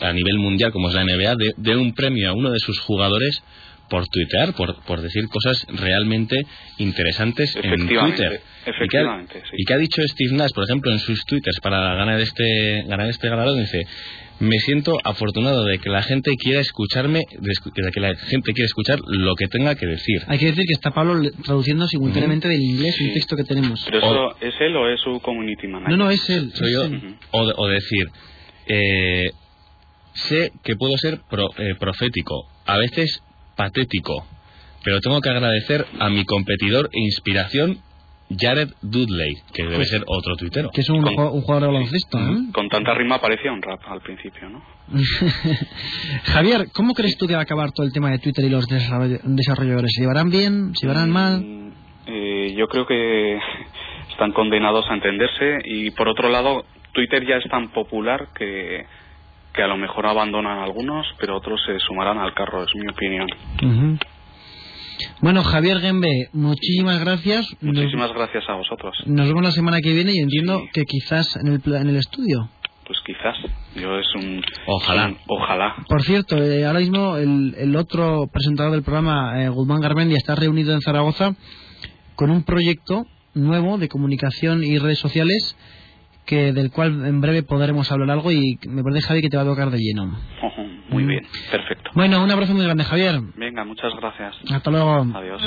a 0.00 0.12
nivel 0.12 0.38
mundial 0.38 0.72
como 0.72 0.88
es 0.88 0.94
la 0.94 1.04
NBA 1.04 1.34
dé 1.56 1.76
un 1.76 1.92
premio 1.92 2.30
a 2.30 2.32
uno 2.34 2.50
de 2.50 2.58
sus 2.60 2.78
jugadores 2.80 3.42
por 3.88 4.06
tuitear, 4.08 4.54
por, 4.54 4.82
por 4.84 5.00
decir 5.00 5.28
cosas 5.28 5.66
realmente 5.68 6.36
interesantes 6.78 7.56
en 7.56 7.86
Twitter. 7.86 8.40
Efectivamente, 8.66 9.42
y, 9.56 9.64
que 9.64 9.74
ha, 9.74 9.78
dicho 9.78 10.02
Steve 10.02 10.34
Nash, 10.34 10.50
por 10.52 10.64
ejemplo, 10.64 10.90
en 10.90 10.98
sus 10.98 11.24
twitters 11.24 11.60
para 11.60 11.94
ganar 11.94 12.20
este, 12.20 12.82
ganar 12.88 13.08
este 13.08 13.28
galardón, 13.28 13.60
dice, 13.60 13.86
me 14.40 14.58
siento 14.58 14.96
afortunado 15.04 15.64
de 15.64 15.78
que 15.78 15.88
la 15.88 16.02
gente 16.02 16.32
quiera 16.36 16.60
escucharme, 16.60 17.20
de, 17.30 17.90
que 17.92 18.00
la 18.00 18.14
gente 18.16 18.52
quiera 18.52 18.66
escuchar 18.66 18.98
lo 19.06 19.34
que 19.34 19.46
tenga 19.46 19.74
que 19.76 19.86
decir. 19.86 20.22
Hay 20.26 20.38
que 20.38 20.46
decir 20.46 20.64
que 20.66 20.72
está 20.72 20.90
Pablo 20.90 21.30
traduciendo 21.44 21.86
simultáneamente 21.86 22.48
del 22.48 22.60
inglés 22.60 23.00
un 23.00 23.14
texto 23.14 23.36
que 23.36 23.44
tenemos. 23.44 23.84
¿Pero 23.84 23.98
eso 23.98 24.36
es 24.40 24.54
él 24.60 24.76
o 24.76 24.88
es 24.88 25.00
su 25.00 25.20
community 25.20 25.68
manager? 25.68 25.96
No, 25.96 26.04
no, 26.04 26.10
es 26.10 26.28
él. 26.28 26.50
Soy 26.54 26.72
yo. 26.72 26.86
o, 27.30 27.40
o, 27.56 27.68
decir, 27.68 28.08
eh, 28.66 29.30
sé 30.14 30.52
que 30.64 30.76
puedo 30.76 30.96
ser 30.98 31.20
eh, 31.58 31.74
profético, 31.78 32.48
a 32.66 32.78
veces 32.78 33.22
patético, 33.56 34.26
pero 34.84 35.00
tengo 35.00 35.20
que 35.20 35.30
agradecer 35.30 35.84
a 35.98 36.08
mi 36.08 36.24
competidor 36.24 36.88
e 36.92 37.00
inspiración, 37.00 37.78
Jared 38.30 38.68
Dudley, 38.82 39.34
que 39.52 39.64
debe 39.64 39.84
ser 39.84 40.02
otro 40.06 40.36
tuitero. 40.36 40.70
Que 40.70 40.80
es 40.80 40.90
un, 40.90 41.02
jugador 41.02 41.62
de 41.62 41.66
baloncesto, 41.66 42.18
Con 42.52 42.68
tanta 42.68 42.94
rima 42.94 43.20
parecía 43.20 43.52
un 43.52 43.62
rap 43.62 43.80
al 43.88 44.00
principio, 44.00 44.48
¿no? 44.48 44.62
Javier, 46.24 46.68
¿cómo 46.72 46.94
crees 46.94 47.16
tú 47.16 47.26
que 47.26 47.34
va 47.34 47.40
a 47.40 47.42
acabar 47.42 47.72
todo 47.72 47.86
el 47.86 47.92
tema 47.92 48.10
de 48.10 48.18
Twitter 48.18 48.44
y 48.44 48.48
los 48.48 48.66
desarrolladores? 48.66 49.92
¿Se 49.92 50.00
llevarán 50.00 50.30
bien? 50.30 50.74
¿Se 50.74 50.86
llevarán 50.86 51.10
mal? 51.10 51.40
Mm, 51.40 51.72
eh, 52.06 52.54
yo 52.56 52.68
creo 52.68 52.86
que 52.86 53.38
están 54.10 54.32
condenados 54.32 54.86
a 54.88 54.94
entenderse 54.94 55.58
y 55.64 55.90
por 55.90 56.08
otro 56.08 56.28
lado, 56.28 56.64
Twitter 56.92 57.26
ya 57.26 57.36
es 57.36 57.50
tan 57.50 57.68
popular 57.72 58.28
que 58.36 58.86
que 59.56 59.62
a 59.62 59.66
lo 59.66 59.76
mejor 59.76 60.06
abandonan 60.06 60.58
algunos, 60.58 61.06
pero 61.18 61.36
otros 61.36 61.60
se 61.66 61.78
sumarán 61.80 62.18
al 62.18 62.34
carro, 62.34 62.62
es 62.62 62.74
mi 62.76 62.88
opinión. 62.88 63.26
Bueno, 65.20 65.42
Javier 65.42 65.80
Gembe, 65.80 66.28
muchísimas 66.32 67.00
gracias. 67.00 67.46
Muchísimas 67.60 68.12
gracias 68.12 68.44
a 68.48 68.54
vosotros. 68.54 68.94
Nos 69.06 69.26
vemos 69.26 69.42
la 69.42 69.50
semana 69.50 69.80
que 69.80 69.92
viene 69.92 70.12
y 70.14 70.18
entiendo 70.18 70.62
que 70.72 70.82
quizás 70.82 71.36
en 71.36 71.48
el, 71.48 71.74
en 71.74 71.88
el 71.88 71.96
estudio. 71.96 72.50
Pues 72.86 72.98
quizás. 73.04 73.36
Yo 73.74 73.98
es 73.98 74.06
un. 74.14 74.42
Ojalá. 74.66 75.14
ojalá. 75.26 75.74
Por 75.88 76.02
cierto, 76.02 76.36
eh, 76.36 76.64
ahora 76.64 76.80
mismo 76.80 77.16
el, 77.16 77.54
el, 77.58 77.74
otro 77.76 78.28
presentador 78.32 78.72
del 78.72 78.82
programa, 78.82 79.42
eh, 79.42 79.48
Guzmán 79.48 79.80
Garmendia, 79.80 80.16
está 80.16 80.34
reunido 80.34 80.72
en 80.72 80.80
Zaragoza 80.82 81.34
con 82.14 82.30
un 82.30 82.44
proyecto 82.44 83.04
nuevo 83.34 83.76
de 83.78 83.88
comunicación 83.88 84.62
y 84.62 84.78
redes 84.78 84.98
sociales 84.98 85.56
que 86.26 86.52
del 86.52 86.70
cual 86.70 87.06
en 87.06 87.20
breve 87.20 87.42
podremos 87.42 87.90
hablar 87.90 88.10
algo 88.10 88.32
y 88.32 88.58
me 88.68 88.82
parece, 88.82 89.06
Javi, 89.06 89.22
que 89.22 89.30
te 89.30 89.36
va 89.36 89.44
a 89.44 89.46
tocar 89.46 89.70
de 89.70 89.78
lleno. 89.78 90.18
Muy 90.88 91.04
bien, 91.04 91.26
perfecto. 91.50 91.90
Bueno, 91.94 92.22
un 92.22 92.30
abrazo 92.30 92.54
muy 92.54 92.64
grande, 92.64 92.84
Javier. 92.84 93.20
Venga, 93.36 93.64
muchas 93.64 93.92
gracias. 94.00 94.36
Hasta 94.50 94.70
luego. 94.70 95.06
Adiós. 95.14 95.42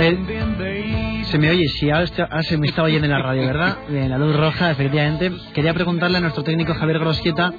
Eh, 0.00 1.22
se 1.24 1.38
me 1.38 1.50
oye, 1.50 1.68
si 1.68 1.90
ahora, 1.90 2.06
se 2.42 2.58
me 2.58 2.66
estaba 2.66 2.86
oyendo 2.86 3.06
en 3.06 3.12
la 3.12 3.22
radio, 3.22 3.46
¿verdad? 3.46 3.78
En 3.90 4.10
la 4.10 4.18
luz 4.18 4.34
roja, 4.36 4.70
efectivamente. 4.70 5.30
Quería 5.54 5.74
preguntarle 5.74 6.18
a 6.18 6.20
nuestro 6.20 6.42
técnico 6.42 6.74
Javier 6.74 6.98
Grosquieta 6.98 7.52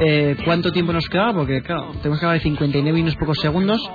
eh, 0.00 0.36
cuánto 0.44 0.72
tiempo 0.72 0.92
nos 0.92 1.08
quedaba, 1.08 1.32
porque 1.32 1.62
claro, 1.62 1.92
tenemos 2.02 2.18
que 2.18 2.26
hablar 2.26 2.38
de 2.38 2.44
59 2.44 2.98
y 2.98 3.02
unos 3.02 3.16
pocos 3.16 3.38
segundos. 3.38 3.88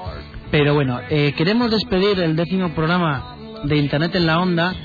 Pero 0.54 0.76
bueno, 0.76 1.02
eh, 1.10 1.34
queremos 1.36 1.72
despedir 1.72 2.20
el 2.20 2.36
décimo 2.36 2.76
programa 2.76 3.36
de 3.64 3.76
Internet 3.76 4.14
en 4.14 4.28
la 4.28 4.40
Onda 4.40 4.76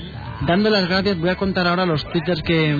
dando 0.41 0.67
las 0.71 0.89
gracias. 0.89 1.19
Voy 1.19 1.29
a 1.29 1.35
contar 1.35 1.67
ahora 1.67 1.85
los 1.85 2.03
twitters 2.09 2.41
que, 2.41 2.75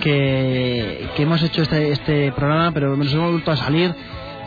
que, 0.00 1.10
hemos 1.16 1.40
hecho 1.44 1.62
este, 1.62 1.92
este 1.92 2.32
programa, 2.32 2.72
pero 2.72 2.96
nos 2.96 3.14
hemos 3.14 3.30
vuelto 3.30 3.52
a 3.52 3.56
salir. 3.56 3.94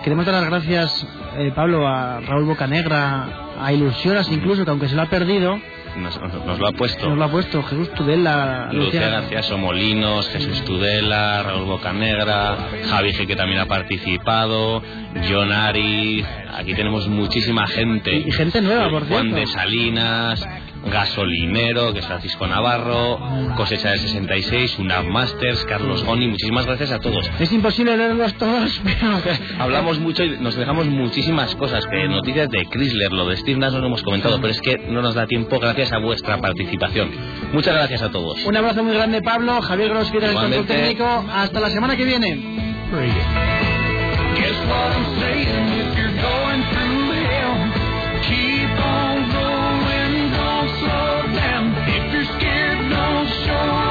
Queremos 0.03 0.25
dar 0.25 0.41
las 0.41 0.49
gracias, 0.49 1.07
eh, 1.37 1.53
Pablo, 1.55 1.87
a 1.87 2.19
Raúl 2.19 2.43
Bocanegra, 2.43 3.53
a 3.57 3.71
Ilusionas 3.71 4.29
incluso, 4.29 4.65
que 4.65 4.71
aunque 4.71 4.89
se 4.89 4.95
lo 4.97 5.03
ha 5.03 5.09
perdido, 5.09 5.57
nos, 5.97 6.17
lo 6.59 6.67
ha 6.67 6.71
puesto. 6.71 7.09
Nos 7.09 7.17
lo 7.17 7.23
ha 7.25 7.31
puesto 7.31 7.63
Jesús 7.63 7.91
Tudela. 7.93 8.69
Lucía 8.71 9.09
García 9.09 9.43
Somolinos, 9.43 10.29
Jesús 10.29 10.63
Tudela, 10.63 11.43
Raúl 11.43 11.65
Bocanegra, 11.65 12.57
Javi 12.89 13.13
G 13.13 13.27
que 13.27 13.35
también 13.35 13.59
ha 13.59 13.65
participado, 13.65 14.81
John 15.29 15.51
Ari, 15.51 16.25
aquí 16.53 16.73
tenemos 16.73 17.07
muchísima 17.07 17.67
gente. 17.67 18.15
Y, 18.15 18.31
gente 18.31 18.61
nueva, 18.61 18.89
por 18.89 19.05
cierto. 19.05 19.13
Juan 19.13 19.31
de 19.31 19.47
Salinas, 19.47 20.47
Gasolinero, 20.85 21.93
que 21.93 21.99
es 21.99 22.05
Francisco 22.05 22.47
Navarro, 22.47 23.19
Cosecha 23.55 23.89
del 23.89 23.99
66, 23.99 24.79
UNAV 24.79 25.05
Masters, 25.05 25.63
Carlos 25.65 26.03
Goni, 26.03 26.27
muchísimas 26.27 26.65
gracias 26.65 26.91
a 26.91 26.99
todos. 26.99 27.29
Es 27.39 27.51
imposible 27.51 27.95
leerlos 27.95 28.33
todos, 28.35 28.81
pero... 28.83 29.21
Hablamos 29.59 29.99
mucho 29.99 30.23
y 30.23 30.37
nos 30.39 30.55
dejamos 30.55 30.87
muchísimas 30.87 31.55
cosas, 31.55 31.85
que 31.87 32.07
noticias 32.07 32.49
de 32.49 32.65
Chrysler, 32.65 33.11
lo 33.11 33.27
de 33.27 33.37
Steve 33.37 33.59
Nash 33.59 33.73
no 33.73 33.79
lo 33.79 33.87
hemos 33.87 34.03
comentado, 34.03 34.39
pero 34.41 34.51
es 34.51 34.61
que 34.61 34.77
no 34.77 35.01
nos 35.01 35.15
da 35.15 35.27
tiempo 35.27 35.59
gracias 35.59 35.91
a 35.91 35.99
vuestra 35.99 36.39
participación. 36.39 37.11
Muchas 37.53 37.73
gracias 37.73 38.01
a 38.01 38.09
todos. 38.09 38.43
Un 38.45 38.55
abrazo 38.55 38.83
muy 38.83 38.93
grande, 38.93 39.21
Pablo, 39.21 39.61
Javier 39.61 39.89
Gross, 39.89 40.11
el 40.13 40.65
técnico. 40.65 41.05
Hasta 41.05 41.59
la 41.59 41.69
semana 41.69 41.95
que 41.95 42.05
viene. 42.05 42.61
Don't 50.61 50.77
slow 50.77 51.33
down. 51.33 51.73
If 51.89 52.13
you're 52.13 52.37
scared, 52.37 52.89
don't 52.91 53.27
show 53.45 53.90